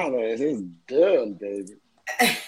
It's 0.00 0.62
done, 0.86 1.32
baby. 1.34 1.74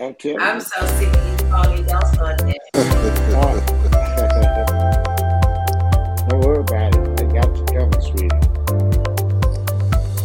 I'm 0.00 0.16
I'm 0.40 0.60
so 0.60 0.84
sick 0.86 1.06
of 1.14 1.30
you 1.30 1.36
calling 1.48 1.86
Don't 1.86 2.06
start. 2.08 2.38
Don't 6.28 6.40
worry 6.40 6.58
about 6.58 6.96
it. 6.96 7.20
I 7.20 7.24
got 7.32 7.56
you 7.56 7.64
covered, 7.66 8.02
sweetie. 8.02 8.34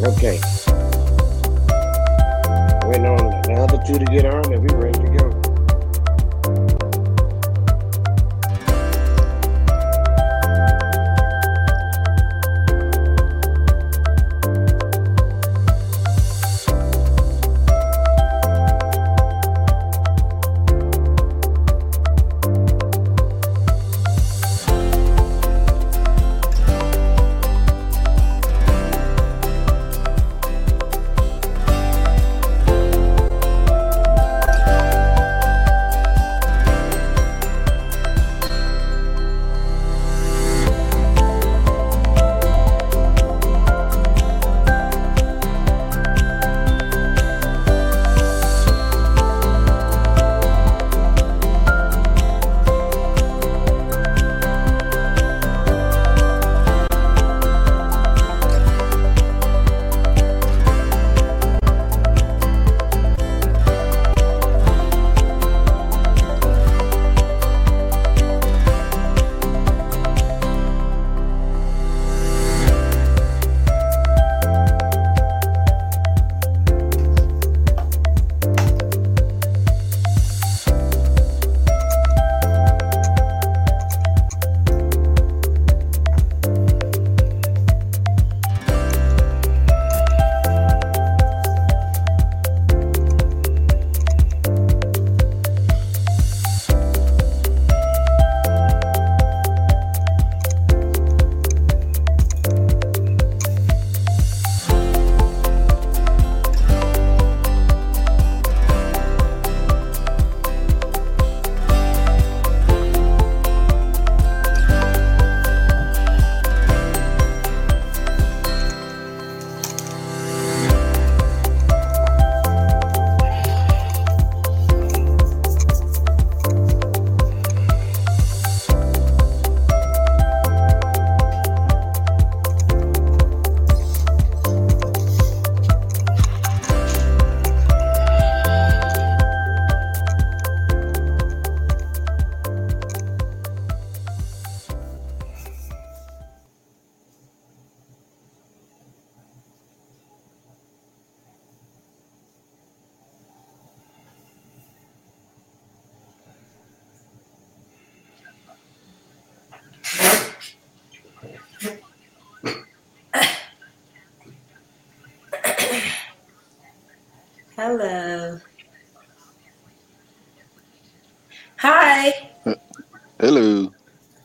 Okay. 0.02 0.40
Waiting 2.88 3.06
on 3.06 3.18
the 3.44 3.54
other 3.60 3.80
two 3.86 4.00
to 4.00 4.06
get 4.06 4.26
on 4.26 4.52
and 4.52 4.68
we 4.68 4.76
ready 4.78 4.98
to 4.98 5.10
go. 5.16 5.27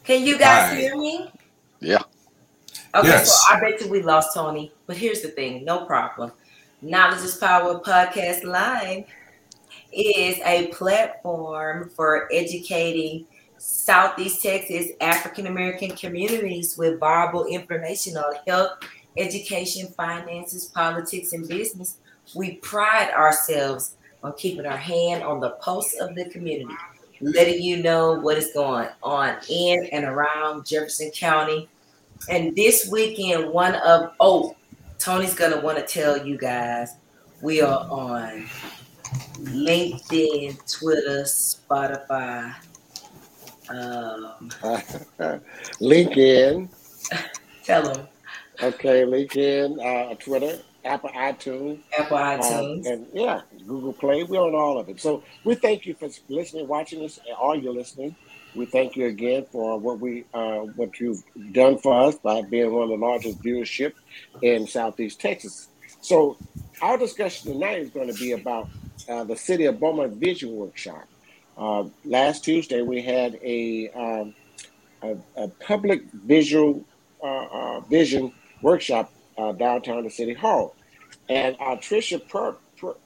Can 0.05 0.25
you 0.25 0.39
guys 0.39 0.77
hear 0.77 0.97
me? 0.97 1.31
Yeah. 1.81 2.03
Okay, 2.95 3.09
yes. 3.09 3.31
so 3.31 3.55
I 3.55 3.61
bet 3.61 3.81
you 3.81 3.89
we 3.89 4.03
lost 4.03 4.35
Tony. 4.35 4.73
But 4.87 4.97
here's 4.97 5.23
the 5.23 5.29
thing, 5.29 5.65
no 5.65 5.87
problem. 5.87 6.33
Knowledge 6.83 7.23
is 7.23 7.37
Power 7.37 7.81
Podcast 7.81 8.45
Live 8.45 9.05
is 9.93 10.39
a 10.45 10.67
platform 10.69 11.91
for 11.91 12.29
educating 12.33 13.27
Southeast 13.59 14.43
Texas 14.43 14.89
African 15.01 15.47
American 15.47 15.91
communities 15.91 16.77
with 16.77 16.99
viable 16.99 17.47
information 17.47 18.17
on 18.17 18.35
health, 18.47 18.73
education, 19.17 19.87
finances, 19.97 20.67
politics, 20.67 21.33
and 21.33 21.49
business 21.49 21.99
we 22.35 22.57
pride 22.57 23.11
ourselves 23.11 23.97
on 24.23 24.33
keeping 24.35 24.67
our 24.67 24.77
hand 24.77 25.23
on 25.23 25.41
the 25.41 25.51
pulse 25.51 25.95
of 26.01 26.15
the 26.15 26.29
community, 26.31 26.75
letting 27.23 27.63
you 27.63 27.77
know 27.79 28.19
what 28.21 28.37
is 28.37 28.51
going 28.53 28.89
on 29.03 29.37
in 29.49 29.87
and 29.93 30.05
around 30.05 30.67
Jefferson 30.67 31.11
County. 31.13 31.69
And 32.29 32.55
this 32.55 32.89
weekend, 32.91 33.51
one 33.51 33.77
of 33.77 34.13
oh, 34.21 34.57
Tony's 34.99 35.35
gonna 35.35 35.61
want 35.61 35.79
to 35.79 35.85
tell 35.85 36.27
you 36.27 36.37
guys 36.37 36.97
we 37.41 37.61
are 37.61 37.87
on 37.91 38.49
LinkedIn, 39.41 40.59
Twitter, 40.71 41.23
Spotify, 41.23 42.55
um, 43.69 44.51
LinkedIn. 45.81 46.69
tell 47.65 47.83
them. 47.83 48.07
Okay, 48.63 49.03
LinkedIn, 49.03 50.13
uh, 50.13 50.15
Twitter, 50.17 50.59
Apple 50.85 51.11
iTunes, 51.11 51.81
Apple 51.97 52.17
um, 52.17 52.41
iTunes, 52.41 52.87
and 52.87 53.07
yeah, 53.13 53.43
Google 53.67 53.93
Play. 53.93 54.25
We're 54.25 54.41
on 54.41 54.55
all 54.55 54.79
of 54.79 54.89
it. 54.89 55.01
So 55.01 55.23
we 55.45 55.55
thank 55.55 55.87
you 55.87 55.95
for 55.95 56.09
listening, 56.29 56.67
watching 56.67 57.05
us, 57.05 57.19
and 57.27 57.37
all 57.37 57.55
you're 57.55 57.73
listening. 57.73 58.17
We 58.55 58.67
thank 58.67 58.97
you 58.97 59.07
again 59.07 59.47
for 59.51 59.79
what 59.79 60.01
we 60.01 60.25
uh, 60.35 60.61
what 60.77 61.01
you've 61.01 61.23
done 61.53 61.79
for 61.79 62.09
us 62.09 62.17
by 62.17 62.43
being 62.43 62.73
one 62.73 62.85
of 62.85 62.89
the 62.91 62.97
largest 62.97 63.43
viewership 63.43 63.95
in 64.43 64.67
Southeast 64.67 65.21
Texas. 65.21 65.69
So 66.01 66.37
our 66.83 66.99
discussion 66.99 67.53
tonight 67.53 67.79
is 67.79 67.91
going 67.91 68.13
to 68.13 68.19
be 68.19 68.33
about 68.33 68.69
uh, 69.09 69.25
the 69.25 69.37
City 69.37 69.67
of 69.67 69.81
Beaumont 69.81 70.15
Vision 70.15 70.55
Workshop. 70.57 71.07
Uh, 71.57 71.85
last 72.05 72.45
Tuesday 72.45 72.83
we 72.83 73.03
had 73.03 73.39
a 73.43 73.89
um, 73.91 74.35
a, 75.03 75.17
a, 75.37 75.49
public 75.49 76.03
visual 76.13 76.85
uh, 77.23 77.27
uh, 77.27 77.81
vision 77.81 78.33
workshop 78.63 79.13
uh, 79.39 79.53
downtown 79.53 80.05
the 80.05 80.11
City 80.11 80.35
Hall. 80.35 80.75
And 81.29 81.57
uh, 81.61 81.77
Tricia 81.77 82.21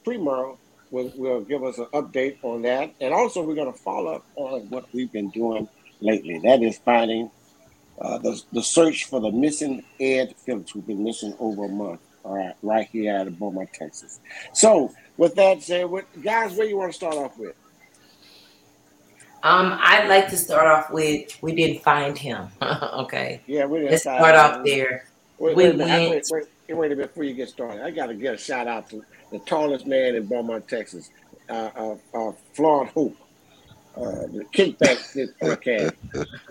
Primo 0.04 0.58
will, 0.90 1.12
will 1.16 1.40
give 1.40 1.64
us 1.64 1.78
an 1.78 1.86
update 1.86 2.38
on 2.42 2.62
that. 2.62 2.94
And 3.00 3.12
also, 3.12 3.42
we're 3.42 3.54
going 3.54 3.72
to 3.72 3.78
follow 3.78 4.14
up 4.16 4.26
on 4.36 4.68
what 4.70 4.86
we've 4.92 5.12
been 5.12 5.30
doing 5.30 5.68
lately. 6.00 6.38
That 6.38 6.62
is 6.62 6.78
finding 6.78 7.30
uh, 8.00 8.18
the, 8.18 8.40
the 8.52 8.62
search 8.62 9.04
for 9.04 9.20
the 9.20 9.30
missing 9.30 9.84
Ed 10.00 10.34
Phillips, 10.36 10.72
who's 10.72 10.84
been 10.84 11.02
missing 11.02 11.34
over 11.38 11.64
a 11.64 11.68
month, 11.68 12.00
all 12.24 12.36
right, 12.36 12.54
right 12.62 12.88
here 12.90 13.16
out 13.16 13.26
of 13.26 13.38
Beaumont, 13.38 13.72
Texas. 13.72 14.20
So, 14.52 14.92
with 15.16 15.34
that 15.36 15.62
said, 15.62 15.86
what, 15.86 16.04
guys, 16.22 16.56
where 16.56 16.66
you 16.66 16.76
want 16.76 16.92
to 16.92 16.96
start 16.96 17.14
off 17.14 17.38
with? 17.38 17.56
Um, 19.42 19.78
I'd 19.80 20.08
like 20.08 20.28
to 20.30 20.36
start 20.36 20.66
off 20.66 20.90
with 20.90 21.40
we 21.40 21.54
didn't 21.54 21.82
find 21.82 22.18
him. 22.18 22.48
okay. 22.62 23.40
Yeah, 23.46 23.66
we 23.66 23.78
didn't. 23.78 23.92
Let's 23.92 24.02
start 24.02 24.34
off 24.34 24.64
there. 24.64 25.06
Wait, 25.38 25.56
we 25.56 25.64
wait, 25.64 25.76
went. 25.76 25.90
Wait, 26.10 26.24
wait, 26.30 26.46
wait 26.68 26.92
a 26.92 26.96
minute 26.96 27.08
before 27.08 27.24
you 27.24 27.34
get 27.34 27.48
started. 27.48 27.84
I 27.84 27.90
got 27.90 28.06
to 28.06 28.14
get 28.14 28.34
a 28.34 28.38
shout 28.38 28.66
out 28.66 28.88
to 28.90 29.04
the 29.30 29.38
tallest 29.40 29.86
man 29.86 30.14
in 30.14 30.26
Beaumont, 30.26 30.68
Texas, 30.68 31.10
uh, 31.48 31.70
uh, 31.76 31.96
uh, 32.14 32.32
Floyd 32.54 32.88
Hope. 32.88 33.16
Uh, 33.96 34.26
the 34.26 34.44
kickback 34.52 34.98
podcast. 35.40 35.94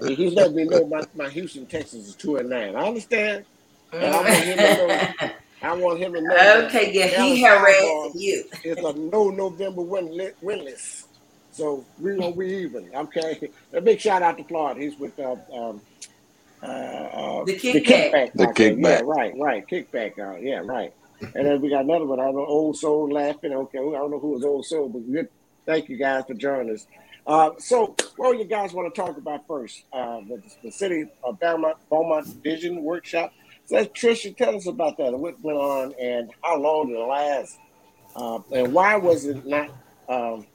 He's 0.18 0.34
letting 0.34 0.56
me 0.56 0.64
know 0.64 0.88
my, 0.88 1.04
my 1.14 1.30
Houston, 1.30 1.68
Texas 1.68 2.08
is 2.08 2.16
two 2.16 2.38
and 2.38 2.50
nine. 2.50 2.76
I 2.76 2.88
understand. 2.88 3.46
And 3.94 4.04
I 4.04 4.18
want 4.18 4.34
him 4.34 4.58
to 4.58 4.78
know. 4.78 5.32
I 5.62 5.74
want 5.74 6.00
him 6.00 6.14
to 6.14 6.22
know. 6.22 6.66
Okay, 6.66 6.92
yeah, 6.92 7.24
he 7.24 7.44
harassing 7.44 8.20
you. 8.20 8.46
It's 8.64 8.82
a 8.82 8.94
no 8.94 9.30
November 9.30 9.82
win, 9.82 10.32
winless. 10.44 11.06
So 11.52 11.86
we 12.00 12.16
gonna 12.18 12.36
be 12.36 12.48
even. 12.48 12.90
Okay. 12.94 13.50
A 13.74 13.80
big 13.80 14.02
shout 14.02 14.22
out 14.22 14.38
to 14.38 14.44
Floyd. 14.44 14.76
He's 14.78 15.00
with 15.00 15.18
uh, 15.18 15.38
um, 15.54 15.82
uh, 16.64 16.66
uh, 16.66 17.46
the 17.46 17.56
kickback. 17.56 17.74
The 17.74 17.82
kickback. 17.82 18.34
The 18.34 18.46
kickback. 18.48 19.00
Yeah, 19.00 19.02
right, 19.06 19.34
right. 19.38 19.68
Kickback. 19.68 20.20
Uh, 20.20 20.38
yeah, 20.38 20.62
right. 20.64 20.94
And 21.22 21.46
then 21.46 21.62
we 21.62 21.70
got 21.70 21.86
another 21.86 22.06
one. 22.06 22.20
I 22.20 22.26
don't 22.26 22.36
know, 22.36 22.46
old 22.46 22.78
soul 22.78 23.12
laughing. 23.12 23.54
Okay, 23.54 23.80
I 23.80 23.82
don't 23.82 24.12
know 24.12 24.20
who 24.20 24.32
was 24.32 24.44
old 24.44 24.66
soul, 24.66 24.90
but 24.90 25.12
good. 25.12 25.30
Thank 25.66 25.90
you 25.90 25.98
guys 25.98 26.26
for 26.28 26.34
joining 26.34 26.74
us. 26.74 26.86
Uh, 27.26 27.52
so, 27.58 27.96
what 28.18 28.34
do 28.34 28.38
you 28.38 28.46
guys 28.46 28.72
want 28.72 28.94
to 28.94 29.02
talk 29.02 29.18
about 29.18 29.48
first? 29.48 29.84
Uh, 29.92 30.20
the, 30.28 30.42
the 30.64 30.72
city 30.72 31.06
of 31.24 31.40
Beaumont, 31.40 31.78
Beaumont 31.90 32.28
Vision 32.44 32.84
Workshop. 32.84 33.34
So, 33.66 33.84
Trisha, 33.86 34.36
tell 34.38 34.56
us 34.56 34.68
about 34.68 34.98
that. 34.98 35.18
What 35.18 35.42
went 35.42 35.58
on 35.58 35.94
and 36.00 36.32
how 36.44 36.60
long 36.60 36.90
did 36.90 36.98
it 36.98 37.04
last? 37.04 37.58
Uh, 38.16 38.40
and 38.52 38.74
why 38.74 38.96
was 38.98 39.26
it 39.26 39.44
not? 39.46 39.72
Um, 40.08 40.46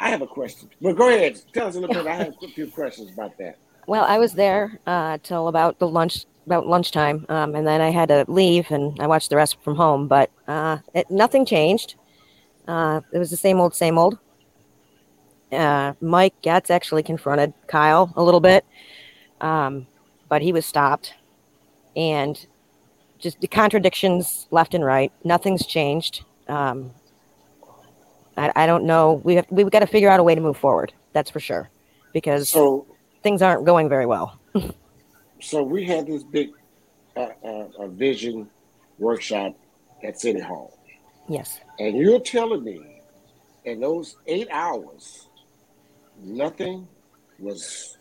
I 0.00 0.10
have 0.10 0.22
a 0.22 0.26
question. 0.26 0.68
But 0.82 0.94
go 0.94 1.08
ahead. 1.08 1.40
Tell 1.52 1.68
us 1.68 1.76
a 1.76 1.80
little 1.80 1.94
bit. 1.94 2.06
I 2.06 2.16
have 2.16 2.34
a 2.42 2.48
few 2.48 2.66
questions 2.66 3.12
about 3.12 3.38
that. 3.38 3.58
Well, 3.86 4.04
I 4.04 4.18
was 4.18 4.34
there 4.34 4.80
uh, 4.86 5.18
till 5.22 5.48
about 5.48 5.78
the 5.78 5.88
lunch 5.88 6.24
about 6.46 6.66
lunchtime, 6.66 7.24
um, 7.28 7.54
and 7.54 7.66
then 7.66 7.80
I 7.80 7.90
had 7.90 8.08
to 8.08 8.24
leave, 8.28 8.70
and 8.70 9.00
I 9.00 9.06
watched 9.06 9.30
the 9.30 9.36
rest 9.36 9.56
from 9.62 9.76
home. 9.76 10.08
But 10.08 10.30
uh, 10.46 10.78
it, 10.94 11.10
nothing 11.10 11.46
changed. 11.46 11.94
Uh, 12.66 13.00
it 13.12 13.18
was 13.18 13.30
the 13.30 13.36
same 13.36 13.60
old, 13.60 13.74
same 13.74 13.98
old. 13.98 14.18
Uh, 15.52 15.92
Mike 16.00 16.34
Getz 16.42 16.70
actually 16.70 17.02
confronted 17.02 17.52
Kyle 17.66 18.12
a 18.16 18.22
little 18.22 18.40
bit, 18.40 18.64
um, 19.40 19.86
but 20.28 20.42
he 20.42 20.52
was 20.52 20.66
stopped, 20.66 21.14
and 21.94 22.46
just 23.18 23.40
the 23.40 23.46
contradictions 23.46 24.46
left 24.50 24.74
and 24.74 24.84
right. 24.84 25.12
Nothing's 25.24 25.66
changed. 25.66 26.24
Um, 26.48 26.90
I, 28.36 28.52
I, 28.56 28.66
don't 28.66 28.84
know. 28.84 29.20
We 29.24 29.36
have 29.36 29.46
we've 29.50 29.70
got 29.70 29.80
to 29.80 29.86
figure 29.86 30.10
out 30.10 30.20
a 30.20 30.22
way 30.22 30.34
to 30.34 30.40
move 30.40 30.56
forward. 30.56 30.92
That's 31.12 31.30
for 31.30 31.40
sure, 31.40 31.70
because 32.12 32.48
so, 32.48 32.86
things 33.24 33.42
aren't 33.42 33.64
going 33.64 33.88
very 33.88 34.06
well. 34.06 34.38
so 35.40 35.64
we 35.64 35.84
had 35.84 36.06
this 36.06 36.22
big 36.22 36.50
uh, 37.16 37.30
uh, 37.42 37.88
vision 37.88 38.48
workshop 38.98 39.56
at 40.04 40.20
City 40.20 40.38
Hall. 40.40 40.78
Yes. 41.28 41.58
And 41.80 41.96
you're 41.96 42.20
telling 42.20 42.62
me 42.62 43.02
in 43.64 43.80
those 43.80 44.16
eight 44.26 44.48
hours, 44.52 45.26
nothing 46.22 46.86
was 47.40 47.96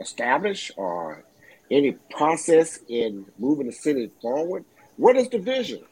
established 0.00 0.72
or 0.76 1.24
any 1.70 1.92
process 2.10 2.78
in 2.88 3.26
moving 3.38 3.66
the 3.66 3.72
city 3.72 4.10
forward? 4.20 4.64
What 4.96 5.16
is 5.16 5.28
the 5.28 5.38
vision? 5.38 5.82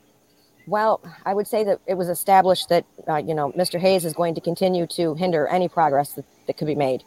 Well, 0.67 1.01
I 1.27 1.35
would 1.35 1.49
say 1.49 1.65
that 1.65 1.81
it 1.87 1.95
was 1.95 2.09
established 2.09 2.69
that 2.69 2.85
uh, 3.09 3.17
you 3.17 3.35
know 3.35 3.53
Mr. 3.53 3.81
Hayes 3.81 4.05
is 4.05 4.13
going 4.13 4.35
to 4.35 4.41
continue 4.41 4.87
to 4.89 5.15
hinder 5.15 5.47
any 5.49 5.69
progress 5.69 6.13
that, 6.15 6.25
that 6.47 6.57
could 6.57 6.69
be 6.69 6.75
made. 6.75 7.03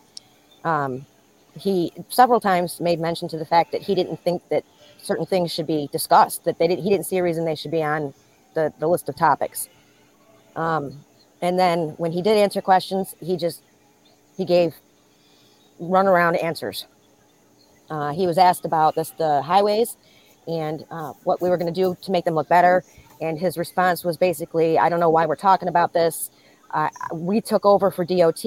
Um, 0.63 1.05
he 1.57 1.91
several 2.09 2.39
times 2.39 2.79
made 2.79 2.99
mention 2.99 3.27
to 3.29 3.37
the 3.37 3.45
fact 3.45 3.71
that 3.71 3.81
he 3.81 3.95
didn't 3.95 4.17
think 4.23 4.41
that 4.49 4.63
certain 4.97 5.25
things 5.25 5.51
should 5.51 5.67
be 5.67 5.89
discussed. 5.91 6.43
That 6.43 6.57
they 6.57 6.67
didn't, 6.67 6.83
he 6.83 6.89
didn't 6.89 7.05
see 7.05 7.17
a 7.17 7.23
reason 7.23 7.45
they 7.45 7.55
should 7.55 7.71
be 7.71 7.83
on 7.83 8.13
the, 8.53 8.73
the 8.79 8.87
list 8.87 9.09
of 9.09 9.15
topics. 9.15 9.69
Um, 10.55 11.03
and 11.41 11.59
then 11.59 11.89
when 11.97 12.11
he 12.11 12.21
did 12.21 12.37
answer 12.37 12.61
questions, 12.61 13.15
he 13.21 13.37
just 13.37 13.61
he 14.37 14.45
gave 14.45 14.73
runaround 15.81 16.41
answers. 16.43 16.85
Uh, 17.89 18.11
he 18.11 18.25
was 18.25 18.37
asked 18.37 18.65
about 18.65 18.95
this 18.95 19.11
the 19.11 19.41
highways 19.41 19.97
and 20.47 20.85
uh, 20.91 21.13
what 21.23 21.41
we 21.41 21.49
were 21.49 21.57
going 21.57 21.71
to 21.71 21.81
do 21.81 21.95
to 22.01 22.11
make 22.11 22.25
them 22.25 22.35
look 22.35 22.47
better 22.49 22.83
and 23.21 23.39
his 23.39 23.57
response 23.57 24.03
was 24.03 24.17
basically, 24.17 24.77
I 24.77 24.89
don't 24.89 24.99
know 24.99 25.09
why 25.09 25.25
we're 25.25 25.35
talking 25.35 25.67
about 25.67 25.93
this. 25.93 26.31
Uh, 26.71 26.89
we 27.13 27.41
took 27.41 27.65
over 27.65 27.91
for 27.91 28.03
DOT 28.03 28.43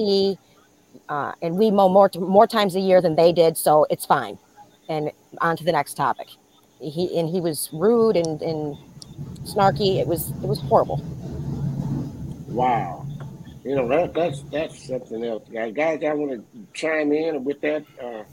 uh, 1.09 1.33
and 1.41 1.57
we 1.57 1.71
mow 1.71 1.89
more, 1.89 2.09
more 2.17 2.47
times 2.47 2.75
a 2.75 2.79
year 2.79 3.01
than 3.01 3.15
they 3.15 3.33
did. 3.33 3.57
So 3.57 3.85
it's 3.89 4.05
fine. 4.05 4.37
And 4.87 5.11
on 5.41 5.57
to 5.57 5.63
the 5.63 5.71
next 5.71 5.95
topic. 5.95 6.27
He, 6.79 7.19
and 7.19 7.27
he 7.27 7.41
was 7.41 7.69
rude 7.73 8.15
and, 8.15 8.41
and 8.41 8.77
snarky. 9.43 9.99
It 9.99 10.07
was, 10.07 10.29
it 10.29 10.47
was 10.47 10.61
horrible. 10.61 11.03
Wow. 12.47 13.05
You 13.65 13.75
know, 13.75 13.87
that, 13.89 14.13
that's, 14.13 14.43
that's 14.43 14.87
something 14.87 15.25
else. 15.25 15.43
Guys, 15.51 16.03
I 16.03 16.13
want 16.13 16.31
to 16.31 16.43
chime 16.73 17.11
in 17.11 17.43
with 17.43 17.59
that. 17.61 17.83
Uh, 18.01 18.23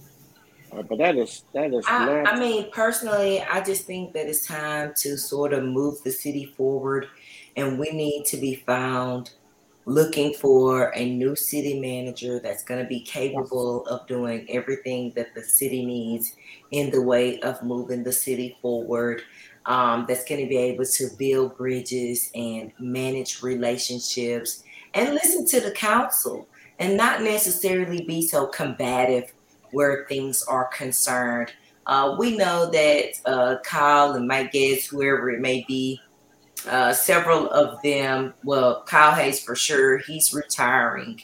uh, 0.72 0.82
but 0.82 0.98
that 0.98 1.16
is 1.16 1.44
that 1.52 1.72
is. 1.72 1.84
I, 1.88 2.06
not... 2.06 2.34
I 2.34 2.38
mean, 2.38 2.70
personally, 2.70 3.40
I 3.40 3.60
just 3.60 3.86
think 3.86 4.12
that 4.14 4.26
it's 4.26 4.46
time 4.46 4.94
to 4.98 5.16
sort 5.16 5.52
of 5.52 5.64
move 5.64 6.02
the 6.02 6.10
city 6.10 6.44
forward, 6.44 7.06
and 7.56 7.78
we 7.78 7.90
need 7.92 8.24
to 8.26 8.36
be 8.36 8.56
found 8.56 9.32
looking 9.86 10.34
for 10.34 10.92
a 10.96 11.14
new 11.14 11.36
city 11.36 11.80
manager 11.80 12.40
that's 12.40 12.64
going 12.64 12.82
to 12.82 12.88
be 12.88 13.00
capable 13.00 13.86
of 13.86 14.06
doing 14.08 14.44
everything 14.50 15.12
that 15.14 15.32
the 15.34 15.42
city 15.42 15.86
needs 15.86 16.34
in 16.72 16.90
the 16.90 17.00
way 17.00 17.40
of 17.40 17.62
moving 17.62 18.02
the 18.02 18.12
city 18.12 18.58
forward. 18.60 19.22
Um, 19.64 20.04
that's 20.06 20.24
going 20.24 20.40
to 20.40 20.48
be 20.48 20.58
able 20.58 20.84
to 20.84 21.08
build 21.18 21.56
bridges 21.56 22.30
and 22.34 22.72
manage 22.78 23.42
relationships 23.42 24.62
and 24.94 25.14
listen 25.14 25.46
to 25.46 25.60
the 25.60 25.72
council 25.72 26.48
and 26.78 26.96
not 26.96 27.22
necessarily 27.22 28.04
be 28.04 28.26
so 28.26 28.46
combative 28.46 29.32
where 29.72 30.06
things 30.08 30.42
are 30.44 30.68
concerned. 30.68 31.52
Uh, 31.86 32.16
we 32.18 32.36
know 32.36 32.70
that 32.70 33.12
uh, 33.26 33.56
Kyle 33.64 34.12
and 34.12 34.26
Mike 34.26 34.52
Getz, 34.52 34.86
whoever 34.86 35.30
it 35.30 35.40
may 35.40 35.64
be, 35.66 36.00
uh, 36.68 36.92
several 36.92 37.48
of 37.50 37.80
them, 37.82 38.34
well, 38.44 38.82
Kyle 38.82 39.14
Hayes 39.14 39.42
for 39.42 39.54
sure, 39.54 39.98
he's 39.98 40.32
retiring. 40.34 41.22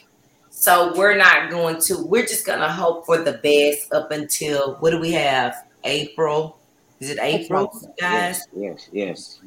So 0.49 0.93
we're 0.95 1.17
not 1.17 1.49
going 1.49 1.81
to, 1.81 2.03
we're 2.05 2.25
just 2.25 2.45
going 2.45 2.59
to 2.59 2.71
hope 2.71 3.05
for 3.05 3.17
the 3.17 3.33
best 3.33 3.93
up 3.93 4.11
until, 4.11 4.75
what 4.75 4.91
do 4.91 4.99
we 4.99 5.11
have? 5.11 5.55
April? 5.83 6.59
Is 6.99 7.09
it 7.09 7.19
April, 7.21 7.67
guys? 7.99 8.47
Yes, 8.55 8.89
yes, 8.89 8.89
yes. 8.93 9.39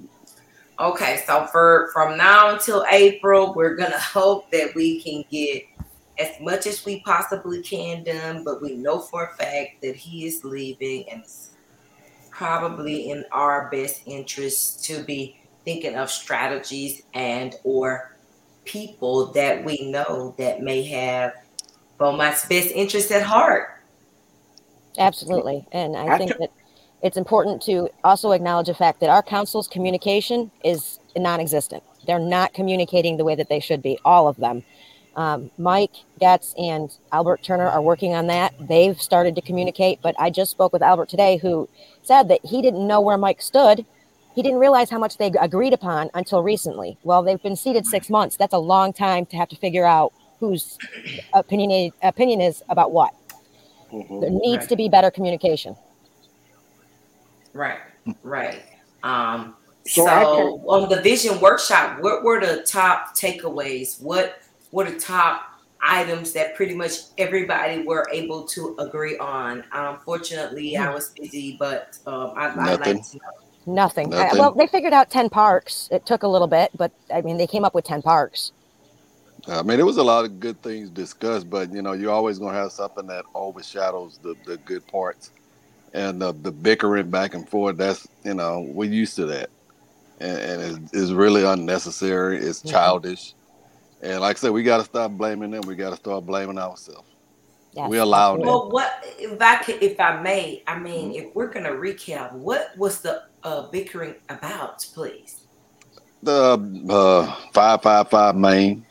Okay, 0.79 1.23
so 1.27 1.47
for 1.47 1.89
from 1.95 2.19
now 2.19 2.51
until 2.51 2.85
April, 2.91 3.55
we're 3.55 3.77
gonna 3.77 3.99
hope 3.99 4.51
that 4.51 4.75
we 4.75 5.01
can 5.01 5.25
get 5.31 5.63
as 6.19 6.39
much 6.39 6.67
as 6.67 6.85
we 6.85 7.01
possibly 7.01 7.63
can 7.63 8.05
done, 8.05 8.45
but 8.45 8.61
we 8.61 8.75
know 8.75 8.99
for 8.99 9.25
a 9.25 9.35
fact 9.37 9.81
that 9.81 9.97
he 9.97 10.27
is 10.27 10.45
leaving 10.45 11.09
and 11.09 11.23
it's 11.23 11.51
probably 12.31 13.11
in 13.11 13.25
our 13.33 13.71
best 13.71 14.03
interest 14.05 14.85
to 14.85 15.03
be 15.05 15.41
thinking 15.67 15.97
of 15.97 16.11
strategies 16.11 17.03
and 17.13 17.57
or 17.65 18.17
people 18.65 19.27
that 19.33 19.63
we 19.65 19.91
know 19.91 20.35
that 20.39 20.63
may 20.63 20.83
have 20.83 21.35
Beaumont's 21.99 22.47
best 22.47 22.71
interest 22.71 23.11
at 23.11 23.23
heart. 23.23 23.83
Absolutely. 24.97 25.67
And 25.73 25.97
I 25.97 26.17
think 26.17 26.39
that 26.39 26.51
it's 27.03 27.17
important 27.17 27.61
to 27.63 27.91
also 28.05 28.31
acknowledge 28.31 28.69
the 28.69 28.75
fact 28.75 29.01
that 29.01 29.11
our 29.11 29.23
council's 29.23 29.69
communication 29.69 30.51
is 30.65 30.99
non-existent. 31.17 31.83
They're 32.07 32.19
not 32.19 32.55
communicating 32.55 33.17
the 33.17 33.25
way 33.25 33.35
that 33.35 33.49
they 33.49 33.61
should 33.61 33.83
be, 33.83 33.99
all 34.05 34.29
of 34.29 34.37
them. 34.37 34.63
Um, 35.17 35.51
Mike 35.59 35.95
Getz 36.21 36.55
and 36.59 36.95
Albert 37.11 37.43
Turner 37.43 37.67
are 37.67 37.83
working 37.83 38.15
on 38.15 38.27
that. 38.29 38.55
They've 38.61 39.01
started 39.01 39.35
to 39.35 39.41
communicate, 39.43 40.01
but 40.03 40.15
I 40.19 40.31
just 40.31 40.51
spoke 40.51 40.73
with 40.73 40.83
Albert 40.83 41.09
today, 41.09 41.39
who 41.39 41.69
said 42.03 42.29
that 42.29 42.45
he 42.45 42.63
didn't 42.63 42.87
know 42.87 43.01
where 43.01 43.19
Mike 43.19 43.43
stood. 43.43 43.85
He 44.37 44.43
didn't 44.43 44.59
realize 44.59 44.91
how 44.91 44.99
much 44.99 45.17
they 45.17 45.33
agreed 45.41 45.73
upon 45.73 46.11
until 46.13 46.43
recently. 46.43 46.99
Well, 47.05 47.23
they've 47.23 47.43
been 47.43 47.57
seated 47.57 47.87
six 47.87 48.11
months. 48.11 48.37
That's 48.37 48.53
a 48.53 48.59
long 48.59 48.93
time 48.93 49.25
to 49.27 49.37
have 49.39 49.49
to 49.49 49.57
figure 49.57 49.87
out 49.87 50.13
whose 50.39 50.77
opinion 51.33 51.91
opinion 52.03 52.43
is 52.43 52.63
about 52.69 52.93
what. 52.93 53.15
Mm-hmm. 53.91 54.21
There 54.21 54.29
needs 54.29 54.61
right. 54.61 54.69
to 54.69 54.77
be 54.77 54.91
better 54.91 55.11
communication. 55.11 55.75
Right, 57.55 57.79
right. 58.23 58.63
Um, 59.03 59.57
so, 59.87 60.05
so 60.05 60.61
on 60.69 60.91
the 60.91 61.01
vision 61.01 61.41
workshop, 61.41 62.03
what 62.03 62.23
were 62.23 62.39
the 62.39 62.63
top 62.65 63.17
takeaways? 63.17 64.03
What 64.03 64.43
what 64.71 64.87
are 64.87 64.99
top 64.99 65.47
items 65.83 66.33
that 66.33 66.55
pretty 66.57 66.75
much 66.75 66.93
everybody 67.17 67.85
were 67.85 68.07
able 68.13 68.43
to 68.49 68.77
agree 68.81 69.17
on. 69.17 69.65
Unfortunately, 69.73 70.77
um, 70.77 70.89
I 70.89 70.95
was 70.95 71.11
busy, 71.11 71.57
but 71.59 71.99
um, 72.07 72.33
I, 72.37 72.55
Nothing. 72.55 72.61
I'd 72.61 72.81
like 72.81 73.11
to 73.11 73.17
know. 73.17 73.46
Nothing. 73.67 74.11
Nothing. 74.11 74.39
I, 74.39 74.41
well, 74.41 74.53
they 74.53 74.67
figured 74.69 74.93
out 74.93 75.11
10 75.11 75.29
parks. 75.29 75.89
It 75.91 76.07
took 76.07 76.23
a 76.23 76.29
little 76.29 76.47
bit, 76.47 76.71
but 76.77 76.93
I 77.13 77.21
mean, 77.21 77.37
they 77.37 77.47
came 77.47 77.65
up 77.65 77.75
with 77.75 77.85
10 77.85 78.03
parks. 78.03 78.53
I 79.49 79.63
mean, 79.63 79.79
it 79.79 79.87
was 79.87 79.97
a 79.97 80.03
lot 80.03 80.25
of 80.25 80.41
good 80.41 80.61
things 80.63 80.91
discussed, 80.91 81.49
but 81.49 81.73
you 81.73 81.83
know, 81.83 81.93
you're 81.93 82.13
always 82.13 82.39
going 82.39 82.55
to 82.55 82.61
have 82.61 82.73
something 82.73 83.07
that 83.09 83.25
overshadows 83.35 84.19
the, 84.23 84.35
the 84.45 84.57
good 84.59 84.87
parts 84.87 85.31
and 85.95 86.21
the, 86.21 86.33
the 86.33 86.51
bickering 86.51 87.11
back 87.11 87.35
and 87.35 87.49
forth. 87.49 87.77
That's, 87.77 88.09
you 88.25 88.35
know, 88.35 88.67
we're 88.73 88.91
used 88.91 89.17
to 89.17 89.27
that. 89.27 89.51
and, 90.21 90.39
and 90.39 90.91
it's, 90.93 91.11
really 91.11 91.45
unnecessary. 91.45 92.39
It's 92.39 92.61
mm-hmm. 92.61 92.71
childish, 92.71 93.35
and 94.03 94.21
like 94.21 94.37
I 94.37 94.41
said, 94.41 94.51
we 94.51 94.63
got 94.63 94.79
to 94.79 94.85
stop 94.85 95.13
blaming 95.13 95.51
them. 95.51 95.63
We 95.67 95.75
got 95.77 95.91
to 95.91 95.97
start 95.97 96.27
blaming 96.27 96.59
ourselves. 96.59 97.09
Yes. 97.77 97.91
We 97.91 97.99
allow 97.99 98.37
them. 98.39 98.47
Well, 98.47 98.71
what 98.71 99.05
if 99.19 99.41
I 99.41 99.57
could, 99.57 99.83
if 99.83 100.01
I 100.01 100.23
may? 100.23 100.63
I 100.67 100.79
mean, 100.79 101.11
mm-hmm. 101.11 101.29
if 101.29 101.35
we're 101.35 101.53
gonna 101.53 101.73
recap, 101.73 102.33
what 102.33 102.73
was 102.79 103.03
the 103.03 103.25
uh, 103.43 103.69
bickering 103.69 104.15
about, 104.31 104.87
please? 104.95 105.43
The 106.23 106.59
uh, 106.89 107.35
five 107.53 107.83
five 107.83 108.09
five 108.09 108.35
main. 108.35 108.87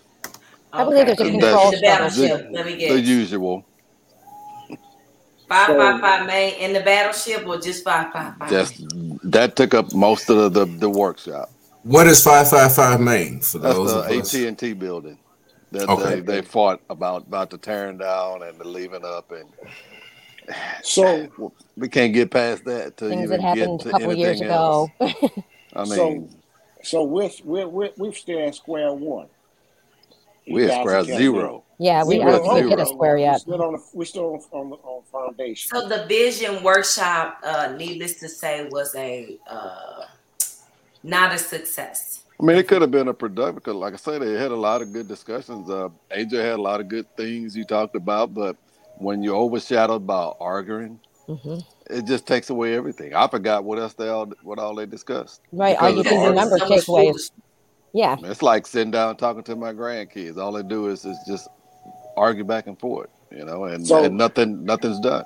I 0.72 0.84
believe 0.84 1.08
there's 1.08 1.20
a 1.20 1.32
control 1.32 1.72
the 1.72 1.80
battleship. 1.82 2.48
Let 2.51 2.65
me 2.68 2.77
get 2.77 2.94
the 2.94 3.01
usual. 3.01 3.65
Five 5.50 5.68
so, 5.68 5.77
five 5.77 6.01
five 6.01 6.27
main 6.27 6.54
in 6.60 6.74
the 6.74 6.82
battleship, 6.82 7.48
or 7.48 7.60
just 7.60 7.84
five 7.84 8.13
five 8.13 8.38
five. 8.38 8.50
Just 8.51 8.84
that 9.24 9.56
took 9.56 9.74
up 9.74 9.96
most 9.96 10.30
of 10.30 10.54
the, 10.54 10.65
the, 10.65 10.72
the 10.77 10.89
workshop. 10.89 11.50
What 11.82 12.06
is 12.06 12.24
five 12.24 12.48
five 12.48 12.75
five 12.75 13.01
main 13.01 13.39
for 13.39 13.58
That's 13.58 13.75
those 13.75 13.94
the 14.32 14.42
AT 14.42 14.48
and 14.48 14.60
T 14.60 14.74
building 14.74 15.18
that 15.75 15.89
okay. 15.89 16.15
they, 16.15 16.22
they 16.22 16.41
fought 16.41 16.82
about 16.89 17.24
about 17.24 17.50
the 17.50 17.58
tearing 17.58 17.98
down 17.98 18.44
and 18.44 18.58
the 18.60 18.67
leaving 18.67 19.05
up 19.05 19.32
and. 19.32 19.50
So 20.84 21.58
we 21.75 21.89
can't 21.89 22.13
get 22.13 22.29
past 22.29 22.65
that 22.65 22.98
to 22.98 23.10
things 23.10 23.32
that 23.32 23.41
happened 23.41 23.84
a 23.84 23.89
couple 23.89 24.13
years 24.13 24.41
ago. 24.41 24.91
I 25.01 25.86
mean, 25.86 25.96
so, 25.96 26.29
so 26.84 27.03
we're, 27.03 27.32
we're, 27.44 27.67
we're, 27.67 27.89
we're 27.98 28.13
still 28.13 28.48
at 28.48 28.53
square 28.53 28.94
one. 28.94 29.27
We're 30.48 30.70
square 30.70 31.03
zero. 31.03 31.63
Yeah, 31.77 32.03
we 32.05 32.20
haven't 32.20 32.70
hit 32.70 32.79
a 32.79 32.86
square 32.86 33.17
yet. 33.17 33.41
We're 33.46 33.55
still 33.55 33.63
on, 33.63 33.82
we're 33.94 34.05
still 34.05 34.46
on, 34.51 34.72
on, 34.72 35.03
foundation. 35.12 35.70
So 35.70 35.88
the 35.88 36.05
vision 36.05 36.63
workshop, 36.63 37.39
uh, 37.44 37.74
needless 37.77 38.20
to 38.20 38.29
say, 38.29 38.67
was 38.72 38.96
a 38.96 39.38
uh, 39.48 40.05
not 41.03 41.34
a 41.34 41.38
success. 41.38 42.24
I 42.39 42.44
mean, 42.44 42.58
it 42.58 42.68
could 42.68 42.82
have 42.82 42.92
been 42.92 43.08
a 43.08 43.13
productive. 43.13 43.56
Because, 43.56 43.75
like 43.75 43.94
I 43.94 43.98
said, 43.98 44.22
they 44.22 44.34
had 44.34 44.51
a 44.51 44.56
lot 44.56 44.82
of 44.82 44.92
good 44.92 45.08
discussions. 45.08 45.70
Uh, 45.70 45.89
AJ 46.12 46.32
had 46.34 46.60
a 46.60 46.62
lot 46.62 46.80
of 46.80 46.88
good 46.88 47.08
things 47.15 47.56
you 47.56 47.63
talked 47.63 47.96
about, 47.96 48.34
but 48.34 48.58
when 48.98 49.24
you're 49.24 49.36
overshadowed 49.36 50.06
by 50.06 50.32
arguing, 50.39 51.00
mm-hmm. 51.27 51.60
it 51.94 52.06
just 52.06 52.25
takes 52.25 52.50
away 52.50 52.75
everything. 52.75 53.13
I 53.13 53.27
forgot 53.27 53.63
what 53.63 53.80
else 53.80 53.94
they 53.94 54.10
all 54.10 54.27
what 54.44 54.60
all 54.60 54.75
they 54.75 54.86
discussed. 54.86 55.42
Right, 55.51 55.77
all 55.77 55.96
you 55.96 56.04
can 56.04 56.30
remember 56.30 56.58
takeaways. 56.60 57.32
Yeah. 57.94 58.18
It's 58.24 58.42
like 58.42 58.68
sitting 58.68 58.92
down 58.92 59.15
talking 59.15 59.44
to 59.44 59.56
my 59.56 59.72
grandkids. 59.72 60.38
All 60.38 60.51
they 60.51 60.63
do 60.63 60.88
is, 60.89 61.06
is 61.06 61.18
just 61.25 61.48
argue 62.18 62.44
back 62.44 62.68
and 62.68 62.77
forth, 62.77 63.10
you 63.32 63.46
know, 63.46 63.65
and, 63.65 63.88
so, 63.88 64.04
and 64.04 64.18
nothing 64.18 64.65
nothing's 64.65 65.00
done. 65.00 65.24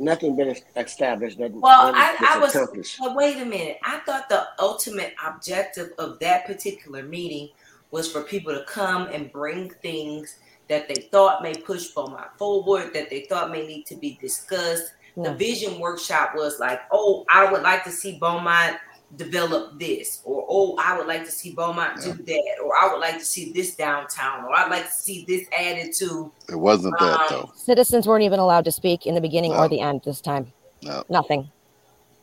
Nothing 0.00 0.34
been 0.34 0.56
established. 0.76 1.38
Nothing, 1.38 1.60
well, 1.60 1.92
I, 1.94 2.16
I 2.20 2.38
was. 2.38 2.54
But 2.98 3.14
wait 3.14 3.36
a 3.36 3.44
minute. 3.44 3.78
I 3.84 3.98
thought 3.98 4.28
the 4.30 4.48
ultimate 4.58 5.14
objective 5.24 5.92
of 5.98 6.18
that 6.20 6.46
particular 6.46 7.02
meeting 7.02 7.50
was 7.90 8.10
for 8.10 8.22
people 8.22 8.54
to 8.54 8.64
come 8.64 9.08
and 9.08 9.30
bring 9.30 9.68
things 9.82 10.36
that 10.68 10.88
they 10.88 11.08
thought 11.10 11.42
may 11.42 11.52
push 11.52 11.88
Beaumont 11.88 12.28
forward, 12.38 12.94
that 12.94 13.10
they 13.10 13.26
thought 13.28 13.50
may 13.50 13.66
need 13.66 13.84
to 13.86 13.96
be 13.96 14.16
discussed. 14.20 14.92
The 15.16 15.32
hmm. 15.32 15.36
vision 15.36 15.80
workshop 15.80 16.32
was 16.34 16.58
like, 16.58 16.80
oh, 16.92 17.26
I 17.28 17.50
would 17.50 17.62
like 17.62 17.84
to 17.84 17.90
see 17.90 18.18
Beaumont 18.18 18.76
develop 19.16 19.78
this, 19.78 20.20
or 20.24 20.46
oh, 20.48 20.76
I 20.78 20.96
would 20.96 21.06
like 21.06 21.24
to 21.24 21.30
see 21.30 21.52
Beaumont 21.52 22.00
yeah. 22.00 22.12
do 22.12 22.22
that, 22.22 22.54
or 22.64 22.72
I 22.80 22.92
would 22.92 23.00
like 23.00 23.18
to 23.18 23.24
see 23.24 23.52
this 23.52 23.74
downtown, 23.74 24.44
or 24.44 24.56
I'd 24.56 24.70
like 24.70 24.86
to 24.86 24.92
see 24.92 25.24
this 25.26 25.46
added 25.56 25.92
to. 25.94 26.30
It 26.48 26.56
wasn't 26.56 26.98
that 26.98 27.20
um, 27.20 27.26
though. 27.30 27.52
Citizens 27.56 28.06
weren't 28.06 28.24
even 28.24 28.38
allowed 28.38 28.64
to 28.66 28.72
speak 28.72 29.06
in 29.06 29.14
the 29.14 29.20
beginning 29.20 29.52
no. 29.52 29.58
or 29.58 29.68
the 29.68 29.80
end 29.80 30.02
this 30.04 30.20
time. 30.20 30.52
No. 30.82 31.04
Nothing. 31.08 31.50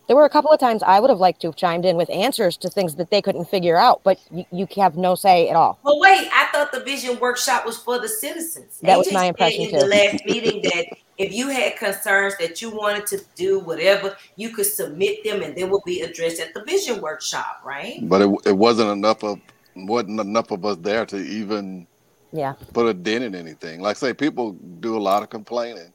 There 0.08 0.16
were 0.16 0.26
a 0.26 0.30
couple 0.30 0.52
of 0.52 0.60
times 0.60 0.84
I 0.84 1.02
would 1.02 1.10
have 1.10 1.20
liked 1.20 1.42
to 1.42 1.50
have 1.50 1.58
chimed 1.58 1.84
in 1.84 1.98
with 1.98 2.10
answers 2.10 2.56
to 2.58 2.70
things 2.70 2.96
that 2.96 3.12
they 3.12 3.22
couldn't 3.22 3.50
figure 3.50 3.76
out, 3.76 4.02
but 4.06 4.18
you, 4.32 4.46
you 4.52 4.68
have 4.78 4.96
no 4.96 5.16
say 5.16 5.50
at 5.50 5.56
all. 5.58 5.80
Well, 5.84 6.00
wait, 6.00 6.30
I 6.32 6.48
thought 6.54 6.72
the 6.72 6.80
vision 6.80 7.20
workshop 7.20 7.66
was 7.66 7.78
for 7.78 8.00
the 8.00 8.08
citizens. 8.08 8.80
That 8.82 8.96
AJ 8.96 8.98
was 8.98 9.12
my 9.12 9.26
impression 9.26 9.64
in 9.64 9.72
too. 9.72 9.80
the 9.80 9.86
last 9.86 10.26
meeting 10.26 10.62
that 10.62 10.86
if 11.18 11.34
you 11.34 11.50
had 11.50 11.78
concerns 11.78 12.38
that 12.38 12.62
you 12.62 12.70
wanted 12.70 13.08
to 13.08 13.22
do 13.36 13.60
whatever, 13.60 14.16
you 14.36 14.50
could 14.52 14.66
submit 14.66 15.24
them 15.24 15.42
and 15.42 15.56
they 15.56 15.64
will 15.64 15.82
be 15.86 16.02
addressed 16.02 16.40
at 16.40 16.54
the 16.54 16.64
vision 16.64 17.02
workshop, 17.02 17.62
right? 17.66 18.00
But 18.04 18.22
it, 18.22 18.30
it 18.46 18.58
wasn't 18.58 18.92
enough 18.92 19.24
of 19.24 19.40
wasn't 19.76 20.20
enough 20.20 20.52
of 20.52 20.66
us 20.66 20.78
there 20.78 21.06
to 21.06 21.18
even 21.18 21.86
yeah 22.32 22.54
put 22.74 22.88
a 22.88 22.94
dent 22.94 23.24
in 23.24 23.36
anything. 23.36 23.82
Like 23.82 23.98
say 23.98 24.14
people 24.14 24.54
do 24.80 24.98
a 24.98 25.00
lot 25.00 25.24
of 25.24 25.30
complaining, 25.30 25.92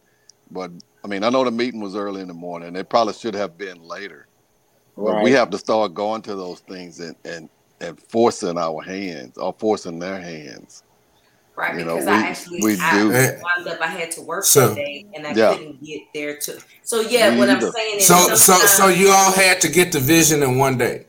but 0.50 0.70
I 1.04 1.08
mean 1.08 1.22
I 1.24 1.30
know 1.30 1.44
the 1.44 1.50
meeting 1.50 1.80
was 1.80 1.94
early 1.94 2.20
in 2.20 2.28
the 2.28 2.34
morning. 2.34 2.74
It 2.74 2.88
probably 2.88 3.14
should 3.14 3.34
have 3.34 3.56
been 3.56 3.80
later. 3.82 4.26
Right. 4.96 5.14
But 5.14 5.24
we 5.24 5.32
have 5.32 5.50
to 5.50 5.58
start 5.58 5.94
going 5.94 6.22
to 6.22 6.34
those 6.34 6.60
things 6.60 7.00
and, 7.00 7.16
and, 7.24 7.48
and 7.80 7.98
forcing 7.98 8.58
our 8.58 8.82
hands 8.82 9.38
or 9.38 9.54
forcing 9.58 9.98
their 9.98 10.20
hands. 10.20 10.82
Right, 11.54 11.74
you 11.78 11.84
because 11.84 12.06
know, 12.06 12.12
we, 12.12 12.16
I 12.16 12.26
actually 12.26 12.60
we 12.62 12.78
I 12.80 12.92
do. 12.92 13.08
wound 13.42 13.68
up 13.68 13.80
I 13.82 13.86
had 13.86 14.10
to 14.12 14.22
work 14.22 14.44
so, 14.44 14.68
that 14.68 14.76
day 14.76 15.06
and 15.14 15.26
I 15.26 15.34
yeah. 15.34 15.54
couldn't 15.54 15.84
get 15.84 16.02
there 16.14 16.38
to 16.38 16.58
so 16.82 17.00
yeah, 17.02 17.30
Me 17.30 17.38
what 17.38 17.50
either. 17.50 17.66
I'm 17.66 17.72
saying 17.72 17.98
is 17.98 18.06
So 18.06 18.34
so 18.34 18.54
so 18.54 18.88
you 18.88 19.10
all 19.10 19.32
had 19.32 19.60
to 19.60 19.68
get 19.68 19.92
the 19.92 20.00
vision 20.00 20.42
in 20.42 20.56
one 20.56 20.78
day. 20.78 21.06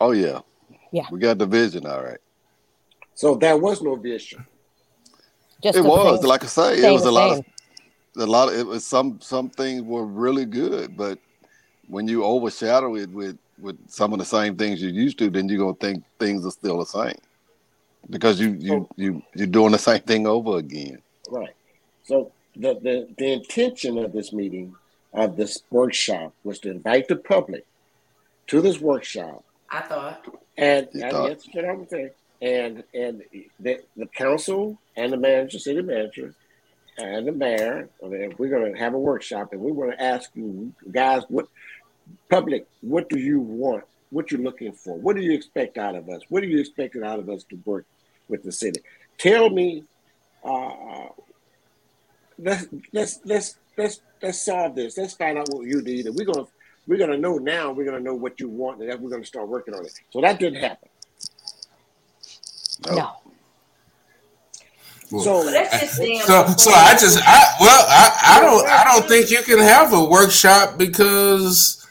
Oh 0.00 0.12
yeah. 0.12 0.40
Yeah. 0.92 1.06
We 1.10 1.18
got 1.18 1.38
the 1.38 1.46
vision, 1.46 1.86
all 1.86 2.02
right. 2.02 2.18
So 3.14 3.36
there 3.36 3.56
was 3.56 3.80
no 3.80 3.96
vision. 3.96 4.46
Just 5.62 5.78
it 5.78 5.84
was, 5.84 6.20
thing, 6.20 6.28
like 6.28 6.44
I 6.44 6.46
say, 6.46 6.86
it 6.86 6.92
was 6.92 7.06
a 7.06 7.10
lot 7.10 7.38
of 7.38 7.44
a 8.16 8.26
lot 8.26 8.48
of 8.52 8.58
it 8.58 8.66
was 8.66 8.84
some 8.84 9.18
some 9.22 9.48
things 9.48 9.82
were 9.82 10.04
really 10.04 10.44
good, 10.44 10.94
but 10.94 11.18
when 11.88 12.06
you 12.06 12.22
overshadow 12.22 12.96
it 12.96 13.08
with 13.08 13.38
with 13.58 13.78
some 13.88 14.12
of 14.12 14.18
the 14.18 14.26
same 14.26 14.56
things 14.56 14.82
you 14.82 14.90
used 14.90 15.16
to, 15.18 15.30
then 15.30 15.48
you're 15.48 15.58
gonna 15.58 15.74
think 15.74 16.04
things 16.18 16.44
are 16.44 16.50
still 16.50 16.80
the 16.80 16.86
same 16.86 17.16
because 18.10 18.40
you 18.40 18.56
you 18.58 18.68
so, 18.68 18.88
you 18.96 19.22
you're 19.34 19.46
doing 19.46 19.72
the 19.72 19.78
same 19.78 20.00
thing 20.00 20.26
over 20.26 20.58
again. 20.58 21.00
Right. 21.30 21.54
So 22.04 22.32
the 22.56 22.74
the 22.74 23.08
the 23.16 23.32
intention 23.32 23.98
of 23.98 24.12
this 24.12 24.32
meeting 24.32 24.74
of 25.12 25.36
this 25.36 25.62
workshop 25.70 26.34
was 26.44 26.58
to 26.60 26.70
invite 26.70 27.08
the 27.08 27.16
public 27.16 27.64
to 28.48 28.60
this 28.60 28.80
workshop. 28.80 29.44
I 29.70 29.80
thought. 29.80 30.26
And, 30.56 30.88
and 30.92 31.10
thought. 31.10 31.44
and 32.42 32.84
and 32.94 33.22
the, 33.58 33.80
the 33.96 34.06
council 34.06 34.78
and 34.96 35.12
the 35.12 35.16
manager, 35.16 35.58
city 35.58 35.82
manager, 35.82 36.34
and 36.98 37.26
the 37.26 37.32
mayor, 37.32 37.88
we're 38.00 38.48
going 38.48 38.72
to 38.72 38.78
have 38.78 38.94
a 38.94 38.98
workshop, 38.98 39.52
and 39.52 39.60
we 39.60 39.72
want 39.72 39.92
to 39.92 40.02
ask 40.02 40.30
you 40.34 40.72
guys, 40.92 41.22
what 41.28 41.48
public, 42.30 42.66
what 42.82 43.08
do 43.08 43.18
you 43.18 43.40
want? 43.40 43.84
What 44.10 44.30
you're 44.30 44.40
looking 44.40 44.72
for? 44.72 44.96
What 44.96 45.16
do 45.16 45.22
you 45.22 45.32
expect 45.32 45.76
out 45.76 45.96
of 45.96 46.08
us? 46.08 46.22
What 46.28 46.42
do 46.42 46.46
you 46.46 46.60
expect 46.60 46.96
out 46.96 47.18
of 47.18 47.28
us 47.28 47.42
to 47.44 47.58
work 47.64 47.84
with 48.28 48.42
the 48.42 48.52
city. 48.52 48.80
Tell 49.18 49.50
me, 49.50 49.84
uh, 50.44 51.06
let's 52.38 52.66
let's 52.92 53.20
let's 53.24 53.56
let's 53.76 54.00
let's 54.22 54.42
solve 54.42 54.74
this. 54.74 54.98
Let's 54.98 55.14
find 55.14 55.38
out 55.38 55.48
what 55.50 55.66
you 55.66 55.82
need, 55.82 56.06
and 56.06 56.16
we're 56.16 56.26
gonna 56.26 56.46
we're 56.86 56.98
gonna 56.98 57.18
know 57.18 57.38
now. 57.38 57.72
We're 57.72 57.84
gonna 57.84 58.00
know 58.00 58.14
what 58.14 58.40
you 58.40 58.48
want, 58.48 58.80
and 58.80 58.90
then 58.90 59.00
we're 59.02 59.10
gonna 59.10 59.24
start 59.24 59.48
working 59.48 59.74
on 59.74 59.84
it. 59.84 59.92
So 60.10 60.20
that 60.20 60.38
didn't 60.38 60.60
happen. 60.60 60.88
No. 62.90 63.12
So, 65.10 65.20
so, 65.20 66.46
so 66.56 66.70
I 66.72 66.96
just, 66.98 67.18
I 67.22 67.56
well, 67.60 67.86
I, 67.88 68.20
I 68.24 68.40
don't, 68.40 68.66
I 68.66 68.84
don't 68.84 69.06
think 69.06 69.30
you 69.30 69.42
can 69.42 69.58
have 69.58 69.92
a 69.92 70.02
workshop 70.02 70.76
because, 70.76 71.86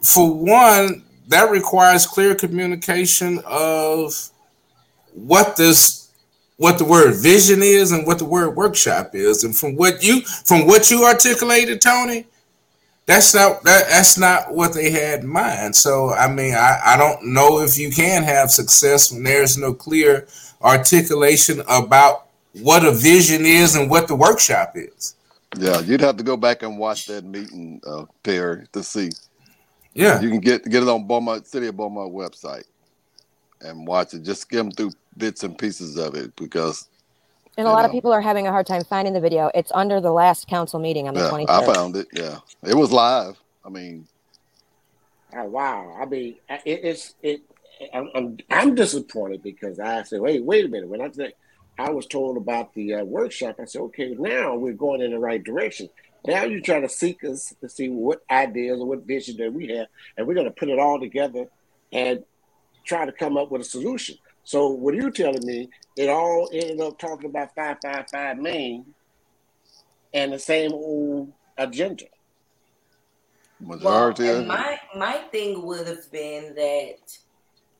for 0.00 0.32
one, 0.32 1.02
that 1.28 1.50
requires 1.50 2.06
clear 2.06 2.34
communication 2.36 3.42
of 3.46 4.30
what 5.14 5.56
this 5.56 6.10
what 6.56 6.78
the 6.78 6.84
word 6.84 7.14
vision 7.16 7.60
is 7.62 7.90
and 7.90 8.06
what 8.06 8.18
the 8.18 8.24
word 8.24 8.50
workshop 8.50 9.14
is. 9.14 9.42
And 9.42 9.56
from 9.56 9.74
what 9.76 10.02
you 10.04 10.20
from 10.22 10.66
what 10.66 10.90
you 10.90 11.04
articulated 11.04 11.80
tony 11.80 12.26
that's 13.04 13.34
not 13.34 13.64
that, 13.64 13.88
that's 13.88 14.16
not 14.16 14.54
what 14.54 14.74
they 14.74 14.90
had 14.90 15.20
in 15.20 15.26
mind. 15.28 15.74
So 15.74 16.10
i 16.10 16.32
mean 16.32 16.54
I, 16.54 16.80
I 16.84 16.96
don't 16.96 17.32
know 17.32 17.60
if 17.60 17.78
you 17.78 17.90
can 17.90 18.22
have 18.22 18.50
success 18.50 19.12
when 19.12 19.24
there's 19.24 19.58
no 19.58 19.74
clear 19.74 20.26
articulation 20.62 21.62
about 21.68 22.26
what 22.60 22.84
a 22.84 22.92
vision 22.92 23.44
is 23.44 23.74
and 23.74 23.90
what 23.90 24.06
the 24.08 24.14
workshop 24.14 24.72
is. 24.76 25.16
Yeah 25.58 25.80
you'd 25.80 26.00
have 26.00 26.16
to 26.18 26.24
go 26.24 26.36
back 26.36 26.62
and 26.62 26.78
watch 26.78 27.06
that 27.06 27.24
meeting 27.24 27.80
uh, 27.86 28.04
perry 28.22 28.66
to 28.72 28.82
see. 28.82 29.10
Yeah. 29.94 30.20
You 30.20 30.30
can 30.30 30.40
get 30.40 30.64
get 30.64 30.82
it 30.82 30.88
on 30.88 31.06
beaumont 31.06 31.46
city 31.46 31.66
of 31.66 31.76
beaumont 31.76 32.14
website 32.14 32.64
and 33.60 33.86
watch 33.86 34.14
it. 34.14 34.22
Just 34.22 34.42
skim 34.42 34.70
through 34.70 34.92
bits 35.16 35.42
and 35.42 35.56
pieces 35.56 35.96
of 35.96 36.14
it 36.14 36.34
because. 36.36 36.88
And 37.58 37.66
a 37.66 37.70
lot 37.70 37.82
know. 37.82 37.86
of 37.86 37.92
people 37.92 38.12
are 38.12 38.22
having 38.22 38.46
a 38.46 38.50
hard 38.50 38.66
time 38.66 38.82
finding 38.82 39.12
the 39.12 39.20
video. 39.20 39.50
It's 39.54 39.70
under 39.74 40.00
the 40.00 40.12
last 40.12 40.48
council 40.48 40.80
meeting 40.80 41.06
on 41.06 41.14
the 41.14 41.20
yeah, 41.20 41.30
23rd. 41.30 41.48
I 41.48 41.74
found 41.74 41.96
it. 41.96 42.08
Yeah, 42.12 42.38
it 42.62 42.74
was 42.74 42.92
live. 42.92 43.38
I 43.64 43.68
mean, 43.68 44.06
oh, 45.36 45.44
wow. 45.44 45.96
I 46.00 46.06
mean, 46.06 46.36
it, 46.48 46.80
it's 46.82 47.14
it. 47.22 47.42
I'm, 47.92 48.08
I'm, 48.14 48.38
I'm 48.48 48.74
disappointed 48.74 49.42
because 49.42 49.78
I 49.80 50.02
said, 50.04 50.20
wait, 50.20 50.42
wait 50.44 50.64
a 50.64 50.68
minute. 50.68 50.88
When 50.88 51.00
I 51.00 51.10
said 51.10 51.34
I 51.78 51.90
was 51.90 52.06
told 52.06 52.36
about 52.36 52.72
the 52.74 52.94
uh, 52.94 53.04
workshop, 53.04 53.56
I 53.60 53.64
said, 53.64 53.82
okay, 53.82 54.14
now 54.18 54.54
we're 54.54 54.72
going 54.72 55.02
in 55.02 55.10
the 55.10 55.18
right 55.18 55.42
direction. 55.42 55.90
Now 56.26 56.44
you're 56.44 56.60
trying 56.60 56.82
to 56.82 56.88
seek 56.88 57.24
us 57.24 57.54
to 57.60 57.68
see 57.68 57.88
what 57.88 58.22
ideas 58.30 58.80
or 58.80 58.86
what 58.86 59.04
vision 59.04 59.36
that 59.38 59.52
we 59.52 59.66
have, 59.68 59.88
and 60.16 60.26
we're 60.26 60.34
going 60.34 60.46
to 60.46 60.52
put 60.52 60.68
it 60.68 60.78
all 60.78 61.00
together. 61.00 61.48
And 61.92 62.24
try 62.84 63.06
to 63.06 63.12
come 63.12 63.36
up 63.36 63.50
with 63.50 63.62
a 63.62 63.64
solution. 63.64 64.16
So 64.44 64.68
what 64.68 64.94
are 64.94 64.96
you're 64.96 65.10
telling 65.10 65.44
me, 65.46 65.68
it 65.96 66.08
all 66.08 66.48
ended 66.52 66.80
up 66.80 66.98
talking 66.98 67.30
about 67.30 67.54
555 67.54 68.38
Main 68.38 68.86
and 70.14 70.32
the 70.32 70.38
same 70.38 70.72
old 70.72 71.32
agenda. 71.56 72.06
Majority 73.60 74.24
well, 74.24 74.44
my 74.44 74.80
my 74.96 75.18
thing 75.30 75.62
would 75.62 75.86
have 75.86 76.10
been 76.10 76.52
that 76.56 77.16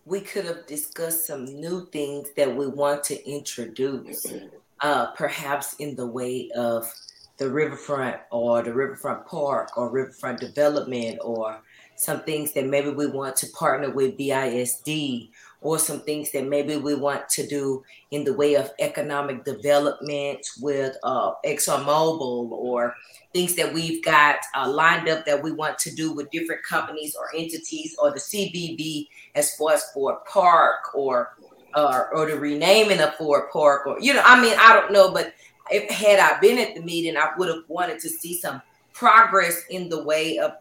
we 0.05 0.21
could 0.21 0.45
have 0.45 0.67
discussed 0.67 1.27
some 1.27 1.45
new 1.45 1.87
things 1.87 2.31
that 2.37 2.55
we 2.55 2.69
want 2.69 3.03
to 3.05 3.29
introduce, 3.29 4.27
uh, 4.81 5.07
perhaps 5.13 5.75
in 5.75 5.97
the 5.97 6.07
way 6.07 6.51
of 6.55 6.93
the 7.39 7.51
riverfront 7.51 8.17
or 8.31 8.63
the 8.63 8.73
riverfront 8.73 9.27
park 9.27 9.77
or 9.77 9.91
riverfront 9.91 10.39
development 10.39 11.19
or 11.23 11.61
some 11.97 12.23
things 12.23 12.53
that 12.53 12.67
maybe 12.67 12.91
we 12.91 13.07
want 13.07 13.35
to 13.37 13.47
partner 13.49 13.91
with 13.91 14.17
BISD 14.17 15.31
or 15.63 15.79
some 15.79 16.01
things 16.01 16.33
that 16.33 16.47
maybe 16.47 16.77
we 16.77 16.95
want 16.95 17.29
to 17.29 17.47
do 17.47 17.83
in 18.11 18.25
the 18.25 18.33
way 18.35 18.55
of 18.55 18.71
economic 18.81 19.45
development 19.45 20.45
with 20.61 20.97
uh, 21.05 21.33
ExxonMobil 21.47 22.51
or 22.51 22.95
things 23.33 23.55
that 23.55 23.73
we've 23.73 24.05
got 24.05 24.37
uh, 24.55 24.69
lined 24.69 25.09
up 25.09 25.25
that 25.25 25.43
we 25.43 25.53
want 25.53 25.79
to 25.79 25.95
do 25.95 26.13
with 26.13 26.31
different 26.31 26.63
companies 26.65 27.15
or 27.15 27.29
entities 27.35 27.97
or 28.03 28.11
the 28.11 28.19
CVB 28.19 29.09
as 29.37 29.55
far 29.55 29.73
as 29.73 29.85
Ford 29.95 30.17
Park 30.27 30.95
or 30.95 31.37
or, 31.75 32.15
or 32.15 32.27
the 32.27 32.39
renaming 32.39 33.01
of 33.01 33.15
Ford 33.15 33.45
Park 33.51 33.87
or 33.87 33.99
you 34.01 34.13
know 34.13 34.23
I 34.25 34.43
mean 34.43 34.55
I 34.59 34.75
don't 34.75 34.93
know 34.93 35.13
but 35.13 35.33
if 35.71 35.89
had 35.91 36.19
I 36.19 36.39
been 36.41 36.59
at 36.59 36.75
the 36.75 36.83
meeting 36.83 37.17
I 37.17 37.31
would 37.39 37.49
have 37.49 37.63
wanted 37.69 38.01
to 38.01 38.11
see 38.11 38.35
some 38.35 38.61
progress 38.93 39.63
in 39.71 39.89
the 39.89 40.03
way 40.03 40.39
of 40.39 40.53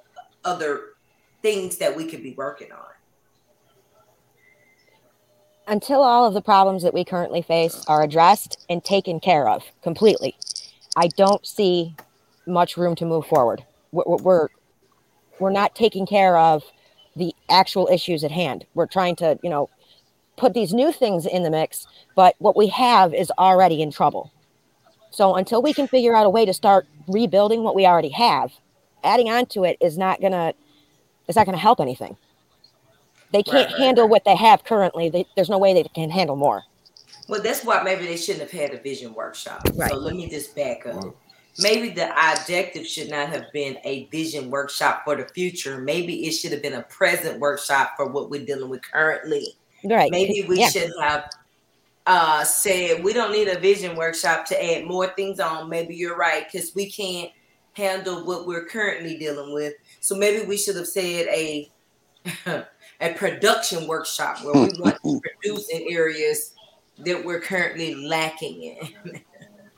other 0.45 0.93
things 1.41 1.77
that 1.77 1.95
we 1.95 2.05
could 2.05 2.23
be 2.23 2.33
working 2.33 2.71
on 2.71 2.91
until 5.71 6.03
all 6.03 6.25
of 6.25 6.33
the 6.33 6.41
problems 6.41 6.83
that 6.83 6.93
we 6.93 7.05
currently 7.05 7.41
face 7.41 7.85
are 7.87 8.03
addressed 8.03 8.65
and 8.69 8.83
taken 8.83 9.21
care 9.21 9.47
of 9.47 9.63
completely, 9.81 10.35
I 10.97 11.07
don't 11.15 11.47
see 11.47 11.95
much 12.45 12.75
room 12.75 12.93
to 12.95 13.05
move 13.05 13.25
forward. 13.25 13.63
We're, 13.93 14.49
we're, 15.39 15.49
not 15.49 15.73
taking 15.73 16.05
care 16.05 16.37
of 16.37 16.63
the 17.15 17.33
actual 17.49 17.87
issues 17.87 18.25
at 18.25 18.31
hand. 18.31 18.65
We're 18.73 18.85
trying 18.85 19.15
to, 19.17 19.39
you 19.41 19.49
know, 19.49 19.69
put 20.35 20.53
these 20.53 20.73
new 20.73 20.91
things 20.91 21.25
in 21.25 21.43
the 21.43 21.49
mix, 21.49 21.87
but 22.15 22.35
what 22.39 22.57
we 22.57 22.67
have 22.67 23.13
is 23.13 23.31
already 23.39 23.81
in 23.81 23.91
trouble. 23.91 24.31
So 25.09 25.35
until 25.35 25.61
we 25.61 25.73
can 25.73 25.87
figure 25.87 26.15
out 26.15 26.25
a 26.25 26.29
way 26.29 26.45
to 26.45 26.53
start 26.53 26.85
rebuilding 27.07 27.63
what 27.63 27.75
we 27.75 27.85
already 27.85 28.09
have, 28.09 28.51
adding 29.05 29.29
on 29.29 29.45
to 29.47 29.63
it 29.63 29.77
is 29.79 29.97
not 29.97 30.19
gonna, 30.19 30.53
it's 31.29 31.37
not 31.37 31.45
gonna 31.45 31.57
help 31.57 31.79
anything. 31.79 32.17
They 33.31 33.43
can't 33.43 33.67
right, 33.67 33.71
right, 33.71 33.81
handle 33.81 34.05
right. 34.05 34.11
what 34.11 34.25
they 34.25 34.35
have 34.35 34.63
currently. 34.63 35.09
They, 35.09 35.25
there's 35.35 35.49
no 35.49 35.57
way 35.57 35.73
they 35.73 35.83
can 35.83 36.09
handle 36.09 36.35
more. 36.35 36.63
Well, 37.27 37.41
that's 37.41 37.63
why 37.63 37.81
maybe 37.83 38.05
they 38.05 38.17
shouldn't 38.17 38.49
have 38.49 38.51
had 38.51 38.73
a 38.73 38.81
vision 38.81 39.13
workshop. 39.13 39.65
Right. 39.75 39.91
So 39.91 39.97
let 39.97 40.15
me 40.15 40.29
just 40.29 40.55
back 40.55 40.85
up. 40.85 41.15
Maybe 41.59 41.89
the 41.89 42.09
objective 42.11 42.87
should 42.87 43.09
not 43.09 43.29
have 43.29 43.51
been 43.51 43.77
a 43.83 44.05
vision 44.05 44.49
workshop 44.49 45.03
for 45.03 45.15
the 45.15 45.25
future. 45.25 45.79
Maybe 45.79 46.25
it 46.25 46.31
should 46.31 46.51
have 46.51 46.61
been 46.61 46.73
a 46.73 46.83
present 46.83 47.39
workshop 47.39 47.93
for 47.95 48.07
what 48.07 48.29
we're 48.29 48.45
dealing 48.45 48.69
with 48.69 48.81
currently. 48.81 49.55
Right. 49.83 50.11
Maybe 50.11 50.45
we 50.47 50.59
yeah. 50.59 50.69
should 50.69 50.91
have 51.01 51.29
uh, 52.05 52.43
said 52.43 53.03
we 53.03 53.13
don't 53.13 53.31
need 53.31 53.47
a 53.47 53.59
vision 53.59 53.95
workshop 53.95 54.45
to 54.47 54.63
add 54.63 54.85
more 54.85 55.07
things 55.07 55.39
on. 55.39 55.69
Maybe 55.69 55.95
you're 55.95 56.17
right 56.17 56.45
because 56.51 56.73
we 56.73 56.89
can't 56.89 57.31
handle 57.73 58.25
what 58.25 58.47
we're 58.47 58.65
currently 58.65 59.17
dealing 59.17 59.53
with. 59.53 59.73
So 59.99 60.15
maybe 60.15 60.45
we 60.45 60.57
should 60.57 60.75
have 60.75 60.87
said 60.87 61.27
a 61.27 61.69
a 63.01 63.13
production 63.13 63.87
workshop 63.87 64.43
where 64.43 64.53
we 64.53 64.71
want 64.79 64.97
to 65.03 65.19
produce 65.19 65.69
in 65.69 65.85
areas 65.89 66.53
that 66.99 67.23
we're 67.25 67.41
currently 67.41 67.95
lacking 67.95 68.63
in. 68.63 69.21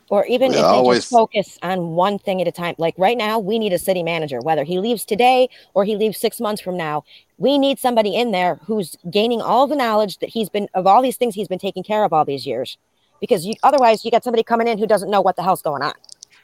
or 0.09 0.25
even 0.25 0.51
yeah, 0.51 0.59
if 0.59 0.63
they 0.63 0.67
always... 0.67 0.99
just 0.99 1.11
focus 1.11 1.57
on 1.63 1.95
one 1.95 2.19
thing 2.19 2.41
at 2.41 2.47
a 2.47 2.51
time. 2.51 2.75
Like 2.77 2.95
right 2.97 3.17
now, 3.17 3.39
we 3.39 3.57
need 3.57 3.73
a 3.73 3.79
city 3.79 4.03
manager, 4.03 4.39
whether 4.41 4.63
he 4.63 4.77
leaves 4.77 5.05
today 5.05 5.49
or 5.73 5.85
he 5.85 5.95
leaves 5.95 6.19
six 6.19 6.39
months 6.39 6.61
from 6.61 6.77
now. 6.77 7.03
We 7.37 7.57
need 7.57 7.79
somebody 7.79 8.15
in 8.15 8.31
there 8.31 8.59
who's 8.65 8.97
gaining 9.09 9.41
all 9.41 9.67
the 9.67 9.75
knowledge 9.75 10.19
that 10.19 10.29
he's 10.29 10.49
been 10.49 10.67
of 10.73 10.85
all 10.85 11.01
these 11.01 11.17
things 11.17 11.33
he's 11.33 11.47
been 11.47 11.59
taking 11.59 11.83
care 11.83 12.03
of 12.03 12.13
all 12.13 12.25
these 12.25 12.45
years. 12.45 12.77
Because 13.21 13.45
you, 13.45 13.53
otherwise, 13.63 14.03
you 14.03 14.11
got 14.11 14.23
somebody 14.23 14.43
coming 14.43 14.67
in 14.67 14.77
who 14.77 14.85
doesn't 14.85 15.09
know 15.09 15.21
what 15.21 15.37
the 15.37 15.43
hell's 15.43 15.61
going 15.61 15.81
on. 15.81 15.93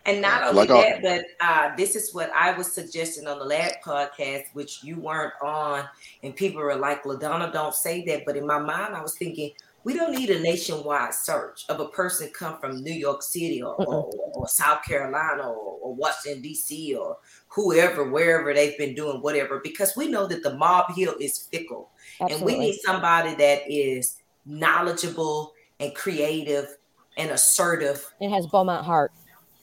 And 0.05 0.21
not 0.21 0.43
only 0.43 0.67
like 0.67 0.69
that, 0.69 1.01
but 1.01 1.25
uh, 1.45 1.75
this 1.75 1.95
is 1.95 2.13
what 2.13 2.31
I 2.33 2.57
was 2.57 2.71
suggesting 2.71 3.27
on 3.27 3.37
the 3.39 3.45
last 3.45 3.75
podcast, 3.85 4.45
which 4.53 4.83
you 4.83 4.95
weren't 4.99 5.33
on, 5.43 5.83
and 6.23 6.35
people 6.35 6.61
were 6.61 6.75
like, 6.75 7.03
"LaDonna, 7.03 7.51
don't 7.51 7.75
say 7.75 8.05
that." 8.05 8.23
But 8.25 8.37
in 8.37 8.47
my 8.47 8.59
mind, 8.59 8.95
I 8.95 9.01
was 9.01 9.15
thinking, 9.15 9.51
we 9.83 9.93
don't 9.93 10.11
need 10.11 10.29
a 10.29 10.39
nationwide 10.39 11.13
search 11.13 11.65
of 11.69 11.79
a 11.79 11.87
person 11.87 12.29
come 12.33 12.59
from 12.59 12.83
New 12.83 12.93
York 12.93 13.23
City 13.23 13.61
or, 13.61 13.75
or, 13.75 14.11
or 14.33 14.47
South 14.47 14.83
Carolina 14.83 15.43
or, 15.43 15.79
or 15.81 15.95
Washington 15.95 16.41
D.C. 16.41 16.95
or 16.95 17.17
whoever, 17.47 18.09
wherever 18.09 18.53
they've 18.53 18.77
been 18.77 18.93
doing 18.93 19.21
whatever, 19.21 19.59
because 19.63 19.95
we 19.95 20.07
know 20.07 20.27
that 20.27 20.43
the 20.43 20.55
mob 20.55 20.93
hill 20.95 21.15
is 21.19 21.37
fickle, 21.37 21.89
Absolutely. 22.21 22.53
and 22.53 22.61
we 22.61 22.67
need 22.67 22.79
somebody 22.81 23.35
that 23.35 23.63
is 23.67 24.17
knowledgeable 24.45 25.53
and 25.79 25.95
creative 25.95 26.77
and 27.17 27.31
assertive. 27.31 28.13
It 28.19 28.29
has 28.29 28.47
Beaumont 28.47 28.85
heart 28.85 29.11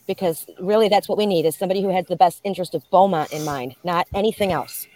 because 0.07 0.47
really 0.61 0.89
that's 0.89 1.09
what 1.09 1.19
we 1.19 1.27
need 1.27 1.47
is 1.47 1.57
somebody 1.57 1.83
who 1.83 1.89
has 1.89 2.07
the 2.07 2.17
best 2.17 2.41
interest 2.45 2.75
of 2.75 2.89
Beaumont 2.91 3.33
in 3.33 3.45
mind, 3.45 3.77
not 3.85 4.07
anything 4.15 4.53
else. 4.53 4.87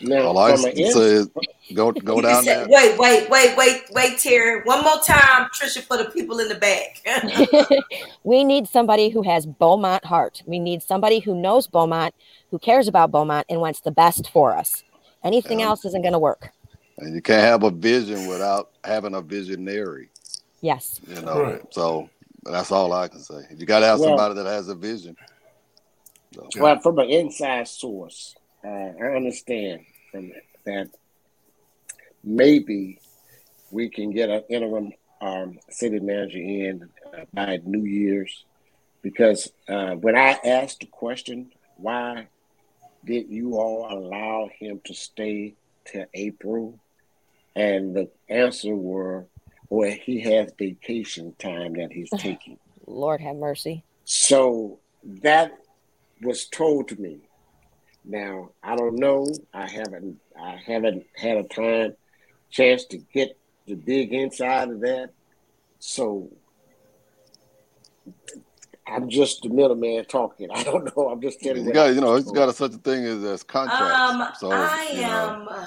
Now, 0.00 0.22
All 0.22 0.38
I 0.38 0.56
say 0.56 1.24
go 1.72 1.92
go 1.92 2.20
down 2.20 2.44
there. 2.44 2.66
Wait, 2.68 2.98
wait, 2.98 3.30
wait, 3.30 3.56
wait, 3.56 3.82
wait, 3.92 4.18
Terry. 4.18 4.62
One 4.64 4.82
more 4.82 4.98
time, 4.98 5.48
Trisha, 5.50 5.82
for 5.82 5.96
the 5.96 6.06
people 6.06 6.40
in 6.40 6.48
the 6.48 6.56
back. 6.56 7.00
we 8.24 8.44
need 8.44 8.68
somebody 8.68 9.08
who 9.08 9.22
has 9.22 9.46
Beaumont 9.46 10.04
heart. 10.04 10.42
We 10.46 10.58
need 10.58 10.82
somebody 10.82 11.20
who 11.20 11.34
knows 11.34 11.66
Beaumont, 11.66 12.14
who 12.50 12.58
cares 12.58 12.88
about 12.88 13.12
Beaumont, 13.12 13.46
and 13.48 13.60
wants 13.60 13.80
the 13.80 13.90
best 13.90 14.28
for 14.30 14.56
us. 14.56 14.84
Anything 15.22 15.62
um, 15.62 15.68
else 15.68 15.84
isn't 15.84 16.02
going 16.02 16.12
to 16.12 16.18
work. 16.18 16.50
And 16.98 17.14
you 17.14 17.22
can't 17.22 17.42
have 17.42 17.62
a 17.62 17.70
vision 17.70 18.26
without 18.26 18.70
having 18.84 19.14
a 19.14 19.22
visionary. 19.22 20.10
Yes. 20.60 21.00
You 21.06 21.22
know, 21.22 21.42
right. 21.42 21.62
so 21.70 22.08
that's 22.52 22.72
all 22.72 22.92
I 22.92 23.08
can 23.08 23.20
say. 23.20 23.42
You 23.56 23.66
got 23.66 23.80
to 23.80 23.86
have 23.86 24.00
well, 24.00 24.10
somebody 24.10 24.34
that 24.34 24.46
has 24.46 24.68
a 24.68 24.74
vision. 24.74 25.16
So. 26.34 26.48
Well, 26.58 26.78
from 26.80 26.98
an 26.98 27.08
inside 27.08 27.68
source, 27.68 28.34
uh, 28.64 28.68
I 28.68 29.16
understand 29.16 29.84
from 30.10 30.32
that 30.64 30.88
maybe 32.22 33.00
we 33.70 33.88
can 33.88 34.10
get 34.10 34.30
an 34.30 34.42
interim 34.48 34.92
um, 35.20 35.58
city 35.70 36.00
manager 36.00 36.38
in 36.38 36.88
uh, 37.06 37.24
by 37.32 37.60
New 37.64 37.84
Year's, 37.84 38.44
because 39.02 39.50
uh, 39.68 39.92
when 39.92 40.16
I 40.16 40.38
asked 40.44 40.80
the 40.80 40.86
question, 40.86 41.52
why 41.76 42.26
did 43.04 43.28
you 43.28 43.56
all 43.56 43.86
allow 43.90 44.48
him 44.58 44.80
to 44.84 44.94
stay 44.94 45.54
till 45.84 46.06
April? 46.14 46.78
And 47.56 47.94
the 47.94 48.10
answer 48.28 48.74
were 48.74 49.26
or 49.68 49.86
he 49.86 50.20
has 50.20 50.52
vacation 50.58 51.34
time 51.38 51.74
that 51.74 51.92
he's 51.92 52.10
taking. 52.18 52.58
Lord 52.86 53.20
have 53.20 53.36
mercy. 53.36 53.84
So 54.04 54.78
that 55.04 55.52
was 56.22 56.46
told 56.46 56.88
to 56.88 57.00
me. 57.00 57.18
Now 58.04 58.50
I 58.62 58.76
don't 58.76 58.96
know. 58.96 59.26
I 59.52 59.68
haven't. 59.68 60.20
I 60.38 60.60
haven't 60.66 61.06
had 61.16 61.38
a 61.38 61.44
time 61.44 61.94
chance 62.50 62.84
to 62.86 62.98
get 62.98 63.38
to 63.66 63.74
dig 63.74 64.12
inside 64.12 64.68
of 64.68 64.80
that. 64.80 65.10
So 65.78 66.30
I'm 68.86 69.08
just 69.08 69.42
the 69.42 69.48
middleman 69.48 70.04
talking. 70.04 70.50
I 70.54 70.62
don't 70.62 70.94
know. 70.94 71.08
I'm 71.08 71.22
just 71.22 71.40
telling 71.40 71.64
you. 71.64 71.72
Got, 71.72 71.94
you 71.94 72.00
know, 72.00 72.16
he's 72.16 72.30
got 72.30 72.48
a, 72.48 72.52
such 72.52 72.74
a 72.74 72.78
thing 72.78 73.04
as, 73.04 73.24
as 73.24 73.42
contracts. 73.42 73.82
Um, 73.82 74.28
so, 74.38 74.52
I 74.52 74.88
am. 74.92 75.44
Know 75.46 75.66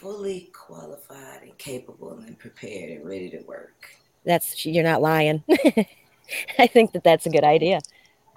fully 0.00 0.50
qualified 0.54 1.42
and 1.42 1.56
capable 1.58 2.12
and 2.12 2.38
prepared 2.38 2.90
and 2.90 3.06
ready 3.06 3.28
to 3.28 3.38
work. 3.40 3.90
That's 4.24 4.64
you're 4.64 4.84
not 4.84 5.02
lying. 5.02 5.44
I 6.58 6.66
think 6.66 6.92
that 6.92 7.04
that's 7.04 7.26
a 7.26 7.30
good 7.30 7.44
idea. 7.44 7.80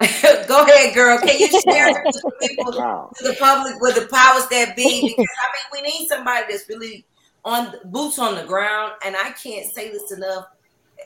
Go 0.46 0.64
ahead, 0.64 0.94
girl. 0.94 1.18
Can 1.18 1.38
you 1.38 1.48
share 1.48 1.88
it 1.88 2.12
to 2.12 2.20
the 2.22 2.32
people, 2.48 2.72
wow. 2.76 3.10
to 3.16 3.28
the 3.28 3.34
public, 3.34 3.80
with 3.80 3.94
the 3.94 4.06
powers 4.08 4.46
that 4.48 4.74
be? 4.76 5.14
Because 5.16 5.26
I 5.40 5.80
mean, 5.80 5.84
we 5.84 5.90
need 5.90 6.08
somebody 6.08 6.44
that's 6.50 6.68
really 6.68 7.06
on 7.44 7.74
boots 7.86 8.18
on 8.18 8.34
the 8.34 8.44
ground. 8.44 8.94
And 9.04 9.16
I 9.16 9.30
can't 9.30 9.66
say 9.72 9.90
this 9.90 10.12
enough. 10.12 10.48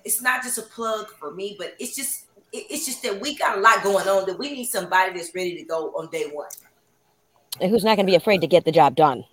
It's 0.05 0.23
not 0.23 0.43
just 0.43 0.59
a 0.59 0.63
plug 0.63 1.09
for 1.21 1.33
me, 1.33 1.55
but 1.59 1.75
it's 1.79 1.95
just 1.95 2.27
it's 2.53 2.87
just 2.87 3.03
that 3.03 3.21
we 3.21 3.37
got 3.37 3.59
a 3.59 3.61
lot 3.61 3.85
going 3.85 4.09
on. 4.09 4.27
That 4.27 4.39
we 4.39 4.51
need 4.53 4.65
somebody 4.65 5.13
that's 5.13 5.35
ready 5.35 5.57
to 5.57 5.65
go 5.65 5.91
on 5.91 6.09
day 6.11 6.31
one. 6.33 6.49
And 7.61 7.71
who's 7.71 7.85
not 7.85 7.97
going 7.97 8.07
to 8.07 8.11
be 8.11 8.17
afraid 8.17 8.41
to 8.41 8.47
get 8.47 8.65
the 8.65 8.73
job 8.73 8.97
done. 8.97 9.25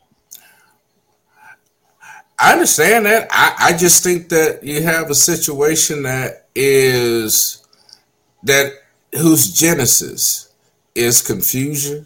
I 2.38 2.54
understand 2.54 3.06
that. 3.06 3.28
I, 3.32 3.56
I 3.60 3.78
just 3.78 4.04
think 4.04 4.30
that 4.30 4.64
you 4.64 4.82
have 4.82 5.10
a 5.10 5.16
situation 5.16 6.04
that 6.04 6.48
is 6.54 7.66
that 8.44 8.74
whose 9.14 9.54
genesis 9.54 10.54
is 10.94 11.22
confusion 11.22 12.06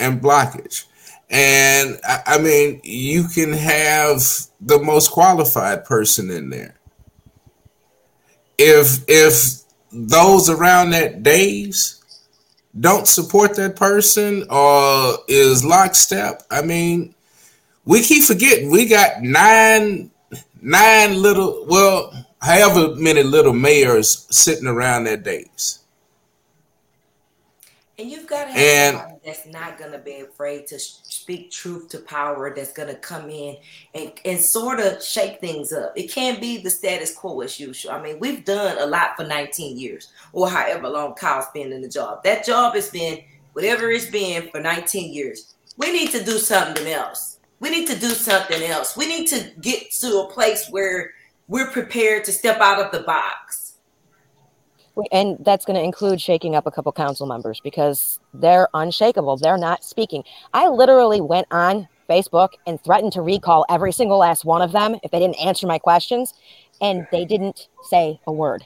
and 0.00 0.20
blockage. 0.20 0.84
And 1.28 1.98
I, 2.04 2.22
I 2.26 2.38
mean, 2.38 2.80
you 2.84 3.28
can 3.28 3.52
have 3.52 4.22
the 4.60 4.78
most 4.78 5.10
qualified 5.10 5.84
person 5.84 6.30
in 6.30 6.50
there. 6.50 6.76
If 8.58 9.04
if 9.08 9.62
those 9.92 10.48
around 10.48 10.90
that 10.90 11.22
days 11.22 12.02
don't 12.78 13.06
support 13.06 13.56
that 13.56 13.76
person 13.76 14.46
or 14.50 15.18
is 15.28 15.64
lockstep, 15.64 16.42
I 16.50 16.62
mean, 16.62 17.14
we 17.86 18.02
keep 18.02 18.24
forgetting 18.24 18.70
we 18.70 18.86
got 18.86 19.22
nine 19.22 20.10
nine 20.60 21.22
little 21.22 21.64
well 21.66 22.12
however 22.42 22.94
many 22.96 23.22
little 23.22 23.54
mayors 23.54 24.26
sitting 24.30 24.66
around 24.66 25.04
their 25.04 25.16
days. 25.16 25.80
And 27.98 28.10
you've 28.10 28.26
got 28.26 28.44
to 28.44 28.50
have 28.50 28.58
and, 28.58 28.96
somebody 28.98 29.20
that's 29.24 29.46
not 29.46 29.78
going 29.78 29.92
to 29.92 29.98
be 29.98 30.20
afraid 30.20 30.66
to 30.66 30.78
speak 30.78 31.50
truth 31.50 31.88
to 31.88 31.98
power 32.00 32.54
that's 32.54 32.74
going 32.74 32.90
to 32.90 32.94
come 32.94 33.30
in 33.30 33.56
and, 33.94 34.12
and 34.26 34.38
sort 34.38 34.80
of 34.80 35.02
shake 35.02 35.40
things 35.40 35.72
up. 35.72 35.94
It 35.96 36.12
can't 36.12 36.38
be 36.38 36.58
the 36.58 36.68
status 36.68 37.14
quo 37.14 37.40
as 37.40 37.58
usual. 37.58 37.92
I 37.92 38.02
mean 38.02 38.18
we've 38.18 38.44
done 38.44 38.76
a 38.78 38.86
lot 38.86 39.16
for 39.16 39.24
19 39.24 39.78
years 39.78 40.12
or 40.32 40.50
however 40.50 40.88
long 40.88 41.14
kyle's 41.14 41.46
been 41.54 41.72
in 41.72 41.80
the 41.80 41.88
job. 41.88 42.22
That 42.22 42.44
job 42.44 42.74
has 42.74 42.90
been 42.90 43.22
whatever 43.54 43.90
it's 43.90 44.10
been 44.10 44.50
for 44.50 44.60
19 44.60 45.14
years. 45.14 45.54
We 45.78 45.90
need 45.90 46.10
to 46.10 46.22
do 46.22 46.38
something 46.38 46.86
else 46.86 47.35
we 47.60 47.70
need 47.70 47.86
to 47.88 47.98
do 47.98 48.10
something 48.10 48.62
else. 48.62 48.96
We 48.96 49.06
need 49.06 49.26
to 49.28 49.50
get 49.60 49.90
to 50.00 50.20
a 50.20 50.32
place 50.32 50.68
where 50.68 51.12
we're 51.48 51.70
prepared 51.70 52.24
to 52.24 52.32
step 52.32 52.60
out 52.60 52.84
of 52.84 52.92
the 52.92 53.00
box. 53.00 53.74
And 55.12 55.36
that's 55.40 55.66
going 55.66 55.76
to 55.76 55.82
include 55.82 56.20
shaking 56.20 56.56
up 56.56 56.66
a 56.66 56.70
couple 56.70 56.90
council 56.92 57.26
members 57.26 57.60
because 57.60 58.18
they're 58.32 58.68
unshakable. 58.72 59.36
They're 59.36 59.58
not 59.58 59.84
speaking. 59.84 60.24
I 60.54 60.68
literally 60.68 61.20
went 61.20 61.46
on 61.50 61.88
Facebook 62.08 62.50
and 62.66 62.82
threatened 62.82 63.12
to 63.12 63.22
recall 63.22 63.66
every 63.68 63.92
single 63.92 64.18
last 64.18 64.44
one 64.44 64.62
of 64.62 64.72
them 64.72 64.96
if 65.02 65.10
they 65.10 65.18
didn't 65.18 65.38
answer 65.38 65.66
my 65.66 65.78
questions, 65.78 66.32
and 66.80 67.06
they 67.12 67.24
didn't 67.24 67.68
say 67.90 68.20
a 68.26 68.32
word. 68.32 68.64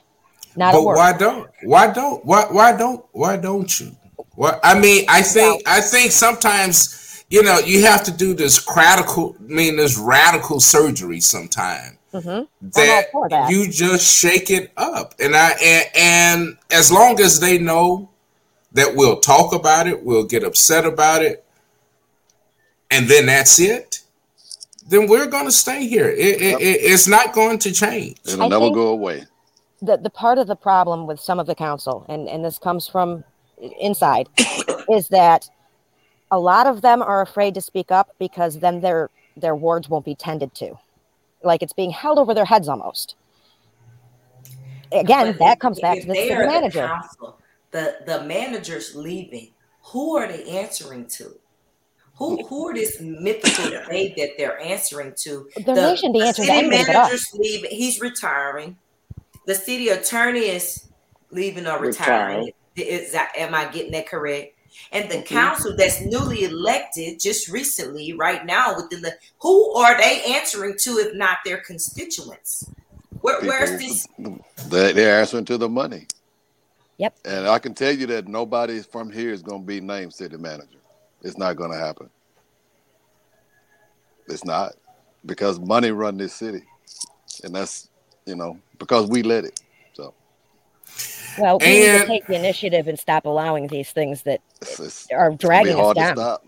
Not 0.57 0.73
but 0.73 0.79
a 0.79 0.83
word. 0.83 0.97
Why 0.97 1.13
don't? 1.13 1.51
Why 1.63 1.93
don't? 1.93 2.25
Why 2.25 2.47
why 2.51 2.77
don't? 2.77 3.05
Why 3.13 3.37
don't 3.37 3.81
you? 3.81 3.97
Well, 4.37 4.61
I 4.63 4.79
mean, 4.79 5.07
I 5.09 5.23
think 5.23 5.63
I 5.67 5.81
think 5.81 6.13
sometimes 6.13 7.00
you 7.31 7.45
know, 7.45 7.61
you 7.61 7.85
have 7.87 8.03
to 8.05 8.11
do 8.11 8.35
this 8.35 8.67
radical, 8.77 9.37
I 9.39 9.43
mean, 9.43 9.77
this 9.77 9.97
radical 9.97 10.59
surgery 10.61 11.21
sometime. 11.21 11.97
Mm-hmm. 12.13 12.69
That, 12.71 13.07
that, 13.31 13.51
you 13.51 13.71
just 13.71 14.19
shake 14.19 14.51
it 14.51 14.73
up, 14.77 15.15
and 15.21 15.37
I 15.37 15.51
and, 15.63 15.87
and 15.95 16.59
as 16.73 16.91
long 16.91 17.21
as 17.21 17.39
they 17.39 17.57
know 17.57 18.11
that 18.73 18.97
we'll 18.97 19.21
talk 19.21 19.55
about 19.55 19.87
it, 19.87 20.03
we'll 20.03 20.25
get 20.25 20.43
upset 20.43 20.85
about 20.85 21.23
it, 21.23 21.45
and 22.91 23.07
then 23.07 23.27
that's 23.27 23.61
it. 23.61 24.01
Then 24.89 25.07
we're 25.07 25.29
going 25.29 25.45
to 25.45 25.53
stay 25.53 25.87
here. 25.87 26.09
It, 26.09 26.41
yep. 26.41 26.61
it, 26.61 26.81
it's 26.83 27.07
not 27.07 27.33
going 27.33 27.61
to 27.61 27.71
change. 27.71 28.17
It'll 28.27 28.43
I 28.43 28.49
never 28.49 28.71
go 28.71 28.89
away. 28.89 29.27
The 29.81 29.97
the 29.97 30.11
part 30.11 30.39
of 30.39 30.49
the 30.49 30.57
problem 30.57 31.07
with 31.07 31.21
some 31.21 31.39
of 31.39 31.47
the 31.47 31.55
council, 31.55 32.05
and 32.09 32.29
and 32.29 32.45
this 32.45 32.59
comes 32.59 32.89
from 32.89 33.23
inside, 33.79 34.29
is 34.91 35.07
that 35.11 35.49
a 36.31 36.39
lot 36.39 36.67
of 36.67 36.83
them 36.83 37.03
are 37.03 37.21
afraid 37.21 37.55
to 37.55 37.61
speak 37.61 37.91
up 37.91 38.15
because 38.19 38.61
then 38.61 38.81
their 38.81 39.11
their 39.37 39.55
wards 39.55 39.89
won't 39.89 40.05
be 40.05 40.15
tended 40.15 40.55
to. 40.55 40.79
Like 41.43 41.63
it's 41.63 41.73
being 41.73 41.91
held 41.91 42.19
over 42.19 42.35
their 42.35 42.45
heads 42.45 42.69
almost. 42.69 43.15
Again 44.93 45.33
but 45.33 45.39
that 45.39 45.61
comes 45.61 45.81
back 45.81 46.01
to 46.01 46.07
the, 46.07 46.13
the 46.13 46.47
manager. 46.47 46.83
the, 46.83 46.87
council, 46.87 47.39
the 47.71 47.97
the 48.07 48.25
managers 48.25 48.95
leaving 48.95 49.51
who 49.83 50.17
are 50.17 50.29
they 50.29 50.45
answering 50.45 51.07
to? 51.07 51.37
Who 52.17 52.45
who 52.47 52.69
are 52.69 52.75
this 52.75 53.01
mythical 53.01 53.81
babe 53.89 54.15
that 54.17 54.31
they're 54.37 54.61
answering 54.61 55.15
to? 55.23 55.49
The, 55.57 55.63
the 55.63 55.75
nation 55.75 56.13
be 56.13 56.23
answering 56.23 56.49
city 56.49 56.69
managers 56.69 57.27
leaving 57.35 57.71
he's 57.71 58.01
retiring. 58.01 58.77
The 59.47 59.55
city 59.55 59.89
attorney 59.89 60.41
is 60.41 60.91
leaving 61.31 61.67
or 61.67 61.81
retiring, 61.81 62.53
retiring. 62.77 63.03
is 63.03 63.13
that 63.13 63.33
am 63.37 63.55
i 63.55 63.65
getting 63.71 63.93
that 63.93 64.07
correct 64.07 64.55
and 64.93 65.11
the 65.11 65.17
mm-hmm. 65.17 65.35
council 65.35 65.75
that's 65.77 66.01
newly 66.01 66.45
elected 66.45 67.21
just 67.21 67.49
recently, 67.49 68.13
right 68.13 68.45
now, 68.45 68.77
within 68.77 69.03
the 69.03 69.15
who 69.41 69.75
are 69.75 69.97
they 69.97 70.23
answering 70.35 70.77
to 70.81 70.91
if 70.99 71.15
not 71.15 71.39
their 71.45 71.59
constituents? 71.59 72.71
Where, 73.21 73.41
where's 73.43 73.79
this? 73.79 74.07
They're 74.69 75.21
answering 75.21 75.45
to 75.47 75.59
the 75.59 75.69
money. 75.69 76.07
Yep. 76.99 77.17
And 77.25 77.49
I 77.49 77.59
can 77.59 77.75
tell 77.75 77.93
you 77.93 78.07
that 78.09 78.29
nobody 78.29 78.81
from 78.81 79.11
here 79.11 79.33
is 79.33 79.43
going 79.43 79.63
to 79.63 79.67
be 79.67 79.81
named 79.81 80.13
city 80.13 80.37
manager. 80.37 80.79
It's 81.23 81.39
not 81.39 81.57
going 81.57 81.73
to 81.73 81.79
happen. 81.79 82.11
It's 84.29 84.45
not 84.45 84.73
because 85.27 85.59
money 85.59 85.91
run 85.91 86.17
this 86.17 86.35
city, 86.35 86.63
and 87.43 87.55
that's 87.55 87.89
you 88.27 88.37
know 88.37 88.59
because 88.79 89.09
we 89.09 89.23
let 89.23 89.45
it. 89.45 89.61
Well, 91.41 91.59
we 91.59 91.67
and, 91.67 91.93
need 91.93 91.99
to 92.01 92.07
take 92.07 92.27
the 92.27 92.35
initiative 92.35 92.87
and 92.87 92.99
stop 92.99 93.25
allowing 93.25 93.67
these 93.69 93.91
things 93.93 94.23
that 94.23 94.41
are 95.13 95.33
dragging 95.33 95.79
us 95.79 95.95
down. 95.95 96.39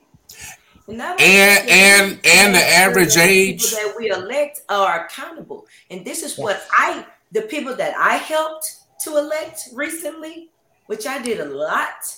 And 0.89 1.01
and 1.01 2.21
and, 2.25 2.55
the 2.55 2.61
average 2.61 3.17
age 3.17 3.71
that 3.71 3.95
we 3.97 4.11
elect 4.11 4.63
are 4.69 5.07
accountable. 5.07 5.67
And 5.91 6.05
this 6.05 6.23
is 6.23 6.37
what 6.37 6.63
I 6.73 7.07
the 7.31 7.43
people 7.43 7.75
that 7.77 7.97
I 7.97 8.17
helped 8.17 8.77
to 9.01 9.17
elect 9.17 9.71
recently, 9.73 10.51
which 10.87 11.07
I 11.07 11.23
did 11.23 11.41
a 11.41 11.47
lot. 11.47 12.17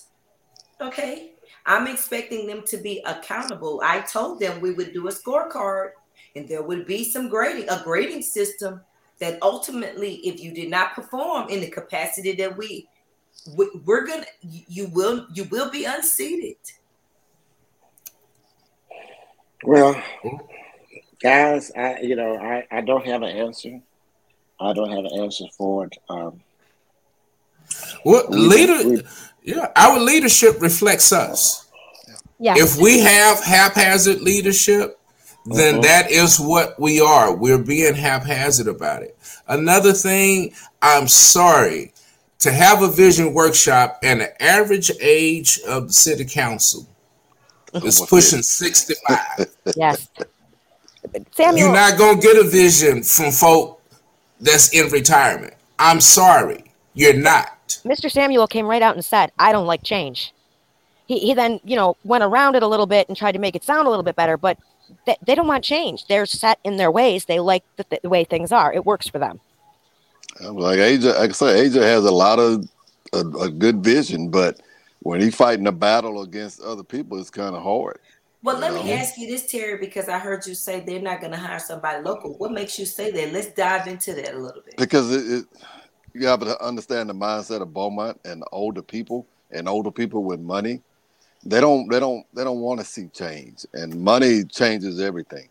Okay. 0.80 1.30
I'm 1.66 1.86
expecting 1.86 2.46
them 2.46 2.62
to 2.66 2.76
be 2.76 3.02
accountable. 3.06 3.80
I 3.82 4.00
told 4.00 4.38
them 4.38 4.60
we 4.60 4.72
would 4.72 4.92
do 4.92 5.08
a 5.08 5.12
scorecard 5.12 5.90
and 6.36 6.46
there 6.46 6.62
would 6.62 6.86
be 6.86 7.04
some 7.04 7.28
grading, 7.28 7.70
a 7.70 7.80
grading 7.82 8.22
system 8.22 8.82
that 9.24 9.38
ultimately, 9.40 10.16
if 10.16 10.38
you 10.38 10.52
did 10.52 10.68
not 10.68 10.94
perform 10.94 11.48
in 11.48 11.60
the 11.60 11.70
capacity 11.70 12.32
that 12.32 12.56
we 12.56 12.86
we're 13.84 14.06
gonna 14.06 14.26
you 14.42 14.86
will 14.88 15.26
you 15.32 15.44
will 15.44 15.70
be 15.70 15.84
unseated. 15.84 16.56
Well, 19.62 20.00
guys, 21.22 21.72
I 21.74 22.00
you 22.00 22.16
know 22.16 22.36
I 22.36 22.66
I 22.70 22.82
don't 22.82 23.04
have 23.06 23.22
an 23.22 23.30
answer. 23.30 23.80
I 24.60 24.72
don't 24.74 24.90
have 24.90 25.04
an 25.04 25.20
answer 25.22 25.46
for 25.56 25.86
it. 25.86 25.96
Um, 26.10 26.40
what 28.02 28.30
we, 28.30 28.36
leader? 28.36 28.88
We, 28.88 29.02
yeah, 29.42 29.72
our 29.74 29.98
leadership 29.98 30.60
reflects 30.60 31.12
us. 31.12 31.66
Yeah. 32.38 32.54
If 32.56 32.76
we 32.76 33.00
have 33.00 33.42
haphazard 33.42 34.20
leadership, 34.20 34.98
then 35.46 35.74
uh-huh. 35.74 35.82
that 35.82 36.10
is 36.10 36.38
what 36.38 36.78
we 36.78 37.00
are. 37.00 37.34
We're 37.34 37.58
being 37.58 37.94
haphazard 37.94 38.68
about 38.68 39.02
it. 39.02 39.13
Another 39.48 39.92
thing, 39.92 40.52
I'm 40.80 41.08
sorry 41.08 41.92
to 42.40 42.52
have 42.52 42.82
a 42.82 42.88
vision 42.88 43.32
workshop 43.32 43.98
and 44.02 44.20
the 44.20 44.42
average 44.42 44.90
age 45.00 45.60
of 45.66 45.88
the 45.88 45.92
city 45.92 46.24
council 46.24 46.86
is 47.74 48.00
pushing 48.08 48.42
65. 48.42 49.18
Yes. 49.76 50.08
Samuel. 51.32 51.58
You're 51.58 51.72
not 51.72 51.96
going 51.96 52.20
to 52.20 52.22
get 52.22 52.36
a 52.36 52.48
vision 52.48 53.02
from 53.02 53.30
folk 53.30 53.80
that's 54.40 54.72
in 54.74 54.90
retirement. 54.90 55.54
I'm 55.78 56.00
sorry. 56.00 56.64
You're 56.92 57.14
not. 57.14 57.80
Mr. 57.84 58.10
Samuel 58.10 58.46
came 58.46 58.66
right 58.66 58.82
out 58.82 58.94
and 58.94 59.04
said, 59.04 59.32
I 59.38 59.52
don't 59.52 59.66
like 59.66 59.82
change. 59.82 60.32
He, 61.06 61.18
he 61.18 61.34
then, 61.34 61.60
you 61.64 61.76
know, 61.76 61.96
went 62.04 62.24
around 62.24 62.56
it 62.56 62.62
a 62.62 62.66
little 62.66 62.86
bit 62.86 63.08
and 63.08 63.16
tried 63.16 63.32
to 63.32 63.38
make 63.38 63.56
it 63.56 63.64
sound 63.64 63.86
a 63.86 63.90
little 63.90 64.02
bit 64.02 64.16
better, 64.16 64.36
but 64.36 64.58
they, 65.06 65.16
they 65.26 65.34
don't 65.34 65.46
want 65.46 65.64
change. 65.64 66.06
They're 66.06 66.26
set 66.26 66.58
in 66.64 66.76
their 66.76 66.90
ways. 66.90 67.24
They 67.24 67.40
like 67.40 67.64
the, 67.76 67.86
the 68.02 68.08
way 68.08 68.24
things 68.24 68.52
are. 68.52 68.72
It 68.72 68.84
works 68.84 69.08
for 69.08 69.18
them. 69.18 69.40
Uh, 70.40 70.52
like 70.52 70.78
AJ, 70.78 71.18
like 71.18 71.30
I 71.30 71.32
say, 71.32 71.68
AJ 71.68 71.82
has 71.82 72.04
a 72.04 72.10
lot 72.10 72.38
of 72.38 72.68
a, 73.12 73.18
a 73.18 73.50
good 73.50 73.84
vision, 73.84 74.30
but 74.30 74.60
when 75.00 75.20
he's 75.20 75.34
fighting 75.34 75.66
a 75.66 75.72
battle 75.72 76.22
against 76.22 76.60
other 76.60 76.82
people, 76.82 77.18
it's 77.20 77.30
kind 77.30 77.54
of 77.54 77.62
hard. 77.62 77.98
Well, 78.42 78.58
let 78.58 78.74
know? 78.74 78.82
me 78.82 78.92
ask 78.92 79.16
you 79.16 79.26
this, 79.26 79.50
Terry, 79.50 79.78
because 79.78 80.08
I 80.08 80.18
heard 80.18 80.46
you 80.46 80.54
say 80.54 80.80
they're 80.80 81.00
not 81.00 81.20
going 81.20 81.32
to 81.32 81.38
hire 81.38 81.58
somebody 81.58 82.02
local. 82.02 82.34
What 82.34 82.52
makes 82.52 82.78
you 82.78 82.84
say 82.84 83.10
that? 83.10 83.32
Let's 83.32 83.52
dive 83.54 83.86
into 83.86 84.12
that 84.14 84.34
a 84.34 84.38
little 84.38 84.62
bit. 84.62 84.76
Because 84.76 85.10
it, 85.14 85.38
it, 85.38 85.44
you 86.12 86.26
have 86.26 86.40
to 86.40 86.62
understand 86.62 87.08
the 87.08 87.14
mindset 87.14 87.62
of 87.62 87.72
Beaumont 87.72 88.20
and 88.24 88.44
older 88.52 88.82
people 88.82 89.26
and 89.50 89.68
older 89.68 89.90
people 89.90 90.24
with 90.24 90.40
money 90.40 90.82
they 91.44 91.60
don't 91.60 91.88
they 91.90 92.00
don't 92.00 92.26
they 92.34 92.44
don't 92.44 92.60
want 92.60 92.80
to 92.80 92.86
see 92.86 93.08
change 93.08 93.66
and 93.74 93.94
money 94.02 94.44
changes 94.44 95.00
everything. 95.00 95.48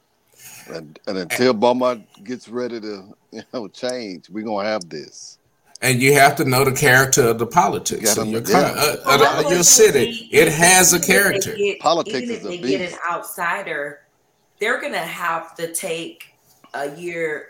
And, 0.68 0.98
and 1.08 1.18
until 1.18 1.54
Beaumont 1.54 2.06
gets 2.24 2.48
ready 2.50 2.80
to 2.82 3.16
you 3.32 3.44
know 3.54 3.68
change 3.68 4.30
we're 4.30 4.44
gonna 4.44 4.68
have 4.68 4.90
this. 4.90 5.38
And 5.82 6.02
you 6.02 6.14
have 6.14 6.38
to 6.38 6.46
know 6.46 6.64
the 6.64 6.72
character 6.72 7.28
of 7.28 7.40
the 7.40 7.46
politics 7.46 8.16
of 8.16 8.28
your, 8.28 8.42
yeah. 8.42 8.74
uh, 8.78 8.96
uh, 9.06 9.50
your 9.50 9.64
city. 9.64 10.30
it 10.32 10.48
has 10.48 10.94
a 10.94 11.00
character. 11.00 11.54
get, 11.56 11.80
politics 11.80 12.30
even 12.30 12.36
if 12.36 12.44
they 12.44 12.58
get 12.58 12.94
an 12.94 12.98
outsider 13.10 14.02
they're 14.60 14.82
gonna 14.82 14.98
have 14.98 15.56
to 15.56 15.74
take 15.74 16.34
a 16.74 16.96
year 16.96 17.50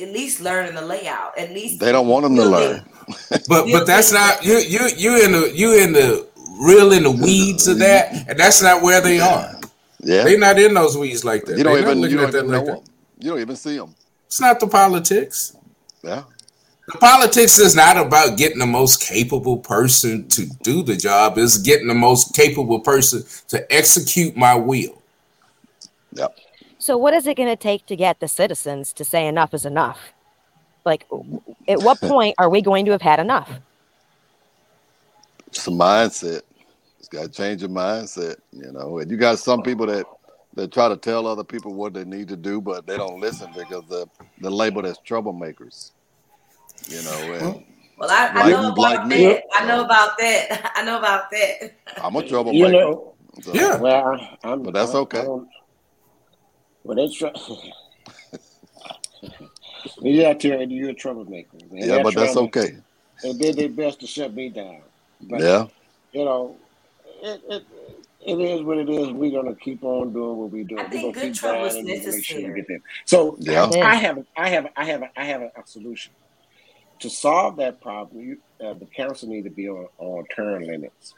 at 0.00 0.08
least 0.08 0.40
learning 0.40 0.74
the 0.74 0.82
layout 0.82 1.36
at 1.38 1.50
least 1.50 1.80
they 1.80 1.92
don't 1.92 2.08
want 2.08 2.24
them 2.24 2.36
to 2.36 2.44
learn. 2.44 2.84
But 3.48 3.66
but 3.72 3.86
that's 3.86 4.12
not 4.12 4.44
you 4.44 4.58
you 4.58 4.88
you 4.96 5.24
in 5.24 5.32
the 5.32 5.52
you 5.54 5.78
in 5.78 5.92
the 5.92 6.29
real 6.60 6.92
in 6.92 7.04
the 7.04 7.10
weeds 7.10 7.68
of 7.68 7.78
that, 7.78 8.28
and 8.28 8.38
that's 8.38 8.62
not 8.62 8.82
where 8.82 9.00
they 9.00 9.20
are. 9.20 9.60
Yeah, 10.00 10.24
they're 10.24 10.38
not 10.38 10.58
in 10.58 10.74
those 10.74 10.96
weeds 10.96 11.24
like 11.24 11.44
that. 11.44 11.58
You 11.58 11.64
don't 11.64 11.78
even 11.78 11.98
you 12.00 12.16
don't 12.16 12.28
even 12.28 12.50
know 12.50 12.62
like 12.62 12.66
them. 12.66 12.84
You 13.18 13.30
don't 13.30 13.40
even 13.40 13.56
see 13.56 13.76
them. 13.76 13.94
It's 14.26 14.40
not 14.40 14.60
the 14.60 14.66
politics. 14.66 15.56
Yeah. 16.02 16.24
The 16.86 16.98
politics 16.98 17.58
is 17.58 17.76
not 17.76 17.96
about 17.96 18.36
getting 18.36 18.58
the 18.58 18.66
most 18.66 19.00
capable 19.00 19.58
person 19.58 20.26
to 20.28 20.46
do 20.62 20.82
the 20.82 20.96
job. 20.96 21.38
It's 21.38 21.58
getting 21.58 21.86
the 21.86 21.94
most 21.94 22.34
capable 22.34 22.80
person 22.80 23.22
to 23.48 23.72
execute 23.72 24.36
my 24.36 24.54
will. 24.54 25.00
Yep. 26.14 26.36
So, 26.78 26.96
what 26.96 27.14
is 27.14 27.26
it 27.26 27.36
going 27.36 27.48
to 27.48 27.56
take 27.56 27.86
to 27.86 27.96
get 27.96 28.20
the 28.20 28.26
citizens 28.26 28.92
to 28.94 29.04
say 29.04 29.26
enough 29.26 29.54
is 29.54 29.64
enough? 29.64 30.12
Like, 30.84 31.06
at 31.68 31.82
what 31.82 32.00
point 32.00 32.34
are 32.38 32.48
we 32.48 32.62
going 32.62 32.86
to 32.86 32.92
have 32.92 33.02
had 33.02 33.20
enough? 33.20 33.50
It's 35.50 35.66
a 35.66 35.70
mindset. 35.70 36.42
It's 36.98 37.08
got 37.08 37.24
to 37.24 37.28
change 37.28 37.60
your 37.60 37.70
mindset, 37.70 38.36
you 38.52 38.70
know. 38.72 38.98
And 38.98 39.10
you 39.10 39.16
got 39.16 39.38
some 39.38 39.62
people 39.62 39.86
that 39.86 40.06
that 40.54 40.72
try 40.72 40.88
to 40.88 40.96
tell 40.96 41.26
other 41.26 41.44
people 41.44 41.74
what 41.74 41.94
they 41.94 42.04
need 42.04 42.28
to 42.28 42.36
do, 42.36 42.60
but 42.60 42.86
they 42.86 42.96
don't 42.96 43.20
listen 43.20 43.50
because 43.56 43.84
the 43.88 44.06
the 44.40 44.50
labeled 44.50 44.86
as 44.86 44.98
troublemakers. 44.98 45.92
You 46.88 47.02
know, 47.02 47.34
and 47.34 47.64
well, 47.98 48.10
I, 48.10 48.28
I 48.28 48.50
know 48.50 48.72
about 48.72 48.78
like 48.78 48.98
that. 49.00 49.08
Me, 49.08 49.42
I 49.54 49.66
know 49.66 49.84
about 49.84 50.16
that. 50.18 50.72
I 50.76 50.82
know 50.82 50.98
about 50.98 51.30
that. 51.30 51.74
I'm 52.02 52.16
a 52.16 52.26
troublemaker. 52.26 52.66
You 52.66 52.72
know, 52.72 53.14
so, 53.42 53.54
yeah. 53.54 53.78
Well, 53.78 54.38
I'm, 54.42 54.62
but 54.62 54.74
that's 54.74 54.94
okay. 54.94 55.24
Well, 56.82 56.96
they 56.96 57.12
try. 57.12 57.30
yeah, 60.00 60.32
Terry, 60.34 60.64
you're 60.66 60.90
a 60.90 60.94
troublemaker. 60.94 61.58
Man. 61.70 61.88
Yeah, 61.88 62.02
but 62.02 62.14
that's 62.14 62.36
okay. 62.36 62.78
They 63.22 63.32
did 63.34 63.56
their 63.56 63.68
best 63.68 64.00
to 64.00 64.06
shut 64.06 64.32
me 64.32 64.48
down. 64.48 64.80
But, 65.22 65.40
yeah. 65.40 65.66
You 66.12 66.24
know, 66.24 66.56
it, 67.22 67.42
it, 67.48 67.64
it 68.26 68.40
is 68.40 68.62
what 68.62 68.78
it 68.78 68.88
is. 68.88 69.10
We're 69.10 69.30
gonna 69.30 69.54
keep 69.54 69.82
on 69.82 70.12
doing 70.12 70.36
what 70.36 70.50
we 70.50 70.64
do. 70.64 70.78
I 70.78 70.88
think 70.88 71.14
good 71.14 71.34
trouble 71.34 71.66
is 71.66 71.76
necessary. 71.76 72.22
Sure 72.42 72.52
we 72.52 72.62
get 72.62 72.82
So 73.04 73.36
yeah. 73.38 73.70
I 73.82 73.94
have, 73.94 74.24
I 74.36 74.48
have, 74.48 74.68
I 74.76 74.84
have, 74.84 75.02
I 75.16 75.24
have 75.24 75.42
a, 75.42 75.52
a 75.56 75.66
solution 75.66 76.12
to 77.00 77.10
solve 77.10 77.56
that 77.56 77.80
problem. 77.80 78.20
You, 78.20 78.38
uh, 78.64 78.74
the 78.74 78.86
council 78.86 79.28
need 79.28 79.44
to 79.44 79.50
be 79.50 79.68
on, 79.68 79.88
on 79.98 80.26
term 80.26 80.64
limits. 80.64 81.14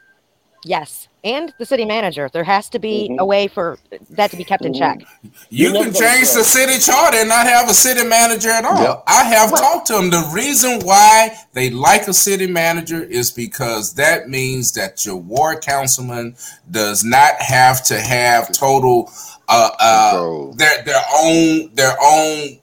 Yes, 0.65 1.07
and 1.23 1.53
the 1.57 1.65
city 1.65 1.85
manager. 1.85 2.29
There 2.31 2.43
has 2.43 2.69
to 2.69 2.79
be 2.79 3.09
mm-hmm. 3.09 3.19
a 3.19 3.25
way 3.25 3.47
for 3.47 3.77
that 4.11 4.31
to 4.31 4.37
be 4.37 4.43
kept 4.43 4.65
in 4.65 4.73
mm-hmm. 4.73 4.99
check. 4.99 5.07
You, 5.49 5.71
can 5.71 5.93
change 5.93 6.31
the 6.33 6.43
city 6.43 6.79
charter 6.79 7.17
and 7.17 7.29
not 7.29 7.45
have 7.45 7.69
a 7.69 7.73
city 7.73 8.07
manager 8.07 8.49
at 8.49 8.65
all. 8.65 8.81
Yep. 8.81 9.03
I 9.07 9.23
have 9.23 9.51
well, 9.51 9.61
talked 9.61 9.87
to 9.87 9.93
them. 9.93 10.09
The 10.09 10.29
reason 10.33 10.79
why 10.81 11.35
they 11.53 11.69
like 11.69 12.07
a 12.07 12.13
city 12.13 12.47
manager 12.47 13.03
is 13.03 13.31
because 13.31 13.93
that 13.95 14.29
means 14.29 14.71
that 14.73 15.05
your 15.05 15.17
ward 15.17 15.61
councilman 15.61 16.35
does 16.71 17.03
not 17.03 17.35
have 17.39 17.83
to 17.85 17.99
have 17.99 18.51
total 18.51 19.11
uh, 19.47 19.69
uh, 19.79 20.51
their 20.55 20.83
their 20.83 21.03
own 21.13 21.73
their 21.75 21.95
own 22.01 22.59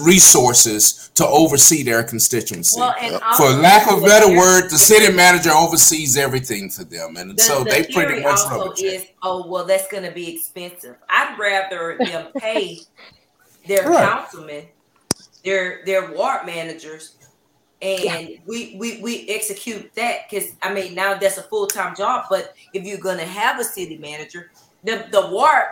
resources 0.00 1.10
to 1.14 1.26
oversee 1.26 1.82
their 1.82 2.02
constituency. 2.02 2.80
Well, 2.80 2.94
for 3.36 3.50
lack 3.50 3.90
of 3.90 4.02
a 4.02 4.06
better 4.06 4.34
word, 4.34 4.70
the 4.70 4.78
city 4.78 5.12
manager 5.12 5.50
oversees 5.50 6.16
everything 6.16 6.70
for 6.70 6.84
them, 6.84 7.16
and 7.16 7.36
the, 7.36 7.42
so 7.42 7.62
the 7.62 7.70
they 7.70 7.84
pretty 7.92 8.22
much 8.22 8.40
also 8.40 8.72
is, 8.72 9.06
oh 9.22 9.46
well, 9.46 9.64
that's 9.64 9.86
going 9.88 10.04
to 10.04 10.12
be 10.12 10.34
expensive. 10.34 10.96
I'd 11.10 11.38
rather 11.38 11.98
them 11.98 12.28
pay 12.38 12.80
their 13.66 13.82
right. 13.88 14.08
councilmen, 14.08 14.64
their 15.44 15.82
their 15.84 16.10
ward 16.12 16.46
managers, 16.46 17.16
and 17.82 18.02
yeah. 18.02 18.26
we, 18.46 18.76
we 18.78 19.02
we 19.02 19.28
execute 19.28 19.94
that 19.94 20.20
because 20.30 20.52
I 20.62 20.72
mean 20.72 20.94
now 20.94 21.18
that's 21.18 21.36
a 21.36 21.42
full 21.42 21.66
time 21.66 21.94
job. 21.94 22.26
But 22.30 22.54
if 22.72 22.84
you're 22.84 22.98
going 22.98 23.18
to 23.18 23.26
have 23.26 23.60
a 23.60 23.64
city 23.64 23.98
manager, 23.98 24.50
the 24.84 25.06
the 25.12 25.28
ward, 25.30 25.64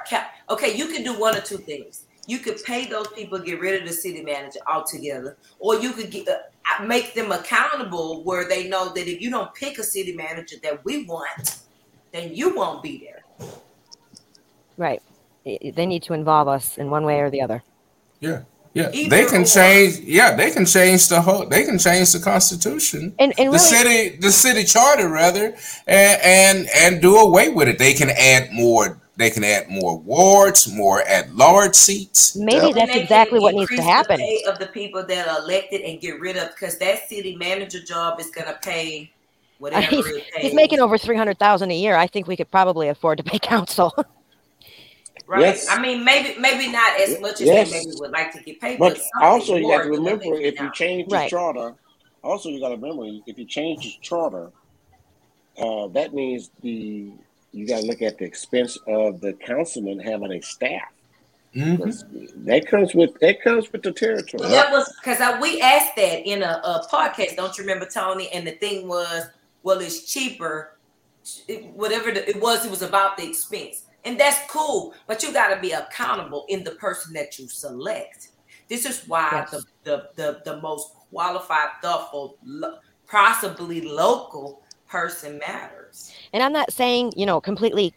okay, 0.50 0.76
you 0.76 0.88
can 0.88 1.02
do 1.02 1.18
one 1.18 1.34
or 1.34 1.40
two 1.40 1.56
things 1.56 2.03
you 2.26 2.38
could 2.38 2.62
pay 2.64 2.86
those 2.86 3.08
people 3.08 3.38
get 3.38 3.60
rid 3.60 3.80
of 3.80 3.86
the 3.86 3.92
city 3.92 4.22
manager 4.22 4.60
altogether, 4.66 5.36
or 5.58 5.78
you 5.80 5.92
could 5.92 6.10
get, 6.10 6.28
uh, 6.28 6.84
make 6.84 7.14
them 7.14 7.32
accountable 7.32 8.22
where 8.24 8.48
they 8.48 8.68
know 8.68 8.92
that 8.94 9.06
if 9.06 9.20
you 9.20 9.30
don't 9.30 9.54
pick 9.54 9.78
a 9.78 9.82
city 9.82 10.14
manager 10.14 10.56
that 10.62 10.84
we 10.84 11.04
want, 11.04 11.58
then 12.12 12.34
you 12.34 12.54
won't 12.54 12.82
be 12.82 13.06
there. 13.06 13.48
Right. 14.76 15.02
They 15.44 15.86
need 15.86 16.02
to 16.04 16.14
involve 16.14 16.48
us 16.48 16.78
in 16.78 16.90
one 16.90 17.04
way 17.04 17.20
or 17.20 17.30
the 17.30 17.42
other. 17.42 17.62
Yeah. 18.20 18.42
Yeah, 18.72 18.90
Either 18.92 19.08
they 19.08 19.24
can 19.26 19.42
or. 19.42 19.44
change. 19.44 20.00
Yeah, 20.00 20.34
they 20.34 20.50
can 20.50 20.66
change 20.66 21.06
the 21.06 21.22
whole. 21.22 21.46
They 21.46 21.64
can 21.64 21.78
change 21.78 22.10
the 22.12 22.18
constitution, 22.18 23.14
and, 23.20 23.32
and 23.38 23.54
the 23.54 23.58
city, 23.58 24.16
the 24.16 24.32
city 24.32 24.64
charter 24.64 25.08
rather, 25.08 25.54
and, 25.86 26.20
and 26.20 26.68
and 26.74 27.00
do 27.00 27.16
away 27.16 27.50
with 27.50 27.68
it. 27.68 27.78
They 27.78 27.92
can 27.94 28.10
add 28.10 28.48
more 28.52 29.00
they 29.16 29.30
can 29.30 29.44
add 29.44 29.68
more 29.68 29.98
wards, 29.98 30.70
more 30.72 31.02
at 31.02 31.34
large 31.34 31.74
seats. 31.74 32.34
Maybe 32.36 32.66
yep. 32.66 32.74
that's 32.74 32.96
exactly 32.96 33.38
what 33.38 33.54
needs 33.54 33.70
to 33.70 33.82
happen. 33.82 34.18
The 34.18 34.46
of 34.50 34.58
the 34.58 34.66
people 34.66 35.04
that 35.06 35.28
are 35.28 35.38
elected 35.38 35.82
and 35.82 36.00
get 36.00 36.20
rid 36.20 36.36
of 36.36 36.50
because 36.50 36.78
that 36.78 37.08
city 37.08 37.36
manager 37.36 37.80
job 37.80 38.18
is 38.18 38.30
going 38.30 38.48
to 38.48 38.58
pay 38.62 39.12
whatever 39.58 39.86
he's, 39.86 40.06
he's, 40.36 40.54
making 40.54 40.80
over 40.80 40.98
three 40.98 41.16
hundred 41.16 41.38
thousand 41.38 41.70
a 41.70 41.76
year. 41.76 41.94
I 41.96 42.06
think 42.06 42.26
we 42.26 42.36
could 42.36 42.50
probably 42.50 42.88
afford 42.88 43.18
to 43.18 43.24
pay 43.24 43.38
council. 43.42 43.94
right. 45.26 45.40
Yes. 45.40 45.68
I 45.70 45.80
mean, 45.80 46.04
maybe 46.04 46.38
maybe 46.40 46.70
not 46.70 47.00
as 47.00 47.20
much 47.20 47.34
as 47.34 47.42
yes. 47.42 47.70
they 47.70 47.78
maybe 47.78 47.92
would 48.00 48.10
like 48.10 48.32
to 48.32 48.42
get 48.42 48.60
paid. 48.60 48.78
But, 48.80 49.00
but 49.14 49.24
also, 49.24 49.56
you 49.56 49.70
have 49.70 49.84
to 49.84 49.90
remember 49.90 50.34
if 50.34 50.58
you 50.60 50.72
change 50.72 51.08
the 51.08 51.16
right. 51.16 51.30
charter. 51.30 51.74
Also, 52.24 52.48
you 52.48 52.58
got 52.58 52.70
to 52.70 52.76
remember 52.76 53.04
if 53.26 53.38
you 53.38 53.44
change 53.44 53.84
the 53.84 53.94
charter, 54.00 54.50
uh, 55.58 55.88
that 55.88 56.14
means 56.14 56.50
the 56.62 57.12
you 57.54 57.66
got 57.66 57.80
to 57.80 57.86
look 57.86 58.02
at 58.02 58.18
the 58.18 58.24
expense 58.24 58.76
of 58.88 59.20
the 59.20 59.32
councilman 59.34 60.00
having 60.00 60.32
a 60.32 60.40
staff. 60.42 60.92
Mm-hmm. 61.54 62.46
That 62.46 62.66
comes 62.66 62.94
with 62.96 63.18
that 63.20 63.40
comes 63.40 63.70
with 63.70 63.84
the 63.84 63.92
territory. 63.92 64.40
Well, 64.40 64.50
that 64.50 64.72
was 64.72 64.92
because 65.00 65.20
we 65.40 65.60
asked 65.60 65.94
that 65.94 66.26
in 66.26 66.42
a, 66.42 66.60
a, 66.64 66.86
podcast. 66.90 67.36
Don't 67.36 67.56
you 67.56 67.62
remember, 67.62 67.86
Tony? 67.86 68.28
And 68.32 68.44
the 68.44 68.52
thing 68.52 68.88
was, 68.88 69.26
well, 69.62 69.78
it's 69.78 70.12
cheaper. 70.12 70.76
It, 71.46 71.66
whatever 71.66 72.10
the, 72.10 72.28
it 72.28 72.40
was, 72.42 72.66
it 72.66 72.70
was 72.70 72.82
about 72.82 73.16
the 73.16 73.28
expense, 73.28 73.84
and 74.04 74.18
that's 74.18 74.50
cool. 74.50 74.94
But 75.06 75.22
you 75.22 75.32
got 75.32 75.54
to 75.54 75.60
be 75.60 75.70
accountable 75.70 76.44
in 76.48 76.64
the 76.64 76.72
person 76.72 77.12
that 77.12 77.38
you 77.38 77.46
select. 77.46 78.30
This 78.68 78.84
is 78.84 79.06
why 79.06 79.28
yes. 79.32 79.50
the, 79.52 79.62
the, 79.84 80.08
the 80.16 80.42
the 80.44 80.60
most 80.60 80.92
qualified, 81.12 81.68
thoughtful, 81.80 82.36
lo- 82.44 82.78
possibly 83.06 83.80
local 83.80 84.63
person 84.88 85.38
matters. 85.38 86.12
And 86.32 86.42
I'm 86.42 86.52
not 86.52 86.72
saying, 86.72 87.12
you 87.16 87.26
know, 87.26 87.40
completely 87.40 87.94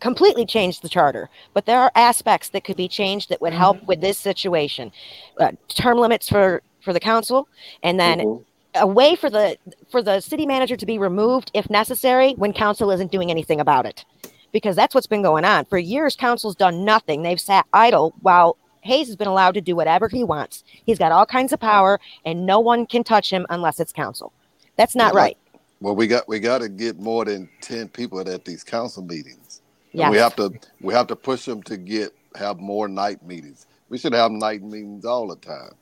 completely 0.00 0.44
change 0.44 0.80
the 0.80 0.88
charter, 0.88 1.30
but 1.54 1.64
there 1.64 1.78
are 1.78 1.90
aspects 1.94 2.50
that 2.50 2.62
could 2.62 2.76
be 2.76 2.88
changed 2.88 3.30
that 3.30 3.40
would 3.40 3.52
mm-hmm. 3.52 3.58
help 3.58 3.82
with 3.84 4.00
this 4.02 4.18
situation. 4.18 4.92
Uh, 5.40 5.52
term 5.68 5.98
limits 5.98 6.28
for 6.28 6.62
for 6.82 6.92
the 6.92 7.00
council 7.00 7.48
and 7.82 7.98
then 7.98 8.18
mm-hmm. 8.18 8.42
a 8.82 8.86
way 8.86 9.16
for 9.16 9.30
the 9.30 9.56
for 9.90 10.02
the 10.02 10.20
city 10.20 10.46
manager 10.46 10.76
to 10.76 10.86
be 10.86 10.98
removed 10.98 11.50
if 11.54 11.70
necessary 11.70 12.34
when 12.34 12.52
council 12.52 12.90
isn't 12.90 13.10
doing 13.10 13.30
anything 13.30 13.60
about 13.60 13.86
it. 13.86 14.04
Because 14.52 14.76
that's 14.76 14.94
what's 14.94 15.06
been 15.06 15.22
going 15.22 15.44
on. 15.44 15.64
For 15.64 15.78
years 15.78 16.14
council's 16.14 16.54
done 16.54 16.84
nothing. 16.84 17.22
They've 17.22 17.40
sat 17.40 17.66
idle 17.72 18.14
while 18.20 18.56
Hayes 18.82 19.06
has 19.06 19.16
been 19.16 19.26
allowed 19.26 19.54
to 19.54 19.62
do 19.62 19.74
whatever 19.74 20.08
he 20.08 20.22
wants. 20.22 20.62
He's 20.84 20.98
got 20.98 21.10
all 21.10 21.26
kinds 21.26 21.52
of 21.52 21.58
power 21.58 21.98
and 22.24 22.44
no 22.44 22.60
one 22.60 22.84
can 22.86 23.02
touch 23.02 23.32
him 23.32 23.46
unless 23.48 23.80
it's 23.80 23.92
council. 23.92 24.32
That's 24.76 24.94
not 24.94 25.14
right. 25.14 25.38
Well, 25.84 25.94
we 25.94 26.06
got 26.06 26.26
we 26.26 26.40
got 26.40 26.62
to 26.62 26.70
get 26.70 26.98
more 26.98 27.26
than 27.26 27.46
ten 27.60 27.88
people 27.88 28.18
at 28.18 28.44
these 28.46 28.64
council 28.64 29.02
meetings. 29.02 29.60
Yeah, 29.92 30.08
we 30.08 30.16
have 30.16 30.34
to 30.36 30.50
we 30.80 30.94
have 30.94 31.06
to 31.08 31.16
push 31.16 31.44
them 31.44 31.62
to 31.64 31.76
get 31.76 32.14
have 32.36 32.58
more 32.58 32.88
night 32.88 33.22
meetings. 33.22 33.66
We 33.90 33.98
should 33.98 34.14
have 34.14 34.30
night 34.30 34.62
meetings 34.62 35.04
all 35.04 35.28
the 35.28 35.36
time. 35.36 35.74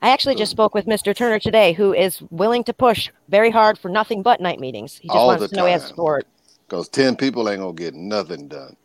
I 0.00 0.10
actually 0.10 0.36
just 0.36 0.52
spoke 0.52 0.74
with 0.74 0.86
Mr. 0.86 1.12
Turner 1.12 1.40
today, 1.40 1.72
who 1.72 1.92
is 1.92 2.22
willing 2.30 2.62
to 2.62 2.72
push 2.72 3.10
very 3.30 3.50
hard 3.50 3.78
for 3.78 3.88
nothing 3.88 4.22
but 4.22 4.40
night 4.40 4.60
meetings. 4.60 4.98
He 4.98 5.08
just 5.08 5.16
all 5.16 5.26
wants 5.26 5.48
to 5.48 5.56
know 5.56 5.66
he 5.66 5.72
has 5.72 5.88
support. 5.88 6.24
Because 6.68 6.88
ten 6.88 7.16
people 7.16 7.48
ain't 7.48 7.58
gonna 7.58 7.72
get 7.72 7.94
nothing 7.94 8.46
done. 8.46 8.76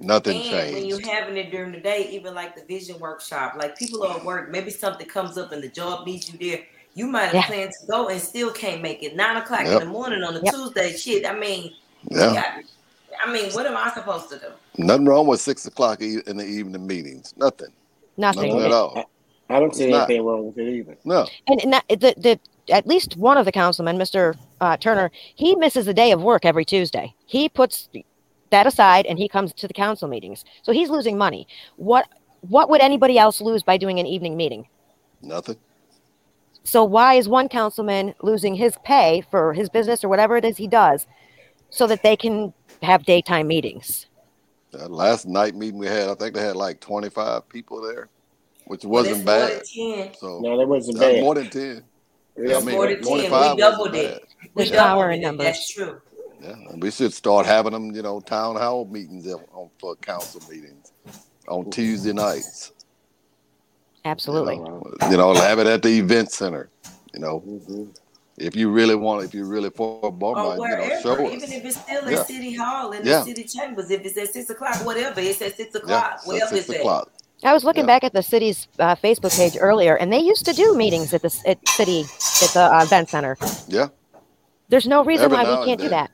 Nothing 0.00 0.36
and 0.36 0.44
changed. 0.44 0.74
When 0.74 0.86
you're 0.86 1.12
having 1.12 1.36
it 1.36 1.50
during 1.50 1.72
the 1.72 1.80
day, 1.80 2.08
even 2.12 2.34
like 2.34 2.54
the 2.54 2.64
vision 2.64 3.00
workshop, 3.00 3.56
like 3.58 3.76
people 3.76 4.04
are 4.04 4.18
at 4.18 4.24
work, 4.24 4.52
maybe 4.52 4.70
something 4.70 5.08
comes 5.08 5.36
up 5.36 5.50
and 5.50 5.60
the 5.60 5.68
job 5.68 6.06
needs 6.06 6.32
you 6.32 6.38
there 6.38 6.66
you 6.94 7.06
might 7.06 7.26
have 7.26 7.34
yeah. 7.34 7.46
planned 7.46 7.72
to 7.80 7.86
go 7.86 8.08
and 8.08 8.20
still 8.20 8.52
can't 8.52 8.80
make 8.82 9.02
it. 9.02 9.16
Nine 9.16 9.36
o'clock 9.36 9.64
yep. 9.64 9.82
in 9.82 9.88
the 9.88 9.92
morning 9.92 10.22
on 10.22 10.36
a 10.36 10.40
yep. 10.42 10.54
Tuesday. 10.54 10.96
Shit. 10.96 11.26
I 11.26 11.38
mean, 11.38 11.72
yeah. 12.10 12.60
I 13.24 13.32
mean, 13.32 13.52
what 13.52 13.66
am 13.66 13.76
I 13.76 13.90
supposed 13.92 14.28
to 14.30 14.38
do? 14.38 14.46
Nothing 14.78 15.06
wrong 15.06 15.26
with 15.26 15.40
six 15.40 15.66
o'clock 15.66 16.00
in 16.00 16.36
the 16.36 16.44
evening 16.44 16.86
meetings. 16.86 17.34
Nothing. 17.36 17.68
Nothing, 18.16 18.50
Nothing 18.50 18.64
at 18.64 18.72
all. 18.72 19.10
I, 19.50 19.60
don't 19.60 19.74
see 19.74 19.92
anything 19.92 20.24
wrong 20.24 20.46
with 20.46 20.58
it 20.58 20.68
either. 20.68 20.96
No. 21.04 21.26
And, 21.46 21.62
and 21.62 21.72
that, 21.72 21.84
the 21.88 22.14
the 22.16 22.40
at 22.72 22.86
least 22.86 23.16
one 23.16 23.36
of 23.36 23.44
the 23.44 23.52
councilmen, 23.52 23.98
Mr. 23.98 24.36
Uh, 24.60 24.76
Turner, 24.76 25.10
he 25.34 25.54
misses 25.56 25.86
a 25.86 25.94
day 25.94 26.12
of 26.12 26.22
work 26.22 26.44
every 26.44 26.64
Tuesday. 26.64 27.14
He 27.26 27.48
puts 27.48 27.88
that 28.50 28.66
aside 28.66 29.04
and 29.06 29.18
he 29.18 29.28
comes 29.28 29.52
to 29.54 29.68
the 29.68 29.74
council 29.74 30.08
meetings. 30.08 30.44
So 30.62 30.72
he's 30.72 30.88
losing 30.88 31.18
money. 31.18 31.46
What 31.76 32.08
what 32.42 32.68
would 32.70 32.80
anybody 32.80 33.18
else 33.18 33.40
lose 33.40 33.62
by 33.62 33.76
doing 33.76 33.98
an 33.98 34.06
evening 34.06 34.36
meeting? 34.36 34.68
Nothing. 35.22 35.56
So 36.64 36.82
why 36.82 37.14
is 37.14 37.28
one 37.28 37.48
councilman 37.48 38.14
losing 38.22 38.54
his 38.54 38.74
pay 38.84 39.22
for 39.30 39.52
his 39.52 39.68
business 39.68 40.02
or 40.02 40.08
whatever 40.08 40.36
it 40.36 40.44
is 40.44 40.56
he 40.56 40.66
does 40.66 41.06
so 41.70 41.86
that 41.86 42.02
they 42.02 42.16
can 42.16 42.54
have 42.82 43.04
daytime 43.04 43.46
meetings? 43.46 44.06
That 44.72 44.90
last 44.90 45.26
night 45.26 45.54
meeting 45.54 45.78
we 45.78 45.86
had, 45.86 46.08
I 46.08 46.14
think 46.14 46.34
they 46.34 46.42
had 46.42 46.56
like 46.56 46.80
25 46.80 47.48
people 47.48 47.82
there, 47.82 48.08
which 48.66 48.84
wasn't 48.84 49.24
well, 49.24 49.48
bad. 49.48 49.66
So 50.16 50.40
no, 50.40 50.58
that 50.58 50.66
wasn't 50.66 50.98
bad. 50.98 51.20
More 51.20 51.34
than 51.34 51.50
10. 51.50 51.84
Yeah, 52.36 52.56
I 52.56 52.60
mean, 52.60 52.74
more 52.74 52.88
than 52.88 53.02
10. 53.02 53.06
We 53.06 53.28
doubled 53.56 53.94
it. 53.94 54.24
We 54.54 54.70
power 54.70 55.10
in 55.10 55.20
numbers. 55.20 55.44
That's 55.44 55.72
true. 55.72 56.00
Yeah, 56.40 56.56
we 56.76 56.90
should 56.90 57.12
start 57.12 57.46
having 57.46 57.72
them, 57.72 57.94
you 57.94 58.02
know, 58.02 58.20
town 58.20 58.56
hall 58.56 58.86
meetings 58.86 59.26
on, 59.32 59.70
for 59.78 59.96
council 59.96 60.42
meetings 60.50 60.92
on 61.46 61.70
Tuesday 61.70 62.12
nights. 62.12 62.72
Absolutely. 64.04 64.56
You 64.56 64.64
know, 64.64 64.82
you 65.10 65.16
know 65.16 65.34
have 65.34 65.58
it 65.58 65.66
at 65.66 65.82
the 65.82 65.88
event 65.88 66.30
center. 66.30 66.68
You 67.12 67.20
know, 67.20 67.40
mm-hmm. 67.40 67.84
if 68.36 68.54
you 68.56 68.70
really 68.70 68.94
want, 68.94 69.24
if 69.24 69.34
you 69.34 69.44
really 69.46 69.70
for 69.70 70.12
Beaumont, 70.12 70.60
you 70.60 70.68
know, 70.68 71.00
show 71.00 71.26
us. 71.26 71.32
Even 71.32 71.52
if 71.52 71.64
it's 71.64 71.80
still 71.80 72.10
yeah. 72.10 72.20
at 72.20 72.26
City 72.26 72.54
Hall 72.54 72.92
in 72.92 73.04
yeah. 73.04 73.20
the 73.20 73.24
city 73.24 73.44
chambers, 73.44 73.90
if 73.90 74.04
it's 74.04 74.18
at 74.18 74.28
six 74.28 74.50
o'clock, 74.50 74.84
whatever, 74.84 75.20
it's 75.20 75.40
at 75.40 75.56
six 75.56 75.74
o'clock, 75.74 76.20
yeah, 76.24 76.32
whatever 76.32 76.56
it's 76.56 76.68
at. 76.70 77.04
I 77.42 77.52
was 77.52 77.64
looking 77.64 77.84
back 77.84 78.04
at 78.04 78.12
the 78.12 78.22
city's 78.22 78.68
uh, 78.78 78.94
Facebook 78.96 79.36
page 79.36 79.56
earlier, 79.60 79.96
and 79.96 80.12
they 80.12 80.18
used 80.18 80.46
to 80.46 80.52
do 80.52 80.74
meetings 80.74 81.12
at 81.12 81.22
the 81.22 81.42
at 81.46 81.66
city 81.68 82.00
at 82.42 82.50
the 82.50 82.70
uh, 82.72 82.82
event 82.84 83.10
center. 83.10 83.36
Yeah. 83.68 83.88
There's 84.68 84.86
no 84.86 85.04
reason 85.04 85.26
Every 85.26 85.36
why 85.36 85.60
we 85.60 85.66
can't 85.66 85.80
do 85.80 85.90
that. 85.90 86.10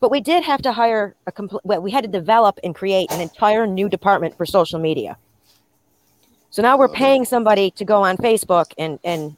But 0.00 0.10
we 0.10 0.20
did 0.20 0.44
have 0.44 0.60
to 0.62 0.72
hire 0.72 1.14
a 1.26 1.32
complete. 1.32 1.62
Well, 1.64 1.80
we 1.80 1.90
had 1.90 2.04
to 2.04 2.10
develop 2.10 2.58
and 2.62 2.74
create 2.74 3.10
an 3.10 3.20
entire 3.20 3.66
new 3.66 3.88
department 3.88 4.36
for 4.36 4.44
social 4.44 4.78
media. 4.78 5.16
So 6.52 6.60
now 6.60 6.76
we're 6.76 6.88
paying 6.88 7.24
somebody 7.24 7.70
to 7.72 7.84
go 7.84 8.04
on 8.04 8.18
Facebook 8.18 8.74
and 8.76 8.98
and 9.02 9.36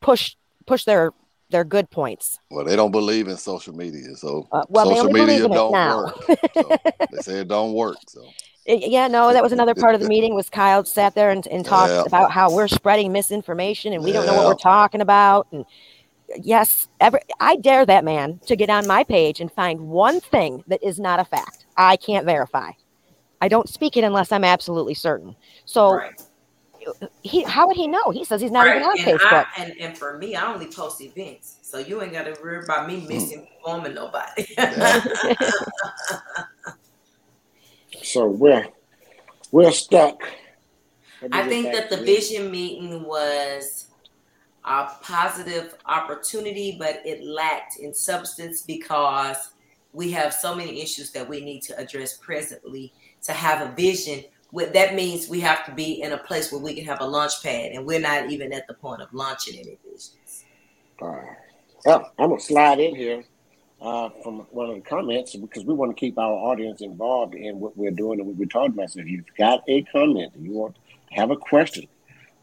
push 0.00 0.36
push 0.64 0.84
their 0.84 1.10
their 1.50 1.64
good 1.64 1.90
points. 1.90 2.38
Well, 2.48 2.64
they 2.64 2.76
don't 2.76 2.92
believe 2.92 3.26
in 3.26 3.36
social 3.36 3.74
media, 3.74 4.14
so 4.14 4.46
uh, 4.52 4.62
well, 4.68 4.86
social 4.86 5.10
media 5.10 5.48
don't 5.48 5.72
work. 5.72 6.14
so 6.54 6.76
they 7.10 7.18
say 7.22 7.40
it 7.40 7.48
don't 7.48 7.72
work. 7.72 7.96
So 8.06 8.24
yeah, 8.66 9.08
no, 9.08 9.32
that 9.32 9.42
was 9.42 9.50
another 9.50 9.74
part 9.74 9.96
of 9.96 10.00
the 10.00 10.06
meeting. 10.06 10.36
Was 10.36 10.48
Kyle 10.48 10.84
sat 10.84 11.16
there 11.16 11.30
and, 11.30 11.44
and 11.48 11.64
talked 11.64 11.92
yeah. 11.92 12.04
about 12.06 12.30
how 12.30 12.54
we're 12.54 12.68
spreading 12.68 13.10
misinformation 13.10 13.92
and 13.92 14.04
we 14.04 14.12
yeah. 14.12 14.18
don't 14.18 14.26
know 14.26 14.36
what 14.36 14.46
we're 14.46 14.54
talking 14.54 15.00
about. 15.00 15.48
And 15.50 15.64
yes, 16.40 16.86
ever 17.00 17.20
I 17.40 17.56
dare 17.56 17.84
that 17.86 18.04
man 18.04 18.38
to 18.46 18.54
get 18.54 18.70
on 18.70 18.86
my 18.86 19.02
page 19.02 19.40
and 19.40 19.50
find 19.50 19.88
one 19.88 20.20
thing 20.20 20.62
that 20.68 20.84
is 20.84 21.00
not 21.00 21.18
a 21.18 21.24
fact. 21.24 21.66
I 21.76 21.96
can't 21.96 22.24
verify. 22.24 22.70
I 23.40 23.48
don't 23.48 23.68
speak 23.68 23.96
it 23.96 24.04
unless 24.04 24.32
I'm 24.32 24.44
absolutely 24.44 24.94
certain. 24.94 25.36
So. 25.64 25.94
Right. 25.94 26.22
He, 27.22 27.42
how 27.42 27.68
would 27.68 27.76
he 27.76 27.86
know? 27.86 28.10
He 28.10 28.24
says 28.24 28.40
he's 28.40 28.50
not 28.50 28.64
right. 28.64 28.76
even 28.76 28.88
on 28.88 28.98
and 28.98 29.06
Facebook. 29.06 29.46
I, 29.54 29.58
and, 29.58 29.74
and 29.78 29.98
for 29.98 30.16
me, 30.16 30.34
I 30.34 30.50
only 30.50 30.66
post 30.66 31.02
events, 31.02 31.58
so 31.60 31.76
you 31.76 32.00
ain't 32.00 32.14
got 32.14 32.24
to 32.24 32.34
worry 32.42 32.64
about 32.64 32.88
me 32.88 33.00
hmm. 33.00 33.12
misinforming 33.12 33.94
nobody. 33.94 34.46
So 38.02 38.26
we're 38.26 38.66
we're 39.50 39.72
stuck. 39.72 40.22
I 41.32 41.46
think 41.48 41.72
that 41.72 41.90
the 41.90 41.98
vision 41.98 42.50
meeting 42.50 43.04
was 43.04 43.88
a 44.64 44.88
positive 45.02 45.76
opportunity, 45.86 46.76
but 46.78 47.02
it 47.04 47.22
lacked 47.22 47.78
in 47.78 47.92
substance 47.92 48.62
because 48.62 49.50
we 49.92 50.10
have 50.12 50.32
so 50.32 50.54
many 50.54 50.80
issues 50.80 51.10
that 51.12 51.28
we 51.28 51.40
need 51.40 51.62
to 51.62 51.78
address 51.78 52.16
presently 52.16 52.92
to 53.22 53.32
have 53.32 53.66
a 53.66 53.72
vision. 53.74 54.24
That 54.52 54.94
means 54.94 55.28
we 55.28 55.40
have 55.40 55.64
to 55.66 55.72
be 55.72 56.02
in 56.02 56.12
a 56.12 56.18
place 56.18 56.50
where 56.50 56.60
we 56.60 56.74
can 56.74 56.84
have 56.84 57.00
a 57.00 57.06
launch 57.06 57.42
pad, 57.42 57.72
and 57.72 57.86
we're 57.86 58.00
not 58.00 58.30
even 58.30 58.52
at 58.52 58.66
the 58.66 58.74
point 58.74 59.00
of 59.00 59.12
launching 59.12 59.58
any 59.58 59.78
visions. 59.84 60.44
Right. 61.00 61.36
Well, 61.84 62.12
I'm 62.18 62.30
gonna 62.30 62.40
slide 62.40 62.80
in 62.80 62.94
here 62.94 63.24
uh, 63.80 64.10
from 64.22 64.40
one 64.50 64.68
of 64.68 64.74
the 64.74 64.82
comments 64.82 65.34
because 65.34 65.64
we 65.64 65.74
want 65.74 65.96
to 65.96 65.98
keep 65.98 66.18
our 66.18 66.32
audience 66.32 66.82
involved 66.82 67.34
in 67.34 67.58
what 67.60 67.76
we're 67.76 67.90
doing 67.90 68.18
and 68.18 68.28
what 68.28 68.36
we're 68.36 68.46
talking 68.46 68.74
about. 68.74 68.90
So 68.90 69.00
if 69.00 69.06
you've 69.06 69.24
got 69.38 69.62
a 69.68 69.82
comment 69.84 70.34
and 70.34 70.44
you 70.44 70.52
want 70.52 70.74
to 70.74 71.14
have 71.14 71.30
a 71.30 71.36
question, 71.36 71.86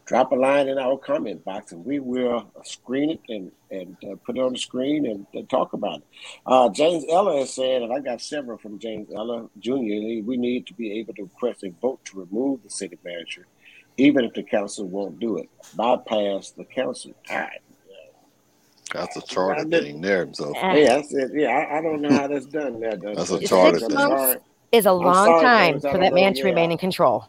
drop 0.08 0.32
a 0.32 0.34
line 0.34 0.68
in 0.68 0.78
our 0.78 0.96
comment 0.96 1.44
box 1.44 1.72
and 1.72 1.84
we 1.84 2.00
will 2.00 2.50
screen 2.64 3.10
it 3.10 3.20
and, 3.28 3.52
and 3.70 3.94
uh, 4.10 4.16
put 4.24 4.38
it 4.38 4.40
on 4.40 4.54
the 4.54 4.58
screen 4.58 5.04
and, 5.04 5.26
and 5.34 5.48
talk 5.50 5.74
about 5.74 5.98
it. 5.98 6.04
Uh, 6.46 6.68
James 6.70 7.04
Eller 7.10 7.36
has 7.40 7.52
said, 7.52 7.82
and 7.82 7.92
I 7.92 8.00
got 8.00 8.22
several 8.22 8.56
from 8.56 8.78
James 8.78 9.10
Eller 9.14 9.46
Jr., 9.58 10.24
we 10.24 10.36
need 10.38 10.66
to 10.68 10.72
be 10.72 10.98
able 10.98 11.12
to 11.14 11.24
request 11.24 11.62
a 11.62 11.70
vote 11.82 12.02
to 12.06 12.20
remove 12.20 12.62
the 12.62 12.70
city 12.70 12.96
manager, 13.04 13.46
even 13.98 14.24
if 14.24 14.32
the 14.32 14.42
council 14.42 14.86
won't 14.86 15.20
do 15.20 15.36
it. 15.36 15.50
Bypass 15.76 16.52
the 16.52 16.64
council. 16.64 17.12
All 17.30 17.36
right. 17.36 17.60
That's 18.94 19.14
a 19.18 19.20
charter 19.20 19.64
thing 19.64 20.00
there. 20.00 20.26
So 20.32 20.54
yeah, 20.54 21.02
I 21.02 21.04
Yeah, 21.34 21.48
I, 21.50 21.78
I, 21.78 21.82
don't 21.82 22.00
know 22.00 22.08
how 22.08 22.26
that's 22.26 22.46
done. 22.46 22.80
There, 22.80 22.96
that's 22.96 23.30
a 23.30 23.40
charter 23.40 23.80
thing. 23.80 23.92
Months 23.92 24.42
is 24.72 24.86
a 24.86 24.92
long 24.92 25.42
time 25.42 25.78
for 25.80 25.98
that 25.98 26.14
man 26.14 26.32
to 26.32 26.44
remain 26.44 26.72
in 26.72 26.78
control. 26.78 27.28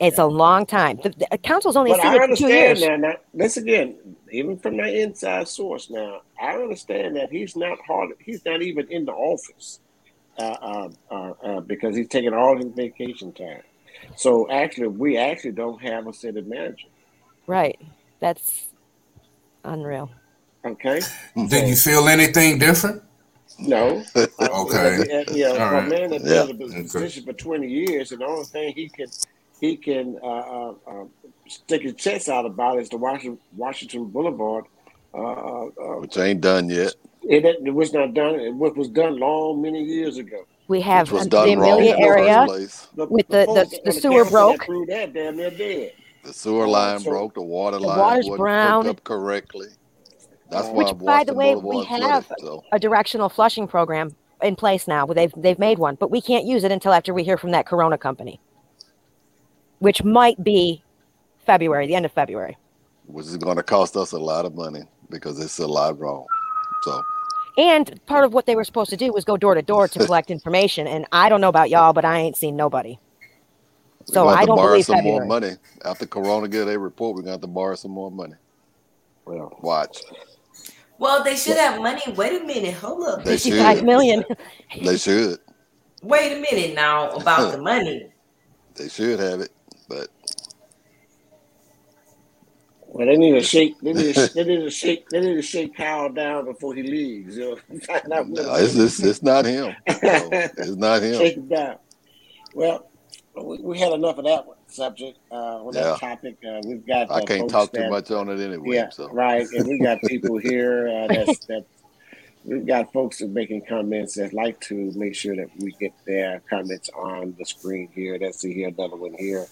It's 0.00 0.18
yeah. 0.18 0.24
a 0.24 0.26
long 0.26 0.66
time. 0.66 0.98
The, 1.02 1.10
the 1.30 1.38
council's 1.38 1.76
only 1.76 1.92
but 1.92 2.00
for 2.00 2.36
two 2.36 2.48
years. 2.48 2.82
Now, 2.82 2.96
now, 2.96 3.14
this 3.32 3.56
again, 3.56 3.96
even 4.30 4.58
from 4.58 4.76
my 4.76 4.88
inside 4.88 5.46
source. 5.48 5.88
Now, 5.88 6.22
I 6.40 6.56
understand 6.56 7.16
that 7.16 7.30
he's 7.30 7.54
not 7.54 7.78
hard. 7.86 8.10
He's 8.18 8.44
not 8.44 8.60
even 8.60 8.90
in 8.90 9.04
the 9.04 9.12
office 9.12 9.80
uh, 10.38 10.42
uh, 10.42 10.88
uh, 11.10 11.14
uh 11.14 11.60
because 11.60 11.96
he's 11.96 12.08
taking 12.08 12.34
all 12.34 12.56
his 12.56 12.72
vacation 12.74 13.32
time. 13.32 13.62
So 14.16 14.50
actually, 14.50 14.88
we 14.88 15.16
actually 15.16 15.52
don't 15.52 15.80
have 15.80 16.06
a 16.08 16.12
city 16.12 16.42
manager. 16.42 16.88
Right. 17.46 17.80
That's 18.20 18.66
unreal. 19.64 20.10
Okay. 20.64 21.00
Did 21.48 21.68
you 21.68 21.76
feel 21.76 22.08
anything 22.08 22.58
different? 22.58 23.02
No. 23.58 24.02
okay. 24.16 25.24
Yeah, 25.30 25.48
All 25.48 25.72
right. 25.72 25.88
man 25.88 26.10
that's 26.10 26.24
yeah. 26.24 26.46
been 26.46 26.62
in 26.62 26.68
the 26.68 26.82
position 26.82 27.24
for 27.24 27.32
twenty 27.34 27.68
years, 27.68 28.10
and 28.10 28.20
the 28.20 28.26
only 28.26 28.44
thing 28.44 28.74
he 28.74 28.88
can 28.88 29.06
he 29.64 29.76
can 29.76 30.18
uh, 30.22 30.26
uh, 30.26 30.74
uh, 30.86 31.04
stick 31.48 31.82
his 31.82 31.94
chest 31.94 32.28
out 32.28 32.44
about 32.44 32.78
is 32.78 32.88
the 32.88 32.96
Washington, 32.96 33.38
Washington 33.56 34.06
Boulevard, 34.06 34.64
uh, 35.14 35.18
uh, 35.18 35.68
which 36.00 36.16
ain't 36.18 36.40
done 36.40 36.68
yet. 36.68 36.94
It, 37.22 37.44
it, 37.44 37.72
was 37.72 37.94
not 37.94 38.12
done. 38.12 38.34
It 38.34 38.54
was 38.54 38.88
done 38.88 39.18
long 39.18 39.62
many 39.62 39.82
years 39.82 40.18
ago. 40.18 40.44
We 40.68 40.80
have 40.82 41.08
the 41.08 41.42
Amelia 41.42 41.96
area 41.96 42.46
the, 42.94 43.06
with 43.06 43.28
the, 43.28 43.46
the, 43.46 43.64
the, 43.64 43.80
the 43.86 43.92
sewer 43.92 44.24
broke. 44.24 44.60
That, 44.88 45.12
damn, 45.14 45.36
they're 45.36 45.50
dead. 45.50 45.92
The 46.22 46.32
sewer 46.32 46.66
line 46.66 47.00
so, 47.00 47.10
broke. 47.10 47.34
The 47.34 47.42
water 47.42 47.78
the 47.78 47.86
line 47.86 48.16
wasn't 48.16 48.36
brown. 48.36 48.86
up 48.86 49.04
correctly. 49.04 49.68
That's 50.50 50.68
why 50.68 50.84
Which, 50.84 50.98
by 50.98 51.24
the 51.24 51.34
way, 51.34 51.54
we 51.54 51.84
have 51.84 52.30
so. 52.38 52.62
a 52.72 52.78
directional 52.78 53.28
flushing 53.28 53.66
program 53.66 54.14
in 54.42 54.56
place 54.56 54.86
now. 54.86 55.06
They've 55.06 55.32
they've 55.36 55.58
made 55.58 55.78
one, 55.78 55.96
but 55.96 56.10
we 56.10 56.20
can't 56.20 56.44
use 56.44 56.64
it 56.64 56.72
until 56.72 56.92
after 56.92 57.14
we 57.14 57.24
hear 57.24 57.38
from 57.38 57.50
that 57.52 57.66
Corona 57.66 57.98
company, 57.98 58.40
which 59.78 60.02
might 60.04 60.42
be 60.42 60.82
February, 61.46 61.86
the 61.86 61.94
end 61.94 62.04
of 62.04 62.12
February. 62.12 62.56
Which 63.06 63.26
is 63.26 63.36
going 63.36 63.56
to 63.56 63.62
cost 63.62 63.96
us 63.96 64.12
a 64.12 64.18
lot 64.18 64.44
of 64.46 64.54
money 64.54 64.82
because 65.10 65.38
it's 65.38 65.58
a 65.58 65.66
lot 65.66 65.98
wrong. 65.98 66.26
So. 66.82 67.02
And 67.58 68.00
part 68.06 68.24
of 68.24 68.32
what 68.32 68.46
they 68.46 68.56
were 68.56 68.64
supposed 68.64 68.90
to 68.90 68.96
do 68.96 69.12
was 69.12 69.24
go 69.24 69.36
door 69.36 69.54
to 69.54 69.62
door 69.62 69.86
to 69.88 69.98
collect 70.06 70.30
information. 70.30 70.86
And 70.86 71.06
I 71.12 71.28
don't 71.28 71.40
know 71.40 71.48
about 71.48 71.70
y'all, 71.70 71.92
but 71.92 72.04
I 72.04 72.18
ain't 72.18 72.36
seen 72.36 72.56
nobody. 72.56 72.98
So 74.06 74.28
I 74.28 74.44
don't 74.44 74.56
believe 74.56 74.84
some 74.84 74.96
February. 74.96 75.18
more 75.20 75.40
money 75.40 75.52
after 75.84 76.04
Corona 76.06 76.46
get 76.48 76.68
a 76.68 76.78
report. 76.78 77.14
We're 77.14 77.22
going 77.22 77.26
to 77.26 77.30
have 77.32 77.40
to 77.42 77.46
borrow 77.46 77.74
some 77.74 77.90
more 77.92 78.10
money. 78.10 78.34
Well, 79.24 79.56
watch. 79.62 79.98
Well, 80.98 81.24
they 81.24 81.36
should 81.36 81.56
have 81.56 81.80
money. 81.80 82.02
Wait 82.14 82.42
a 82.42 82.44
minute. 82.44 82.74
Hold 82.74 83.06
up. 83.06 83.24
They 83.24 83.32
Fifty-five 83.38 83.78
should. 83.78 83.86
million. 83.86 84.24
they 84.82 84.98
should. 84.98 85.38
Wait 86.02 86.32
a 86.32 86.40
minute 86.40 86.74
now 86.74 87.10
about 87.12 87.52
the 87.52 87.58
money. 87.62 88.12
They 88.74 88.88
should 88.88 89.18
have 89.20 89.40
it, 89.40 89.50
but 89.88 90.08
well, 92.94 93.08
they 93.08 93.16
need 93.16 93.32
to 93.32 93.42
shake. 93.42 93.80
They 93.80 93.92
need 93.92 94.14
to, 94.14 94.28
they 94.34 94.44
need 94.44 94.60
to 94.60 94.70
shake. 94.70 95.08
They 95.08 95.20
need 95.20 95.34
to 95.34 95.42
shake 95.42 95.76
Kyle 95.76 96.10
down 96.10 96.44
before 96.44 96.76
he 96.76 96.84
leaves. 96.84 97.36
You 97.36 97.58
know? 97.68 97.78
no, 98.06 98.54
it's, 98.54 98.76
it's, 98.76 99.00
it's 99.00 99.20
not 99.20 99.44
him. 99.44 99.64
No, 99.66 99.74
it's 99.88 100.76
not 100.76 101.02
him. 101.02 101.14
Shake 101.14 101.36
him 101.36 101.48
down. 101.48 101.78
Well, 102.54 102.88
we, 103.34 103.58
we 103.58 103.78
had 103.80 103.92
enough 103.92 104.18
of 104.18 104.24
that 104.26 104.46
subject 104.68 105.18
uh, 105.32 105.64
on 105.64 105.74
yeah. 105.74 105.82
that 105.82 105.98
topic. 105.98 106.36
Uh, 106.46 106.60
we've 106.64 106.86
got. 106.86 107.10
Uh, 107.10 107.14
I 107.14 107.24
can't 107.24 107.50
talk 107.50 107.72
that, 107.72 107.86
too 107.86 107.90
much 107.90 108.12
on 108.12 108.28
it 108.28 108.38
anyway. 108.38 108.76
Yeah, 108.76 108.90
so. 108.90 109.10
right. 109.10 109.44
And 109.44 109.66
we 109.66 109.80
got 109.80 110.00
people 110.02 110.38
here 110.38 110.86
uh, 110.86 111.12
that's, 111.12 111.44
that 111.46 111.64
we've 112.44 112.64
got 112.64 112.92
folks 112.92 113.18
that 113.18 113.30
making 113.30 113.62
comments 113.62 114.14
that 114.14 114.32
like 114.32 114.60
to 114.68 114.92
make 114.94 115.16
sure 115.16 115.34
that 115.34 115.48
we 115.58 115.72
get 115.80 115.92
their 116.06 116.42
comments 116.48 116.90
on 116.94 117.34
the 117.40 117.44
screen 117.44 117.88
here. 117.92 118.20
That's 118.20 118.42
the 118.42 118.54
here, 118.54 118.68
another 118.68 118.94
one 118.94 119.14
here. 119.18 119.46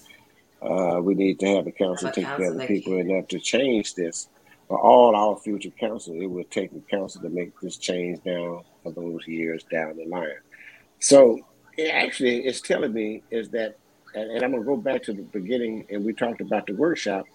Uh, 0.63 1.01
we 1.03 1.15
need 1.15 1.41
to 1.41 1.47
have 1.57 1.65
the 1.65 1.73
council 1.73 2.11
take 2.11 2.27
care 2.27 2.53
of 2.53 2.59
the 2.59 2.67
people 2.67 2.97
enough 2.97 3.29
to 3.29 3.39
change 3.39 3.95
this. 3.95 4.29
For 4.69 4.81
all 4.81 5.15
our 5.15 5.37
future 5.37 5.71
council, 5.71 6.15
it 6.15 6.27
will 6.27 6.45
take 6.45 6.73
the 6.73 6.81
council 6.81 7.21
to 7.23 7.29
make 7.29 7.59
this 7.61 7.77
change 7.77 8.23
down 8.23 8.63
for 8.83 8.93
those 8.93 9.27
years 9.27 9.65
down 9.65 9.97
the 9.97 10.07
line. 10.07 10.29
So 11.01 11.41
it 11.77 11.91
actually, 11.91 12.47
it's 12.47 12.61
telling 12.61 12.93
me 12.93 13.23
is 13.31 13.51
that 13.51 13.77
and, 14.15 14.31
and 14.31 14.45
I'm 14.45 14.51
going 14.51 14.63
to 14.63 14.67
go 14.67 14.77
back 14.77 15.03
to 15.05 15.13
the 15.13 15.23
beginning, 15.23 15.87
and 15.91 16.05
we 16.05 16.13
talked 16.13 16.41
about 16.41 16.67
the 16.67 16.75
workshop. 16.75 17.27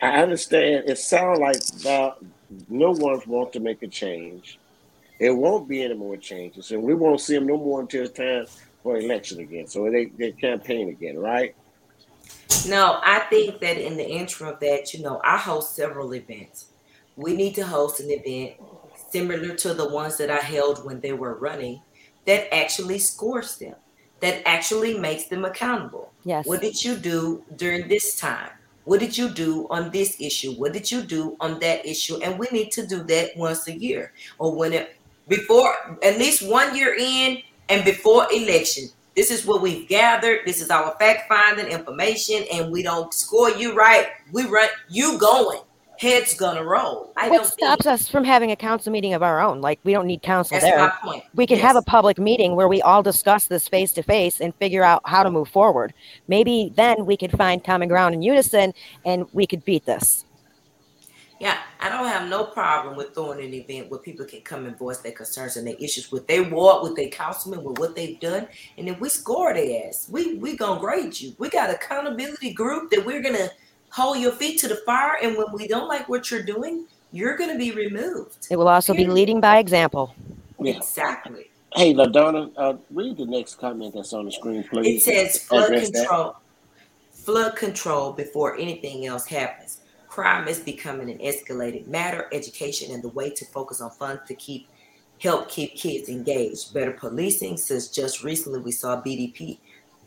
I 0.00 0.22
understand 0.22 0.88
it 0.88 0.98
sounds 0.98 1.38
like 1.38 1.64
that 1.82 2.16
no 2.68 2.92
one 2.92 3.20
wants 3.26 3.52
to 3.54 3.60
make 3.60 3.82
a 3.82 3.88
change. 3.88 4.58
It 5.18 5.30
won't 5.30 5.66
be 5.66 5.82
any 5.82 5.94
more 5.94 6.16
changes, 6.18 6.70
and 6.70 6.82
we 6.82 6.94
won't 6.94 7.20
see 7.20 7.34
them 7.34 7.46
no 7.46 7.56
more 7.56 7.80
until 7.80 8.04
it's 8.04 8.12
time 8.12 8.46
for 8.82 8.98
election 8.98 9.40
again. 9.40 9.66
So 9.66 9.90
they 9.90 10.06
they 10.06 10.32
campaign 10.32 10.90
again, 10.90 11.18
right? 11.18 11.56
No, 12.68 13.00
I 13.02 13.20
think 13.30 13.60
that 13.60 13.78
in 13.78 13.96
the 13.96 14.08
interim 14.08 14.54
of 14.54 14.60
that, 14.60 14.92
you 14.92 15.02
know, 15.02 15.20
I 15.24 15.36
host 15.36 15.76
several 15.76 16.14
events. 16.14 16.66
We 17.16 17.34
need 17.34 17.54
to 17.54 17.66
host 17.66 18.00
an 18.00 18.10
event 18.10 18.54
similar 19.10 19.54
to 19.54 19.74
the 19.74 19.88
ones 19.88 20.16
that 20.18 20.30
I 20.30 20.38
held 20.38 20.84
when 20.84 21.00
they 21.00 21.12
were 21.12 21.34
running 21.34 21.80
that 22.26 22.52
actually 22.52 22.98
scores 22.98 23.56
them, 23.56 23.74
that 24.20 24.46
actually 24.46 24.98
makes 24.98 25.26
them 25.26 25.44
accountable. 25.44 26.12
Yes. 26.24 26.46
What 26.46 26.60
did 26.60 26.82
you 26.84 26.96
do 26.96 27.44
during 27.56 27.88
this 27.88 28.18
time? 28.18 28.50
What 28.84 29.00
did 29.00 29.16
you 29.16 29.28
do 29.28 29.66
on 29.70 29.90
this 29.90 30.20
issue? 30.20 30.52
What 30.52 30.72
did 30.72 30.90
you 30.90 31.02
do 31.02 31.36
on 31.40 31.58
that 31.60 31.84
issue? 31.86 32.20
And 32.22 32.38
we 32.38 32.46
need 32.52 32.70
to 32.72 32.86
do 32.86 33.02
that 33.04 33.36
once 33.36 33.66
a 33.68 33.76
year 33.76 34.12
or 34.38 34.54
when 34.54 34.72
it 34.72 34.96
before 35.28 35.74
at 36.02 36.18
least 36.18 36.48
one 36.48 36.76
year 36.76 36.94
in 36.98 37.42
and 37.68 37.84
before 37.84 38.28
election. 38.32 38.84
This 39.16 39.30
is 39.30 39.46
what 39.46 39.62
we've 39.62 39.88
gathered. 39.88 40.40
This 40.44 40.60
is 40.60 40.70
our 40.70 40.94
fact 40.98 41.28
finding 41.28 41.66
information, 41.66 42.44
and 42.52 42.70
we 42.70 42.82
don't 42.82 43.12
score 43.14 43.50
you 43.50 43.74
right. 43.74 44.08
We 44.32 44.44
run 44.46 44.68
you 44.88 45.18
going 45.18 45.60
head's 45.98 46.34
gonna 46.34 46.64
roll. 46.64 47.12
I 47.16 47.30
what 47.30 47.46
stops 47.46 47.86
us 47.86 48.08
from 48.08 48.24
having 48.24 48.50
a 48.50 48.56
council 48.56 48.92
meeting 48.92 49.14
of 49.14 49.22
our 49.22 49.40
own? 49.40 49.60
Like 49.60 49.80
we 49.84 49.92
don't 49.92 50.06
need 50.06 50.22
council 50.22 50.56
That's 50.56 50.64
there. 50.64 50.78
My 50.78 50.90
point. 51.02 51.24
We 51.34 51.46
can 51.46 51.56
yes. 51.56 51.66
have 51.66 51.76
a 51.76 51.82
public 51.82 52.18
meeting 52.18 52.54
where 52.54 52.68
we 52.68 52.82
all 52.82 53.02
discuss 53.02 53.46
this 53.46 53.68
face 53.68 53.92
to 53.94 54.02
face 54.02 54.40
and 54.40 54.54
figure 54.56 54.82
out 54.82 55.02
how 55.04 55.22
to 55.22 55.30
move 55.30 55.48
forward. 55.48 55.94
Maybe 56.28 56.72
then 56.74 57.06
we 57.06 57.16
could 57.16 57.32
find 57.32 57.62
common 57.64 57.88
ground 57.88 58.14
in 58.14 58.22
unison 58.22 58.74
and 59.04 59.26
we 59.32 59.46
could 59.46 59.64
beat 59.64 59.86
this. 59.86 60.25
Yeah, 61.38 61.58
I 61.80 61.90
don't 61.90 62.06
have 62.06 62.28
no 62.28 62.44
problem 62.44 62.96
with 62.96 63.14
throwing 63.14 63.44
an 63.44 63.52
event 63.52 63.90
where 63.90 64.00
people 64.00 64.24
can 64.24 64.40
come 64.40 64.64
and 64.64 64.76
voice 64.78 64.98
their 64.98 65.12
concerns 65.12 65.56
and 65.56 65.66
their 65.66 65.74
issues 65.78 66.10
with 66.10 66.26
their 66.26 66.42
ward, 66.42 66.82
with 66.82 66.96
their 66.96 67.08
councilman, 67.08 67.62
with 67.62 67.78
what 67.78 67.94
they've 67.94 68.18
done. 68.18 68.48
And 68.78 68.88
if 68.88 68.98
we 69.00 69.10
score 69.10 69.52
their 69.52 69.86
ass, 69.86 70.08
we 70.10 70.34
we 70.34 70.56
gonna 70.56 70.80
grade 70.80 71.20
you. 71.20 71.34
We 71.38 71.50
got 71.50 71.68
accountability 71.68 72.54
group 72.54 72.90
that 72.90 73.04
we're 73.04 73.22
gonna 73.22 73.50
hold 73.90 74.18
your 74.18 74.32
feet 74.32 74.58
to 74.60 74.68
the 74.68 74.76
fire. 74.86 75.18
And 75.22 75.36
when 75.36 75.52
we 75.52 75.68
don't 75.68 75.88
like 75.88 76.08
what 76.08 76.30
you're 76.30 76.42
doing, 76.42 76.86
you're 77.12 77.36
gonna 77.36 77.58
be 77.58 77.72
removed. 77.72 78.46
It 78.50 78.56
will 78.56 78.68
also 78.68 78.94
be 78.94 79.06
leading 79.06 79.40
by 79.40 79.58
example. 79.58 80.14
Yeah. 80.58 80.76
Exactly. 80.78 81.50
Hey, 81.74 81.92
LaDonna, 81.92 82.50
uh, 82.56 82.74
read 82.90 83.18
the 83.18 83.26
next 83.26 83.56
comment 83.56 83.92
that's 83.94 84.14
on 84.14 84.24
the 84.24 84.32
screen, 84.32 84.64
please. 84.64 85.06
It 85.06 85.32
says 85.32 85.42
flood 85.42 85.68
control. 85.68 86.24
That. 86.32 86.34
Flood 87.12 87.56
control 87.56 88.12
before 88.12 88.56
anything 88.56 89.04
else 89.04 89.26
happens 89.26 89.80
Crime 90.16 90.48
is 90.48 90.60
becoming 90.60 91.10
an 91.10 91.18
escalated 91.18 91.88
matter. 91.88 92.26
Education 92.32 92.90
and 92.90 93.02
the 93.02 93.10
way 93.10 93.28
to 93.28 93.44
focus 93.44 93.82
on 93.82 93.90
funds 93.90 94.22
to 94.28 94.34
keep 94.34 94.66
help 95.20 95.50
keep 95.50 95.74
kids 95.74 96.08
engaged. 96.08 96.72
Better 96.72 96.92
policing, 96.92 97.58
since 97.58 97.88
just 97.88 98.24
recently 98.24 98.60
we 98.60 98.72
saw 98.72 99.02
BDP 99.02 99.58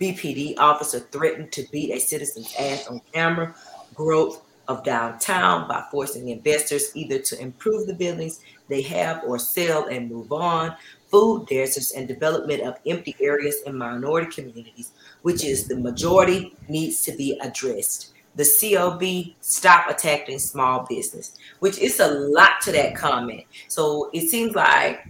BPD 0.02 0.58
officer 0.58 0.98
threatened 0.98 1.52
to 1.52 1.64
beat 1.72 1.92
a 1.92 2.00
citizen's 2.00 2.56
ass 2.60 2.88
on 2.88 3.02
camera. 3.14 3.54
Growth 3.94 4.42
of 4.68 4.84
downtown 4.84 5.68
by 5.68 5.86
forcing 5.92 6.30
investors 6.30 6.90
either 6.96 7.20
to 7.20 7.40
improve 7.40 7.86
the 7.86 7.94
buildings 7.94 8.40
they 8.68 8.82
have 8.82 9.22
or 9.28 9.38
sell 9.38 9.86
and 9.90 10.10
move 10.10 10.32
on. 10.32 10.76
Food 11.12 11.46
deserts 11.46 11.92
and 11.92 12.08
development 12.08 12.64
of 12.64 12.80
empty 12.88 13.16
areas 13.22 13.62
in 13.68 13.78
minority 13.78 14.32
communities, 14.32 14.90
which 15.22 15.46
is 15.46 15.68
the 15.68 15.78
majority, 15.78 16.56
needs 16.68 17.02
to 17.02 17.12
be 17.16 17.38
addressed 17.44 18.14
the 18.36 18.46
COB 18.46 19.36
stop 19.42 19.90
attacking 19.90 20.40
small 20.40 20.86
business, 20.90 21.38
which 21.60 21.78
is 21.80 22.00
a 22.00 22.08
lot 22.08 22.62
to 22.62 22.72
that 22.72 22.96
comment. 22.96 23.44
So 23.68 24.10
it 24.14 24.30
seems 24.30 24.56
like 24.56 25.06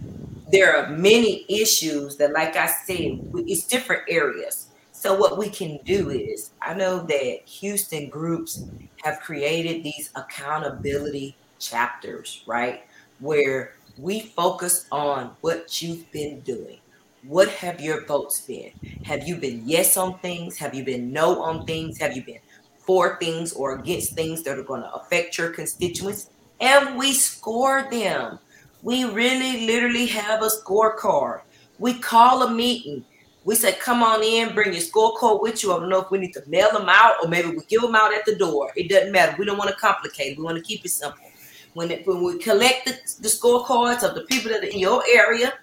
there 0.50 0.76
are 0.76 0.90
many 0.90 1.44
issues 1.48 2.16
that, 2.16 2.32
like 2.32 2.56
I 2.56 2.66
said, 2.66 3.20
it's 3.34 3.66
different 3.66 4.02
areas. 4.08 4.66
So 4.92 5.14
what 5.14 5.38
we 5.38 5.48
can 5.48 5.78
do 5.84 6.10
is, 6.10 6.50
I 6.60 6.74
know 6.74 6.98
that 7.00 7.38
Houston 7.46 8.08
groups 8.08 8.64
have 9.02 9.20
created 9.20 9.82
these 9.82 10.10
accountability 10.14 11.36
chapters, 11.58 12.42
right? 12.46 12.84
Where 13.20 13.74
we 13.96 14.20
focus 14.20 14.86
on 14.90 15.30
what 15.40 15.80
you've 15.80 16.10
been 16.10 16.40
doing. 16.40 16.78
What 17.22 17.48
have 17.48 17.80
your 17.80 18.04
votes 18.06 18.40
been? 18.40 18.72
Have 19.04 19.28
you 19.28 19.36
been 19.36 19.62
yes 19.66 19.96
on 19.96 20.18
things? 20.20 20.56
Have 20.58 20.74
you 20.74 20.84
been 20.84 21.12
no 21.12 21.42
on 21.42 21.66
things? 21.66 21.98
Have 21.98 22.16
you 22.16 22.24
been 22.24 22.38
for 22.80 23.18
things 23.18 23.52
or 23.52 23.76
against 23.76 24.14
things 24.14 24.42
that 24.42 24.58
are 24.58 24.62
going 24.62 24.82
to 24.82 24.92
affect 24.92 25.38
your 25.38 25.50
constituents, 25.50 26.30
and 26.60 26.98
we 26.98 27.12
score 27.12 27.86
them. 27.90 28.38
We 28.82 29.04
really 29.04 29.66
literally 29.66 30.06
have 30.06 30.42
a 30.42 30.48
scorecard. 30.48 31.42
We 31.78 31.94
call 31.94 32.42
a 32.42 32.50
meeting. 32.50 33.04
We 33.44 33.54
say, 33.54 33.72
come 33.72 34.02
on 34.02 34.22
in, 34.22 34.54
bring 34.54 34.72
your 34.72 34.82
scorecard 34.82 35.40
with 35.42 35.62
you. 35.62 35.72
I 35.72 35.80
don't 35.80 35.88
know 35.88 36.02
if 36.02 36.10
we 36.10 36.18
need 36.18 36.34
to 36.34 36.42
mail 36.46 36.72
them 36.72 36.88
out 36.88 37.16
or 37.22 37.28
maybe 37.28 37.48
we 37.48 37.64
give 37.68 37.80
them 37.80 37.94
out 37.94 38.14
at 38.14 38.26
the 38.26 38.36
door. 38.36 38.70
It 38.76 38.88
doesn't 38.88 39.12
matter. 39.12 39.34
We 39.38 39.46
don't 39.46 39.56
want 39.56 39.70
to 39.70 39.76
complicate. 39.76 40.36
We 40.36 40.44
want 40.44 40.58
to 40.58 40.62
keep 40.62 40.84
it 40.84 40.90
simple. 40.90 41.24
When, 41.72 41.90
it, 41.90 42.06
when 42.06 42.22
we 42.22 42.38
collect 42.38 42.86
the, 42.86 42.92
the 43.22 43.28
scorecards 43.28 44.02
of 44.06 44.14
the 44.14 44.22
people 44.22 44.50
that 44.50 44.62
are 44.62 44.66
in 44.66 44.78
your 44.78 45.02
area, 45.10 45.54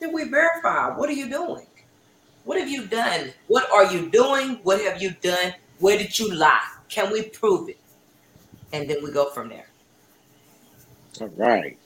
then 0.00 0.12
we 0.12 0.24
verify 0.24 0.94
what 0.96 1.08
are 1.08 1.14
you 1.14 1.30
doing? 1.30 1.66
What 2.44 2.58
have 2.58 2.68
you 2.68 2.86
done? 2.86 3.32
What 3.46 3.70
are 3.70 3.92
you 3.92 4.10
doing? 4.10 4.60
What 4.62 4.80
have 4.82 5.00
you 5.00 5.14
done? 5.22 5.54
Where 5.78 5.96
did 5.96 6.18
you 6.18 6.34
lie? 6.34 6.66
Can 6.88 7.12
we 7.12 7.22
prove 7.22 7.68
it? 7.68 7.78
And 8.72 8.90
then 8.90 9.02
we 9.02 9.12
go 9.12 9.30
from 9.30 9.48
there. 9.50 9.68
All 11.20 11.28
right. 11.36 11.78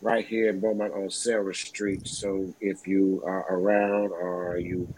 right 0.00 0.26
here 0.26 0.48
in 0.50 0.60
Beaumont 0.60 0.94
on 0.94 1.10
Sarah 1.10 1.54
Street. 1.54 2.06
So 2.06 2.54
if 2.60 2.86
you 2.86 3.22
are 3.26 3.44
around 3.50 4.12
or 4.12 4.58
you 4.58 4.94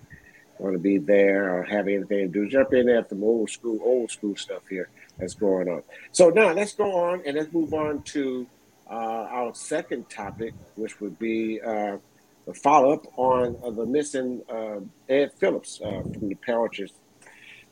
want 0.61 0.75
to 0.75 0.79
be 0.79 0.99
there 0.99 1.55
or 1.55 1.63
have 1.65 1.89
anything 1.89 2.19
to 2.19 2.29
do, 2.29 2.49
jump 2.49 2.73
in 2.75 2.89
at 2.89 3.09
some 3.09 3.25
old 3.25 3.51
school, 3.51 3.79
old 3.83 4.11
school 4.11 4.37
stuff 4.37 4.63
here 4.69 4.89
that's 5.19 5.35
going 5.35 5.69
on. 5.69 5.83
So 6.13 6.31
now 6.31 6.53
let's 6.53 6.75
go 6.75 6.95
on 6.97 7.23
and 7.25 7.37
let's 7.37 7.53
move 7.53 7.73
on 7.73 8.03
to 8.03 8.47
uh, 8.91 8.95
our 9.31 9.55
second 9.55 10.11
topic, 10.11 10.55
which 10.77 11.01
would 11.01 11.19
be 11.19 11.61
uh, 11.61 11.97
the 12.47 12.55
follow 12.55 12.93
up 12.93 13.07
on 13.17 13.57
uh, 13.65 13.71
the 13.71 13.87
missing 13.87 14.43
uh, 14.51 14.81
Ed 15.09 15.33
Phillips 15.39 15.81
uh, 15.83 16.03
from 16.03 16.29
the 16.29 16.35
Parishes. 16.35 16.93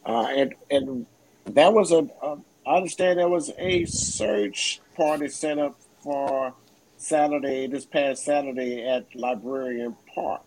Uh, 0.07 0.27
and 0.29 0.55
and 0.71 1.07
that 1.45 1.73
was 1.73 1.93
a, 1.93 2.09
a, 2.23 2.39
I 2.67 2.77
understand 2.77 3.19
there 3.19 3.29
was 3.29 3.51
a 3.59 3.85
search 3.85 4.81
party 4.97 5.29
set 5.29 5.59
up 5.59 5.77
for 6.03 6.55
Saturday, 6.97 7.67
this 7.67 7.85
past 7.85 8.25
Saturday 8.25 8.87
at 8.87 9.15
Librarian 9.15 9.97
Park. 10.15 10.43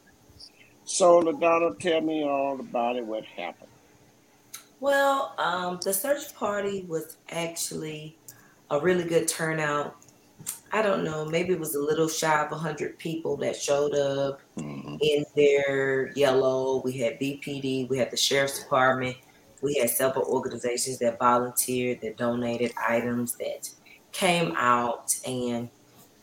So, 0.92 1.22
LaDonna, 1.22 1.80
tell 1.80 2.02
me 2.02 2.24
all 2.24 2.60
about 2.60 2.98
it. 2.98 3.06
What 3.06 3.24
happened? 3.24 3.70
Well, 4.82 5.34
um, 5.38 5.80
the 5.82 5.94
search 5.94 6.36
party 6.36 6.86
was 6.86 7.16
actually 7.30 8.18
a 8.70 8.78
really 8.78 9.06
good 9.06 9.30
turnout. 9.30 9.96
I 10.74 10.82
don't 10.82 11.06
know, 11.06 11.24
maybe 11.24 11.54
it 11.54 11.60
was 11.60 11.76
a 11.76 11.80
little 11.80 12.10
shy 12.10 12.44
of 12.44 12.52
100 12.52 13.00
people 13.00 13.38
that 13.38 13.56
showed 13.56 13.96
up 13.96 14.42
mm-hmm. 14.58 14.98
in 15.00 15.26
their 15.34 16.12
yellow. 16.12 16.82
We 16.84 16.98
had 16.98 17.20
BPD, 17.22 17.88
we 17.90 17.98
had 17.98 18.12
the 18.12 18.18
sheriff's 18.18 18.60
department, 18.60 19.16
We 19.62 19.76
had 19.76 19.90
several 19.90 20.26
organizations 20.26 21.00
that 21.00 21.18
volunteered, 21.18 22.02
that 22.02 22.18
donated 22.18 22.74
items, 22.78 23.36
that 23.36 23.70
came 24.12 24.54
out 24.58 25.16
and 25.26 25.70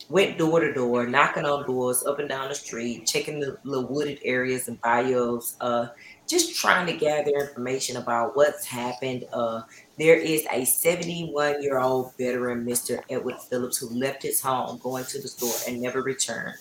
went 0.09 0.39
door 0.39 0.61
to 0.61 0.73
door, 0.73 1.07
knocking 1.07 1.45
on 1.45 1.67
doors 1.67 2.05
up 2.05 2.19
and 2.19 2.29
down 2.29 2.49
the 2.49 2.55
street, 2.55 3.07
checking 3.07 3.41
the, 3.41 3.59
the 3.65 3.81
wooded 3.81 4.19
areas 4.25 4.69
and 4.69 4.81
bayous, 4.81 5.57
uh, 5.61 5.89
just 6.27 6.57
trying 6.57 6.87
to 6.87 6.95
gather 6.95 7.31
information 7.31 7.97
about 7.97 8.35
what's 8.35 8.65
happened. 8.65 9.25
Uh, 9.33 9.63
there 9.99 10.17
is 10.17 10.47
a 10.51 10.65
71 10.65 11.63
year 11.63 11.79
old 11.79 12.17
veteran, 12.17 12.65
Mr. 12.65 13.03
Edward 13.11 13.37
Phillips, 13.51 13.79
who 13.79 13.89
left 13.91 14.23
his 14.23 14.41
home 14.41 14.79
going 14.83 15.05
to 15.05 15.21
the 15.21 15.29
store 15.29 15.55
and 15.67 15.81
never 15.81 16.03
returned. 16.03 16.57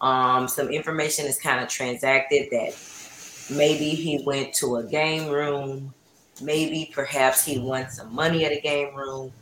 Um, 0.00 0.46
some 0.48 0.68
information 0.68 1.26
is 1.26 1.40
kind 1.40 1.60
of 1.60 1.68
transacted 1.68 2.48
that 2.50 2.76
maybe 3.50 3.90
he 3.90 4.22
went 4.24 4.52
to 4.54 4.76
a 4.76 4.84
game 4.84 5.30
room, 5.30 5.94
maybe 6.42 6.90
perhaps 6.92 7.44
he 7.44 7.58
won 7.58 7.88
some 7.90 8.14
money 8.14 8.44
at 8.44 8.52
a 8.52 8.60
game 8.60 8.94
room, 8.94 9.32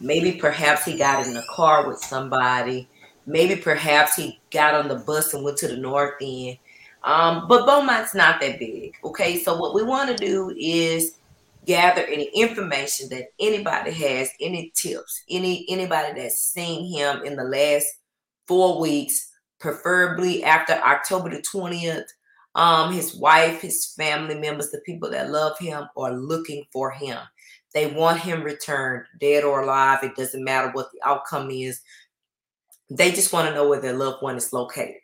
maybe 0.00 0.32
perhaps 0.32 0.84
he 0.84 0.98
got 0.98 1.26
in 1.26 1.36
a 1.36 1.42
car 1.48 1.88
with 1.88 1.98
somebody 1.98 2.88
Maybe 3.26 3.56
perhaps 3.56 4.16
he 4.16 4.40
got 4.50 4.74
on 4.74 4.88
the 4.88 4.96
bus 4.96 5.34
and 5.34 5.44
went 5.44 5.58
to 5.58 5.68
the 5.68 5.76
north 5.76 6.14
end. 6.20 6.58
Um, 7.02 7.46
but 7.48 7.66
Beaumont's 7.66 8.14
not 8.14 8.40
that 8.40 8.58
big. 8.58 8.94
Okay. 9.04 9.38
So 9.38 9.56
what 9.56 9.74
we 9.74 9.82
want 9.82 10.10
to 10.10 10.16
do 10.16 10.54
is 10.58 11.16
gather 11.66 12.02
any 12.02 12.30
information 12.34 13.08
that 13.10 13.26
anybody 13.38 13.90
has, 13.92 14.30
any 14.40 14.72
tips, 14.74 15.22
any 15.28 15.66
anybody 15.68 16.20
that's 16.20 16.40
seen 16.40 16.92
him 16.92 17.22
in 17.24 17.36
the 17.36 17.44
last 17.44 17.86
four 18.46 18.80
weeks, 18.80 19.30
preferably 19.58 20.42
after 20.44 20.72
October 20.72 21.30
the 21.30 21.42
20th. 21.42 22.06
Um, 22.56 22.92
his 22.92 23.14
wife, 23.14 23.60
his 23.60 23.94
family 23.96 24.34
members, 24.34 24.70
the 24.70 24.80
people 24.84 25.08
that 25.10 25.30
love 25.30 25.56
him 25.58 25.84
are 25.96 26.12
looking 26.12 26.64
for 26.72 26.90
him. 26.90 27.18
They 27.72 27.86
want 27.86 28.18
him 28.18 28.42
returned, 28.42 29.04
dead 29.20 29.44
or 29.44 29.62
alive. 29.62 30.00
It 30.02 30.16
doesn't 30.16 30.42
matter 30.42 30.70
what 30.72 30.90
the 30.92 30.98
outcome 31.08 31.50
is. 31.50 31.80
They 32.90 33.12
just 33.12 33.32
want 33.32 33.48
to 33.48 33.54
know 33.54 33.68
where 33.68 33.80
their 33.80 33.96
loved 33.96 34.22
one 34.22 34.36
is 34.36 34.52
located, 34.52 34.96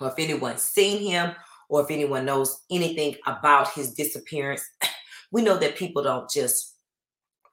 or 0.00 0.08
if 0.08 0.14
anyone's 0.18 0.62
seen 0.62 1.02
him, 1.02 1.32
or 1.68 1.82
if 1.82 1.90
anyone 1.90 2.24
knows 2.24 2.62
anything 2.70 3.16
about 3.26 3.72
his 3.72 3.94
disappearance. 3.94 4.64
We 5.32 5.42
know 5.42 5.56
that 5.58 5.74
people 5.74 6.04
don't 6.04 6.30
just 6.30 6.76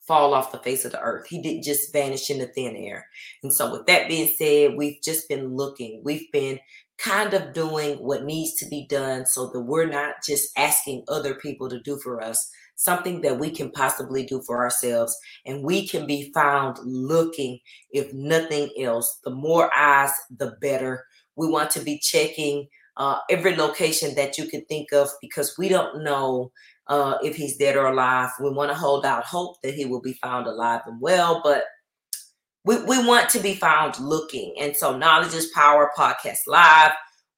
fall 0.01 0.35
off 0.35 0.51
the 0.51 0.59
face 0.59 0.85
of 0.85 0.91
the 0.91 0.99
earth. 0.99 1.25
He 1.27 1.41
didn't 1.41 1.63
just 1.63 1.91
vanish 1.91 2.29
into 2.29 2.45
thin 2.45 2.75
air. 2.75 3.07
And 3.41 3.51
so, 3.51 3.71
with 3.71 3.87
that 3.87 4.07
being 4.07 4.31
said, 4.37 4.75
we've 4.77 5.01
just 5.03 5.27
been 5.27 5.55
looking, 5.55 6.01
we've 6.03 6.31
been 6.31 6.59
kind 6.97 7.33
of 7.33 7.53
doing 7.53 7.97
what 7.97 8.23
needs 8.23 8.53
to 8.55 8.67
be 8.67 8.85
done 8.87 9.25
so 9.25 9.47
that 9.47 9.61
we're 9.61 9.89
not 9.89 10.15
just 10.23 10.51
asking 10.57 11.03
other 11.07 11.33
people 11.35 11.67
to 11.69 11.79
do 11.79 11.97
for 11.97 12.21
us, 12.21 12.51
something 12.81 13.21
that 13.21 13.37
we 13.37 13.51
can 13.51 13.69
possibly 13.69 14.25
do 14.25 14.41
for 14.41 14.57
ourselves. 14.57 15.15
And 15.45 15.63
we 15.63 15.87
can 15.87 16.07
be 16.07 16.31
found 16.33 16.79
looking, 16.83 17.59
if 17.91 18.11
nothing 18.11 18.69
else. 18.79 19.19
The 19.23 19.29
more 19.29 19.69
eyes, 19.77 20.11
the 20.35 20.57
better. 20.61 21.05
We 21.35 21.47
want 21.47 21.69
to 21.71 21.79
be 21.79 21.99
checking 21.99 22.67
uh, 22.97 23.19
every 23.29 23.55
location 23.55 24.15
that 24.15 24.39
you 24.39 24.47
can 24.47 24.65
think 24.65 24.91
of 24.93 25.09
because 25.21 25.55
we 25.59 25.69
don't 25.69 26.03
know 26.03 26.51
uh, 26.87 27.19
if 27.23 27.35
he's 27.35 27.57
dead 27.57 27.75
or 27.75 27.85
alive. 27.85 28.31
We 28.41 28.49
want 28.49 28.71
to 28.71 28.77
hold 28.77 29.05
out 29.05 29.25
hope 29.25 29.61
that 29.61 29.75
he 29.75 29.85
will 29.85 30.01
be 30.01 30.13
found 30.13 30.47
alive 30.47 30.81
and 30.87 30.99
well, 30.99 31.39
but 31.43 31.65
we, 32.65 32.83
we 32.83 33.05
want 33.05 33.29
to 33.29 33.39
be 33.39 33.53
found 33.53 33.99
looking. 33.99 34.55
And 34.59 34.75
so, 34.75 34.97
Knowledge 34.97 35.33
is 35.35 35.51
Power 35.53 35.91
Podcast 35.95 36.39
Live 36.47 36.91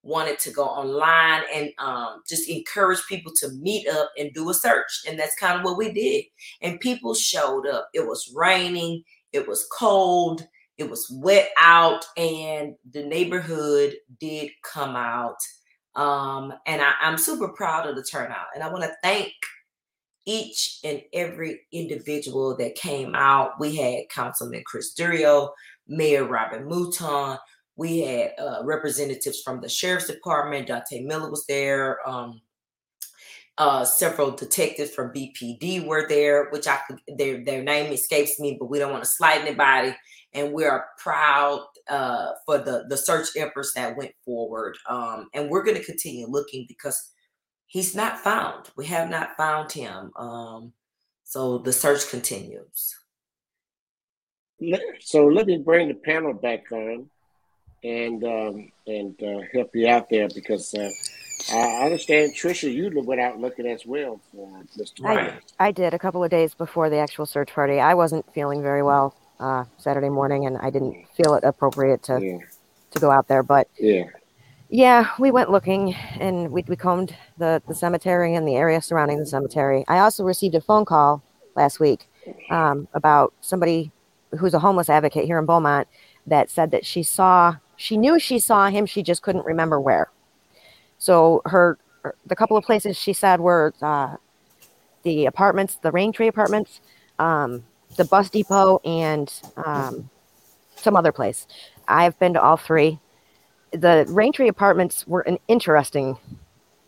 wanted 0.04 0.38
to 0.38 0.52
go 0.52 0.66
online 0.66 1.44
and 1.54 1.72
um, 1.80 2.22
just 2.28 2.50
encourage 2.50 3.00
people 3.08 3.32
to 3.38 3.50
meet 3.54 3.88
up 3.88 4.12
and 4.18 4.34
do 4.34 4.50
a 4.50 4.54
search. 4.54 5.04
And 5.08 5.18
that's 5.18 5.36
kind 5.36 5.58
of 5.58 5.64
what 5.64 5.78
we 5.78 5.92
did. 5.92 6.26
And 6.62 6.80
people 6.80 7.16
showed 7.16 7.66
up. 7.68 7.90
It 7.94 8.06
was 8.06 8.32
raining, 8.36 9.04
it 9.32 9.48
was 9.48 9.68
cold, 9.78 10.46
it 10.78 10.90
was 10.90 11.10
wet 11.10 11.50
out, 11.58 12.06
and 12.18 12.76
the 12.92 13.04
neighborhood 13.04 13.96
did 14.20 14.52
come 14.64 14.96
out. 14.96 15.38
Um, 15.96 16.54
and 16.66 16.82
I, 16.82 16.94
I'm 17.02 17.18
super 17.18 17.50
proud 17.50 17.88
of 17.88 17.96
the 17.96 18.04
turnout. 18.04 18.48
And 18.54 18.64
I 18.64 18.72
want 18.72 18.84
to 18.84 18.92
thank 19.04 19.32
each 20.26 20.80
and 20.84 21.02
every 21.14 21.62
individual 21.72 22.56
that 22.58 22.76
came 22.76 23.14
out. 23.16 23.60
We 23.60 23.76
had 23.76 24.10
Councilman 24.10 24.64
Chris 24.66 24.94
Durio, 24.98 25.52
Mayor 25.88 26.26
Robin 26.26 26.68
Mouton, 26.68 27.38
we 27.76 28.02
had 28.02 28.34
uh, 28.40 28.62
representatives 28.64 29.42
from 29.42 29.62
the 29.62 29.70
sheriff's 29.70 30.08
department. 30.08 30.68
Dante 30.68 31.02
Miller 31.02 31.30
was 31.30 31.46
there. 31.48 32.08
Um, 32.08 32.42
uh, 33.58 33.86
several 33.86 34.32
detectives 34.32 34.92
from 34.92 35.14
BPD 35.14 35.86
were 35.86 36.08
there, 36.08 36.50
which 36.50 36.68
I 36.68 36.80
could, 36.88 37.00
their 37.18 37.44
their 37.44 37.64
name 37.64 37.92
escapes 37.94 38.40
me, 38.40 38.58
but 38.60 38.70
we 38.70 38.80
don't 38.80 38.92
want 38.92 39.04
to 39.04 39.10
slight 39.10 39.42
anybody, 39.42 39.96
and 40.34 40.54
we 40.54 40.66
are 40.66 40.88
proud 40.98 41.64
uh, 41.88 42.32
for 42.46 42.58
the 42.58 42.86
the 42.90 42.98
search 42.98 43.28
efforts 43.38 43.74
that 43.76 43.96
went 43.96 44.12
forward. 44.26 44.76
Um, 44.90 45.30
and 45.34 45.50
we're 45.50 45.64
going 45.64 45.78
to 45.78 45.84
continue 45.84 46.26
looking 46.28 46.66
because 46.68 47.12
he's 47.68 47.96
not 47.96 48.20
found. 48.20 48.72
We 48.76 48.88
have 48.88 49.10
not 49.10 49.38
found 49.38 49.72
him. 49.72 50.12
Um, 50.16 50.74
so 51.24 51.60
the 51.60 51.74
search 51.74 52.10
continues. 52.10 52.96
So 55.02 55.26
let 55.26 55.46
me 55.46 55.58
bring 55.58 55.90
the 55.90 55.96
panel 55.96 56.34
back 56.34 56.72
on 56.72 57.10
and 57.84 58.24
um, 58.24 58.72
and 58.88 59.22
uh, 59.22 59.42
help 59.54 59.76
you 59.76 59.88
out 59.88 60.10
there 60.10 60.28
because 60.34 60.74
uh, 60.74 60.90
I 61.52 61.84
understand 61.84 62.34
Trisha, 62.34 62.74
you 62.74 62.92
went 63.02 63.20
out 63.20 63.40
looking 63.40 63.68
as 63.68 63.86
well 63.86 64.20
for 64.32 64.64
Mr. 64.78 65.06
I, 65.06 65.40
I 65.60 65.72
did 65.72 65.94
a 65.94 66.00
couple 66.00 66.24
of 66.24 66.32
days 66.32 66.54
before 66.54 66.90
the 66.90 66.98
actual 66.98 67.26
search 67.26 67.54
party. 67.54 67.80
I 67.80 67.94
wasn't 67.94 68.32
feeling 68.34 68.62
very 68.62 68.84
well 68.84 69.16
uh, 69.40 69.66
Saturday 69.78 70.10
morning, 70.10 70.46
and 70.46 70.58
I 70.58 70.70
didn't 70.70 71.06
feel 71.16 71.34
it 71.36 71.44
appropriate 71.44 72.04
to 72.04 72.20
yeah. 72.22 72.38
to 72.92 73.00
go 73.00 73.12
out 73.12 73.28
there. 73.28 73.44
But 73.44 73.68
yeah, 73.78 74.06
yeah, 74.70 75.10
we 75.20 75.32
went 75.32 75.52
looking, 75.52 75.94
and 76.20 76.52
we 76.52 76.64
we 76.68 76.76
combed 76.76 77.16
the 77.38 77.62
the 77.68 77.76
cemetery 77.76 78.36
and 78.36 78.48
the 78.48 78.56
area 78.56 78.82
surrounding 78.82 79.20
the 79.20 79.26
cemetery. 79.26 79.84
I 79.88 80.00
also 80.00 80.24
received 80.24 80.56
a 80.56 80.62
phone 80.62 80.86
call 80.86 81.22
last 81.56 81.80
week 81.80 82.08
um, 82.50 82.88
about 82.94 83.34
somebody 83.42 83.92
who's 84.40 84.54
a 84.54 84.60
homeless 84.60 84.90
advocate 84.90 85.26
here 85.26 85.38
in 85.38 85.46
Beaumont 85.46 85.88
that 86.26 86.50
said 86.50 86.72
that 86.72 86.86
she 86.86 87.04
saw 87.04 87.56
she 87.84 87.98
knew 87.98 88.18
she 88.18 88.40
saw 88.40 88.70
him, 88.70 88.86
she 88.86 89.04
just 89.04 89.22
couldn't 89.22 89.46
remember 89.46 89.78
where. 89.78 90.10
So 91.00 91.42
her, 91.44 91.78
her 92.04 92.16
the 92.26 92.34
couple 92.34 92.56
of 92.56 92.64
places 92.64 92.96
she 92.96 93.12
said 93.12 93.42
were 93.42 93.74
uh, 93.82 94.16
the 95.04 95.26
apartments, 95.26 95.76
the 95.76 95.92
Rain 95.92 96.14
Tree 96.14 96.30
apartments, 96.30 96.80
um, 97.20 97.66
the 97.98 98.06
bus 98.06 98.30
depot, 98.30 98.80
and 98.86 99.30
um, 99.58 100.10
some 100.78 100.96
other 100.96 101.12
place. 101.12 101.46
I've 101.86 102.18
been 102.20 102.34
to 102.36 102.42
all 102.42 102.56
three. 102.56 103.00
The 103.72 104.06
Rain 104.08 104.32
Tree 104.32 104.48
apartments 104.48 105.06
were 105.06 105.22
an 105.22 105.38
interesting 105.50 106.18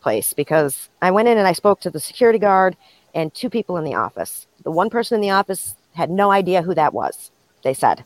place 0.00 0.32
because 0.32 0.88
I 1.02 1.10
went 1.10 1.28
in 1.28 1.36
and 1.36 1.46
I 1.46 1.52
spoke 1.52 1.80
to 1.80 1.90
the 1.90 2.00
security 2.00 2.38
guard 2.38 2.74
and 3.14 3.34
two 3.34 3.50
people 3.50 3.76
in 3.76 3.84
the 3.84 3.94
office. 3.94 4.46
The 4.64 4.70
one 4.70 4.88
person 4.88 5.16
in 5.16 5.20
the 5.20 5.30
office 5.30 5.74
had 5.94 6.08
no 6.08 6.30
idea 6.30 6.62
who 6.62 6.74
that 6.74 6.94
was, 6.94 7.32
they 7.62 7.74
said 7.74 8.02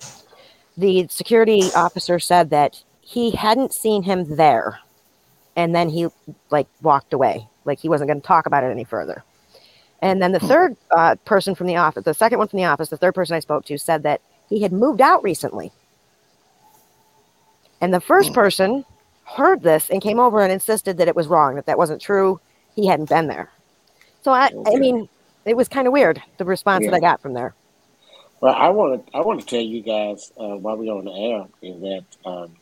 the 0.80 1.06
security 1.08 1.64
officer 1.74 2.18
said 2.18 2.50
that 2.50 2.82
he 3.00 3.32
hadn't 3.32 3.72
seen 3.72 4.02
him 4.02 4.36
there. 4.36 4.78
And 5.56 5.74
then 5.74 5.88
he 5.88 6.08
like 6.50 6.68
walked 6.82 7.12
away. 7.12 7.48
Like 7.64 7.78
he 7.78 7.88
wasn't 7.88 8.08
going 8.08 8.20
to 8.20 8.26
talk 8.26 8.46
about 8.46 8.64
it 8.64 8.68
any 8.68 8.84
further. 8.84 9.24
And 10.00 10.22
then 10.22 10.32
the 10.32 10.40
third 10.40 10.76
uh, 10.90 11.16
person 11.26 11.54
from 11.54 11.66
the 11.66 11.76
office 11.76 12.04
the 12.04 12.14
second 12.14 12.38
one 12.38 12.48
from 12.48 12.56
the 12.56 12.64
office 12.64 12.88
the 12.88 12.96
third 12.96 13.14
person 13.14 13.36
i 13.36 13.40
spoke 13.40 13.66
to 13.66 13.76
said 13.76 14.02
that 14.04 14.22
he 14.48 14.62
had 14.62 14.72
moved 14.72 15.00
out 15.00 15.22
recently. 15.22 15.72
And 17.82 17.92
the 17.92 18.00
first 18.00 18.32
person 18.32 18.84
heard 19.24 19.62
this 19.62 19.90
and 19.90 20.00
came 20.02 20.18
over 20.18 20.40
and 20.40 20.52
insisted 20.52 20.96
that 20.98 21.08
it 21.08 21.16
was 21.16 21.26
wrong 21.26 21.54
that 21.56 21.66
that 21.66 21.78
wasn't 21.78 22.00
true. 22.00 22.40
He 22.74 22.86
hadn't 22.86 23.08
been 23.08 23.26
there. 23.26 23.50
So 24.22 24.32
i, 24.32 24.50
I 24.66 24.76
mean 24.76 25.08
it 25.44 25.56
was 25.56 25.68
kind 25.68 25.86
of 25.86 25.92
weird 25.92 26.22
the 26.38 26.44
response 26.44 26.84
yeah. 26.84 26.90
that 26.90 26.96
i 26.96 27.00
got 27.00 27.20
from 27.20 27.34
there 27.34 27.54
well, 28.40 28.54
I 28.54 28.70
want 28.70 29.06
to 29.06 29.16
I 29.16 29.20
want 29.20 29.40
to 29.40 29.46
tell 29.46 29.60
you 29.60 29.82
guys 29.82 30.32
uh, 30.38 30.56
while 30.56 30.76
we're 30.76 30.92
on 30.92 31.04
the 31.04 31.12
air 31.12 31.46
is 31.60 31.80
that 31.82 32.04
um, 32.24 32.56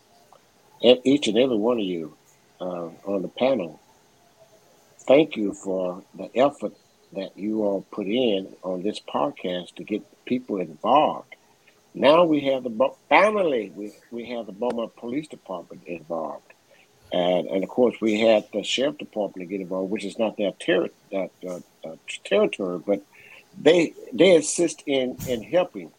each 0.82 1.28
and 1.28 1.38
every 1.38 1.56
one 1.56 1.78
of 1.78 1.84
you 1.84 2.16
uh, 2.60 2.88
on 3.04 3.22
the 3.22 3.28
panel, 3.28 3.80
thank 5.00 5.36
you 5.36 5.52
for 5.54 6.02
the 6.14 6.30
effort 6.36 6.72
that 7.12 7.38
you 7.38 7.62
all 7.62 7.82
put 7.92 8.06
in 8.06 8.54
on 8.62 8.82
this 8.82 9.00
podcast 9.00 9.76
to 9.76 9.84
get 9.84 10.02
people 10.24 10.60
involved. 10.60 11.34
Now 11.94 12.24
we 12.24 12.40
have 12.40 12.64
the 12.64 12.90
finally 13.08 13.72
we, 13.74 13.92
we 14.10 14.26
have 14.30 14.46
the 14.46 14.52
Beaumont 14.52 14.96
Police 14.96 15.28
Department 15.28 15.84
involved, 15.86 16.52
and 17.12 17.46
and 17.46 17.62
of 17.62 17.70
course 17.70 18.00
we 18.00 18.20
had 18.20 18.48
the 18.52 18.64
sheriff 18.64 18.98
department 18.98 19.48
to 19.48 19.52
get 19.52 19.60
involved, 19.60 19.92
which 19.92 20.04
is 20.04 20.18
not 20.18 20.36
their 20.36 20.52
ter- 20.52 20.90
uh, 21.12 21.28
uh, 21.48 21.96
territory, 22.24 22.80
but 22.84 23.02
they 23.60 23.94
they 24.12 24.36
assist 24.36 24.82
in 24.86 25.16
in 25.26 25.42
helping. 25.42 25.90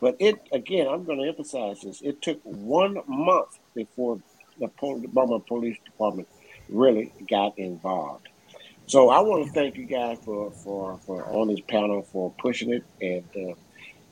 But 0.00 0.16
it 0.18 0.40
again, 0.52 0.88
I'm 0.88 1.04
going 1.04 1.18
to 1.18 1.28
emphasize 1.28 1.82
this. 1.82 2.00
It 2.00 2.22
took 2.22 2.40
one 2.42 2.98
month 3.06 3.58
before 3.74 4.20
the 4.58 4.68
Beaumont 4.68 5.46
Police 5.46 5.78
Department 5.84 6.28
really 6.68 7.12
got 7.28 7.58
involved. 7.58 8.28
So 8.86 9.10
I 9.10 9.20
want 9.20 9.46
to 9.46 9.52
thank 9.52 9.76
you 9.76 9.86
guys 9.86 10.18
for 10.24 10.50
for 10.50 10.98
for 11.06 11.24
on 11.26 11.48
this 11.48 11.60
panel 11.60 12.02
for 12.02 12.32
pushing 12.38 12.72
it 12.72 12.84
and 13.00 13.50
uh, 13.50 13.54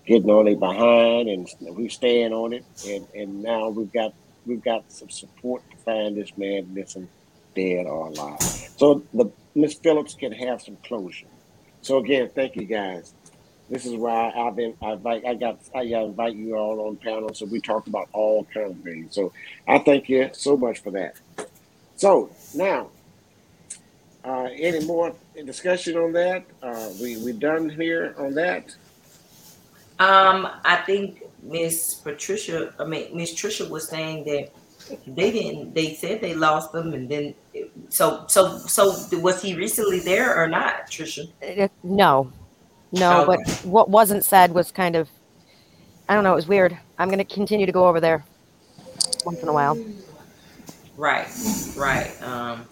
getting 0.06 0.30
on 0.30 0.46
it 0.46 0.60
behind, 0.60 1.28
and 1.28 1.48
we 1.76 1.88
staying 1.88 2.32
on 2.32 2.52
it, 2.52 2.64
and 2.86 3.06
and 3.14 3.42
now 3.42 3.68
we've 3.68 3.92
got 3.92 4.14
we've 4.46 4.62
got 4.62 4.90
some 4.90 5.10
support 5.10 5.62
to 5.70 5.76
find 5.78 6.16
this 6.16 6.36
man 6.36 6.72
missing, 6.72 7.08
dead 7.56 7.86
or 7.86 8.08
alive. 8.08 8.40
So 8.76 9.02
the 9.12 9.30
Miss 9.54 9.74
Phillips 9.74 10.14
can 10.14 10.32
have 10.32 10.62
some 10.62 10.76
closure. 10.84 11.26
So 11.88 11.96
again, 11.96 12.28
thank 12.34 12.54
you 12.54 12.66
guys. 12.66 13.14
This 13.70 13.86
is 13.86 13.94
why 13.94 14.30
I've 14.36 14.54
been 14.54 14.74
I 14.82 14.92
invite 14.92 15.24
I 15.24 15.32
got 15.32 15.58
I 15.74 15.84
invite 15.84 16.34
you 16.34 16.54
all 16.54 16.86
on 16.86 16.96
panel 16.96 17.32
so 17.32 17.46
we 17.46 17.62
talk 17.62 17.86
about 17.86 18.10
all 18.12 18.44
kinds 18.52 18.76
of 18.76 18.84
things. 18.84 19.14
So 19.14 19.32
I 19.66 19.78
thank 19.78 20.06
you 20.10 20.28
so 20.34 20.54
much 20.54 20.80
for 20.80 20.90
that. 20.90 21.16
So 21.96 22.28
now, 22.54 22.90
uh, 24.22 24.48
any 24.52 24.84
more 24.84 25.14
discussion 25.46 25.96
on 25.96 26.12
that? 26.12 26.44
Uh, 26.62 26.90
we 27.00 27.16
we 27.24 27.32
done 27.32 27.70
here 27.70 28.14
on 28.18 28.34
that. 28.34 28.76
Um, 29.98 30.46
I 30.66 30.76
think 30.84 31.22
Miss 31.42 31.94
Patricia, 31.94 32.74
I 32.78 32.84
mean 32.84 33.16
Miss 33.16 33.32
Trisha 33.32 33.66
was 33.66 33.88
saying 33.88 34.24
that 34.24 34.50
they 35.06 35.30
didn't. 35.30 35.74
They 35.74 35.94
said 35.94 36.20
they 36.20 36.34
lost 36.34 36.72
them, 36.72 36.94
and 36.94 37.08
then 37.08 37.34
so 37.88 38.24
so 38.28 38.58
so 38.58 38.94
was 39.18 39.42
he 39.42 39.54
recently 39.54 40.00
there 40.00 40.36
or 40.36 40.48
not, 40.48 40.86
Trisha? 40.90 41.30
Uh, 41.42 41.68
no, 41.82 42.32
no. 42.92 43.22
Okay. 43.22 43.42
But 43.44 43.64
what 43.64 43.90
wasn't 43.90 44.24
said 44.24 44.52
was 44.52 44.70
kind 44.70 44.96
of, 44.96 45.08
I 46.08 46.14
don't 46.14 46.24
know. 46.24 46.32
It 46.32 46.36
was 46.36 46.48
weird. 46.48 46.76
I'm 46.98 47.08
going 47.08 47.18
to 47.18 47.24
continue 47.24 47.66
to 47.66 47.72
go 47.72 47.86
over 47.86 48.00
there 48.00 48.24
once 49.24 49.40
in 49.40 49.48
a 49.48 49.52
while. 49.52 49.78
Right, 50.96 51.28
right. 51.76 52.10
Um, 52.22 52.66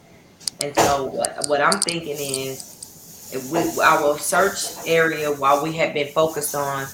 and 0.61 0.75
so 0.75 1.05
what, 1.07 1.45
what 1.47 1.61
I'm 1.61 1.81
thinking 1.81 2.17
is, 2.19 3.41
with 3.51 3.79
our 3.79 4.19
search 4.19 4.87
area, 4.87 5.31
while 5.31 5.63
we 5.63 5.73
have 5.77 5.95
been 5.95 6.09
focused 6.13 6.55
on 6.55 6.87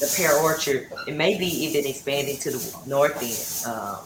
the 0.00 0.12
pear 0.16 0.36
orchard, 0.38 0.88
it 1.06 1.14
may 1.14 1.38
be 1.38 1.46
even 1.46 1.86
expanding 1.86 2.36
to 2.38 2.50
the 2.50 2.78
north 2.86 3.16
end. 3.22 3.74
Um, 3.74 3.98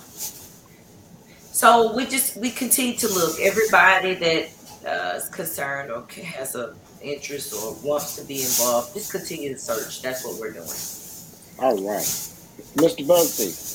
so 1.52 1.94
we 1.94 2.06
just 2.06 2.36
we 2.36 2.50
continue 2.50 2.96
to 2.98 3.08
look. 3.08 3.38
Everybody 3.40 4.14
that 4.14 4.48
uh, 4.86 5.16
is 5.16 5.28
concerned 5.28 5.90
or 5.90 6.06
has 6.24 6.54
a 6.54 6.74
interest 7.02 7.52
or 7.52 7.74
wants 7.86 8.16
to 8.16 8.24
be 8.24 8.42
involved, 8.42 8.94
just 8.94 9.12
continue 9.12 9.52
to 9.52 9.58
search. 9.58 10.02
That's 10.02 10.24
what 10.24 10.40
we're 10.40 10.52
doing. 10.52 10.68
All 11.58 11.76
right, 11.86 12.06
Mr. 12.76 13.06
Bugsy. 13.06 13.70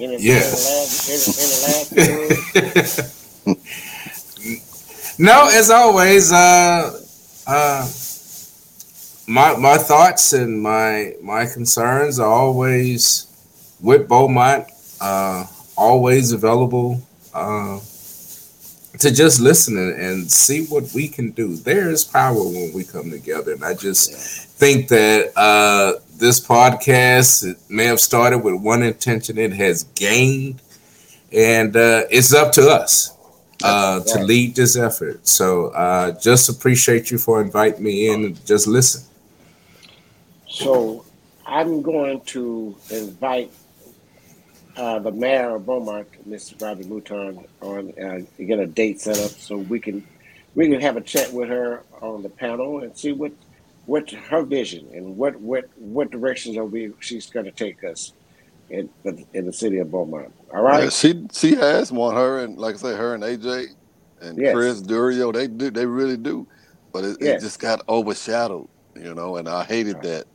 Any, 0.00 0.16
yes. 0.18 1.06
Any 1.06 1.54
last, 1.86 1.94
any, 3.46 3.54
last 3.54 5.18
no, 5.18 5.48
as 5.52 5.70
always, 5.70 6.32
uh, 6.32 7.00
uh, 7.46 7.88
my 9.26 9.56
my 9.56 9.76
thoughts 9.78 10.32
and 10.32 10.60
my 10.60 11.14
my 11.22 11.46
concerns 11.46 12.18
are 12.18 12.30
always 12.30 13.26
with 13.80 14.08
Beaumont. 14.08 14.66
Uh, 15.00 15.46
always 15.76 16.32
available 16.32 17.02
uh, 17.34 17.78
to 18.98 19.10
just 19.10 19.40
listen 19.40 19.76
and, 19.76 20.30
see 20.30 20.66
what 20.66 20.84
we 20.94 21.08
can 21.08 21.30
do. 21.32 21.56
There 21.56 21.90
is 21.90 22.04
power 22.04 22.42
when 22.44 22.72
we 22.72 22.84
come 22.84 23.10
together, 23.10 23.52
and 23.52 23.64
I 23.64 23.74
just 23.74 24.10
yeah. 24.10 24.16
think 24.56 24.88
that 24.88 25.36
uh, 25.36 26.00
this 26.16 26.40
podcast 26.40 27.44
it 27.44 27.58
may 27.68 27.86
have 27.86 28.00
started 28.00 28.38
with 28.38 28.54
one 28.54 28.82
intention; 28.82 29.38
it 29.38 29.52
has 29.52 29.84
gained, 29.94 30.62
and 31.32 31.76
uh, 31.76 32.04
it's 32.10 32.32
up 32.32 32.52
to 32.52 32.68
us. 32.68 33.10
Uh, 33.62 34.00
to 34.00 34.22
lead 34.22 34.54
this 34.54 34.76
effort. 34.76 35.26
So 35.26 35.68
uh, 35.68 36.10
just 36.20 36.50
appreciate 36.50 37.10
you 37.10 37.16
for 37.16 37.40
inviting 37.40 37.82
me 37.82 38.12
in 38.12 38.24
and 38.24 38.46
just 38.46 38.66
listen. 38.66 39.02
So 40.54 41.04
I'm 41.44 41.82
going 41.82 42.20
to 42.20 42.76
invite 42.90 43.50
uh, 44.76 45.00
the 45.00 45.10
mayor 45.10 45.56
of 45.56 45.66
Beaumont, 45.66 46.06
Mr. 46.28 46.62
Robbie 46.62 46.84
Mouton, 46.84 47.44
on 47.60 47.92
uh, 48.00 48.20
get 48.38 48.60
a 48.60 48.66
date 48.66 49.00
set 49.00 49.18
up 49.18 49.32
so 49.32 49.56
we 49.56 49.80
can 49.80 50.06
we 50.54 50.68
can 50.68 50.80
have 50.80 50.96
a 50.96 51.00
chat 51.00 51.32
with 51.32 51.48
her 51.48 51.82
on 52.00 52.22
the 52.22 52.28
panel 52.28 52.84
and 52.84 52.96
see 52.96 53.10
what 53.10 53.32
what 53.86 54.08
her 54.12 54.42
vision 54.42 54.88
and 54.94 55.16
what 55.16 55.34
what 55.40 55.64
what 55.76 56.12
directions 56.12 56.56
are 56.56 56.64
we 56.64 56.92
she's 57.00 57.28
going 57.30 57.46
to 57.46 57.52
take 57.52 57.82
us 57.82 58.12
in 58.70 58.88
in 59.32 59.46
the 59.46 59.52
city 59.52 59.78
of 59.78 59.90
Beaumont. 59.90 60.32
All 60.52 60.62
right. 60.62 60.84
Yeah, 60.84 60.90
she 60.90 61.26
she 61.32 61.56
has 61.56 61.90
one. 61.90 62.14
Her 62.14 62.44
and 62.44 62.58
like 62.58 62.76
I 62.76 62.78
say, 62.78 62.96
her 62.96 63.14
and 63.14 63.24
AJ 63.24 63.74
and 64.20 64.38
yes. 64.38 64.54
Chris 64.54 64.82
Durio, 64.82 65.32
they 65.32 65.48
do 65.48 65.72
they 65.72 65.84
really 65.84 66.16
do, 66.16 66.46
but 66.92 67.02
it, 67.02 67.16
yes. 67.20 67.42
it 67.42 67.44
just 67.44 67.58
got 67.58 67.82
overshadowed, 67.88 68.68
you 68.94 69.14
know. 69.14 69.36
And 69.36 69.48
I 69.48 69.64
hated 69.64 69.96
right. 69.96 70.04
that 70.04 70.26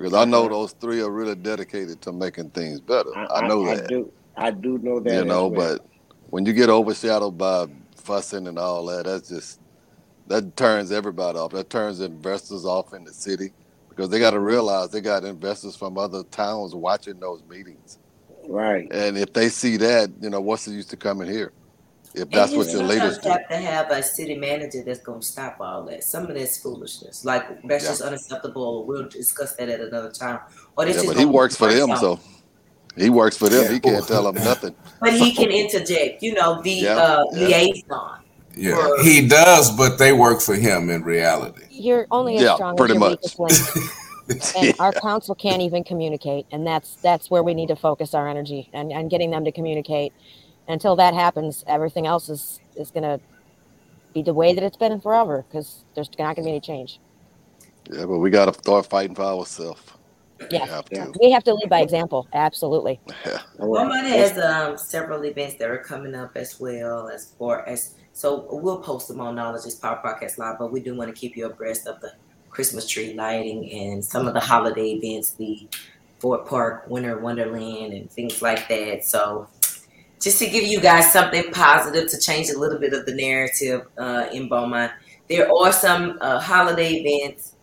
because 0.00 0.14
I 0.14 0.24
know 0.24 0.48
those 0.48 0.72
three 0.72 1.02
are 1.02 1.10
really 1.10 1.34
dedicated 1.34 2.00
to 2.02 2.12
making 2.12 2.50
things 2.50 2.80
better. 2.80 3.14
I, 3.14 3.26
I 3.26 3.46
know 3.46 3.66
I, 3.66 3.74
that. 3.74 3.84
I 3.84 3.88
do. 3.88 4.12
I 4.34 4.50
do 4.50 4.78
know 4.78 4.98
that. 4.98 5.12
You 5.12 5.24
know, 5.26 5.48
well. 5.48 5.76
but 5.76 5.86
when 6.30 6.46
you 6.46 6.54
get 6.54 6.70
overshadowed 6.70 7.36
by 7.36 7.66
fussing 7.96 8.46
and 8.46 8.58
all 8.58 8.86
that, 8.86 9.04
that's 9.04 9.28
just 9.28 9.60
that 10.28 10.56
turns 10.56 10.90
everybody 10.90 11.38
off. 11.38 11.52
That 11.52 11.68
turns 11.68 12.00
investors 12.00 12.64
off 12.64 12.94
in 12.94 13.04
the 13.04 13.12
city 13.12 13.52
because 13.90 14.08
they 14.08 14.18
got 14.18 14.30
to 14.30 14.40
realize 14.40 14.88
they 14.88 15.02
got 15.02 15.24
investors 15.24 15.76
from 15.76 15.98
other 15.98 16.24
towns 16.30 16.74
watching 16.74 17.20
those 17.20 17.42
meetings. 17.50 17.98
Right. 18.48 18.90
And 18.90 19.18
if 19.18 19.34
they 19.34 19.50
see 19.50 19.76
that, 19.76 20.10
you 20.22 20.30
know, 20.30 20.40
what's 20.40 20.64
the 20.64 20.70
use 20.70 20.86
to 20.86 20.96
coming 20.96 21.28
here? 21.28 21.52
If 22.14 22.30
that's 22.30 22.52
what 22.52 22.68
your 22.70 22.82
leaders 22.82 23.18
do. 23.18 23.28
have 23.28 23.48
to 23.48 23.56
have 23.56 23.90
a 23.90 24.02
city 24.02 24.36
manager 24.36 24.82
that's 24.84 25.00
going 25.00 25.20
to 25.20 25.26
stop 25.26 25.56
all 25.60 25.84
that. 25.84 26.02
Some 26.02 26.26
of 26.26 26.34
that's 26.34 26.58
foolishness. 26.58 27.24
Like 27.24 27.62
that's 27.62 27.84
yeah. 27.84 27.90
just 27.90 28.02
unacceptable. 28.02 28.84
We'll 28.84 29.08
discuss 29.08 29.54
that 29.56 29.68
at 29.68 29.80
another 29.80 30.10
time. 30.10 30.40
Or 30.76 30.84
this 30.84 31.02
yeah, 31.02 31.10
but 31.10 31.18
he 31.18 31.24
works 31.24 31.56
for 31.56 31.72
them, 31.72 31.96
so 31.96 32.18
he 32.96 33.10
works 33.10 33.36
for 33.36 33.48
them. 33.48 33.64
Yeah. 33.64 33.72
He 33.72 33.80
can't 33.80 34.06
tell 34.06 34.30
them 34.30 34.42
nothing. 34.42 34.74
But 35.00 35.14
he 35.14 35.32
can 35.32 35.48
interject. 35.50 36.22
You 36.22 36.34
know, 36.34 36.60
the 36.62 36.72
yeah. 36.72 36.96
uh, 36.96 37.24
liaison. 37.32 38.20
Yeah, 38.54 38.76
or, 38.76 39.02
he 39.02 39.26
does, 39.26 39.74
but 39.74 39.96
they 39.96 40.12
work 40.12 40.40
for 40.42 40.54
him 40.54 40.90
in 40.90 41.04
reality. 41.04 41.62
You're 41.70 42.06
only 42.10 42.36
as 42.36 42.54
strong 42.56 42.76
pretty 42.76 42.94
as 42.94 43.00
your 43.00 43.10
much. 43.10 43.38
weakest 43.38 43.38
link. 43.38 43.86
and 44.56 44.66
yeah. 44.66 44.72
our 44.78 44.92
council 44.92 45.34
can't 45.34 45.62
even 45.62 45.82
communicate 45.82 46.46
and 46.52 46.64
that's 46.64 46.94
that's 46.96 47.30
where 47.30 47.42
we 47.42 47.52
need 47.52 47.66
to 47.66 47.74
focus 47.74 48.14
our 48.14 48.28
energy 48.28 48.70
and, 48.72 48.92
and 48.92 49.10
getting 49.10 49.30
them 49.30 49.44
to 49.44 49.50
communicate 49.50 50.12
until 50.70 50.96
that 50.96 51.14
happens, 51.14 51.64
everything 51.66 52.06
else 52.06 52.28
is 52.28 52.60
is 52.76 52.90
going 52.90 53.02
to 53.02 53.20
be 54.14 54.22
the 54.22 54.34
way 54.34 54.54
that 54.54 54.62
it's 54.64 54.76
been 54.76 55.00
forever 55.00 55.44
because 55.48 55.84
there's 55.94 56.10
not 56.18 56.36
going 56.36 56.36
to 56.36 56.42
be 56.42 56.50
any 56.50 56.60
change. 56.60 57.00
Yeah, 57.90 58.06
but 58.06 58.18
we 58.18 58.30
got 58.30 58.52
to 58.52 58.58
start 58.58 58.86
fighting 58.86 59.14
for 59.14 59.22
ourselves. 59.22 59.82
Yeah. 60.50 60.64
We 60.64 60.70
have, 60.70 60.84
yeah. 60.90 61.06
we 61.20 61.30
have 61.32 61.44
to 61.44 61.54
lead 61.54 61.68
by 61.68 61.80
example. 61.80 62.26
Absolutely. 62.32 63.00
Yeah. 63.26 63.40
Walmart 63.58 64.04
has 64.04 64.38
um, 64.38 64.78
several 64.78 65.22
events 65.24 65.56
that 65.56 65.68
are 65.68 65.78
coming 65.78 66.14
up 66.14 66.36
as 66.36 66.58
well 66.58 67.08
as 67.08 67.34
far 67.38 67.68
as 67.68 67.96
so 68.12 68.46
we'll 68.50 68.80
post 68.80 69.08
them 69.08 69.20
on 69.20 69.34
Knowledge 69.34 69.66
is 69.66 69.74
Power 69.74 70.00
Podcast 70.04 70.38
Live, 70.38 70.58
but 70.58 70.72
we 70.72 70.80
do 70.80 70.96
want 70.96 71.14
to 71.14 71.18
keep 71.18 71.36
you 71.36 71.46
abreast 71.46 71.86
of 71.86 72.00
the 72.00 72.12
Christmas 72.50 72.86
tree 72.86 73.14
lighting 73.14 73.70
and 73.70 74.04
some 74.04 74.26
of 74.26 74.34
the 74.34 74.40
holiday 74.40 74.92
events, 74.92 75.32
the 75.32 75.68
Fort 76.18 76.46
Park 76.46 76.84
Winter 76.88 77.18
Wonderland 77.18 77.92
and 77.92 78.10
things 78.10 78.42
like 78.42 78.68
that. 78.68 79.04
So 79.04 79.48
just 80.20 80.38
to 80.38 80.46
give 80.48 80.64
you 80.64 80.80
guys 80.80 81.12
something 81.12 81.50
positive 81.50 82.08
to 82.10 82.20
change 82.20 82.50
a 82.50 82.58
little 82.58 82.78
bit 82.78 82.92
of 82.92 83.06
the 83.06 83.14
narrative 83.14 83.86
uh, 83.96 84.26
in 84.32 84.48
Beaumont. 84.48 84.92
There 85.28 85.50
are 85.50 85.72
some 85.72 86.18
uh, 86.20 86.38
holiday 86.38 86.94
events 86.96 87.56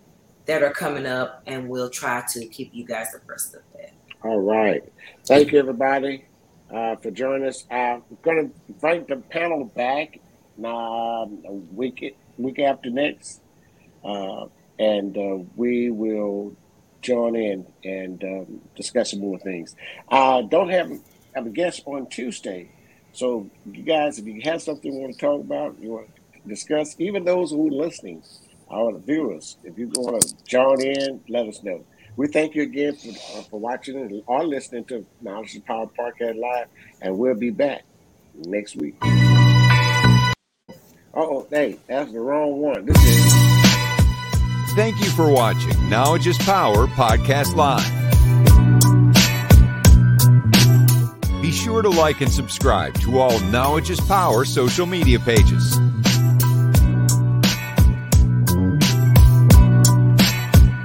that 0.45 0.63
are 0.63 0.71
coming 0.71 1.05
up, 1.05 1.43
and 1.45 1.69
we'll 1.69 1.89
try 1.89 2.23
to 2.29 2.45
keep 2.47 2.73
you 2.73 2.85
guys 2.85 3.13
abreast 3.13 3.53
of 3.53 3.61
that. 3.73 3.93
All 4.23 4.39
right. 4.39 4.83
Thank 5.25 5.51
you, 5.51 5.59
everybody, 5.59 6.25
uh, 6.73 6.95
for 6.95 7.11
joining 7.11 7.47
us. 7.47 7.65
I'm 7.69 8.03
going 8.23 8.49
to 8.49 8.73
invite 8.73 9.07
the 9.07 9.17
panel 9.17 9.65
back 9.65 10.19
um, 10.63 11.43
week, 11.75 12.17
week 12.37 12.59
after 12.59 12.89
next, 12.89 13.41
uh, 14.03 14.45
and 14.79 15.15
uh, 15.15 15.43
we 15.55 15.91
will 15.91 16.55
join 17.01 17.35
in 17.35 17.67
and 17.83 18.23
um, 18.23 18.61
discuss 18.75 19.11
some 19.11 19.19
more 19.19 19.37
things. 19.39 19.75
I 20.09 20.47
don't 20.49 20.69
have 20.69 20.91
have 21.37 21.45
a 21.45 21.49
guest 21.51 21.83
on 21.85 22.07
Tuesday. 22.07 22.67
So, 23.13 23.47
you 23.71 23.83
guys, 23.83 24.17
if 24.17 24.25
you 24.25 24.41
have 24.43 24.59
something 24.59 24.91
you 24.91 24.99
want 24.99 25.13
to 25.13 25.19
talk 25.19 25.39
about, 25.39 25.77
you 25.79 25.91
want 25.91 26.09
to 26.33 26.39
discuss, 26.49 26.95
even 26.97 27.25
those 27.25 27.51
who 27.51 27.67
are 27.67 27.71
listening, 27.71 28.23
our 28.71 28.97
viewers, 28.97 29.57
if 29.63 29.77
you 29.77 29.87
want 29.95 30.19
to 30.19 30.35
join 30.45 30.81
in, 30.81 31.21
let 31.29 31.47
us 31.47 31.61
know. 31.61 31.85
We 32.15 32.27
thank 32.27 32.55
you 32.55 32.63
again 32.63 32.95
for, 32.95 33.09
uh, 33.09 33.43
for 33.43 33.59
watching 33.59 33.97
and 33.97 34.23
or 34.25 34.47
listening 34.47 34.85
to 34.85 35.05
Knowledge 35.21 35.53
and 35.53 35.65
Power 35.65 35.85
Podcast 35.85 36.39
Live, 36.39 36.67
and 37.03 37.15
we'll 37.15 37.35
be 37.35 37.51
back 37.51 37.83
next 38.33 38.75
week. 38.75 38.95
oh, 41.13 41.45
hey, 41.51 41.77
that's 41.87 42.11
the 42.11 42.19
wrong 42.19 42.59
one. 42.59 42.83
This 42.85 42.97
is. 43.03 43.33
Thank 44.73 44.99
you 44.99 45.09
for 45.11 45.31
watching 45.31 45.87
Knowledge 45.87 46.25
is 46.25 46.37
Power 46.39 46.87
Podcast 46.87 47.55
Live. 47.55 48.16
Be 51.41 51.51
sure 51.51 51.83
to 51.83 51.89
like 51.89 52.21
and 52.21 52.31
subscribe 52.31 52.99
to 53.01 53.19
all 53.19 53.39
Knowledge 53.41 53.91
is 53.91 53.99
Power 54.01 54.43
social 54.43 54.87
media 54.87 55.19
pages. 55.19 55.77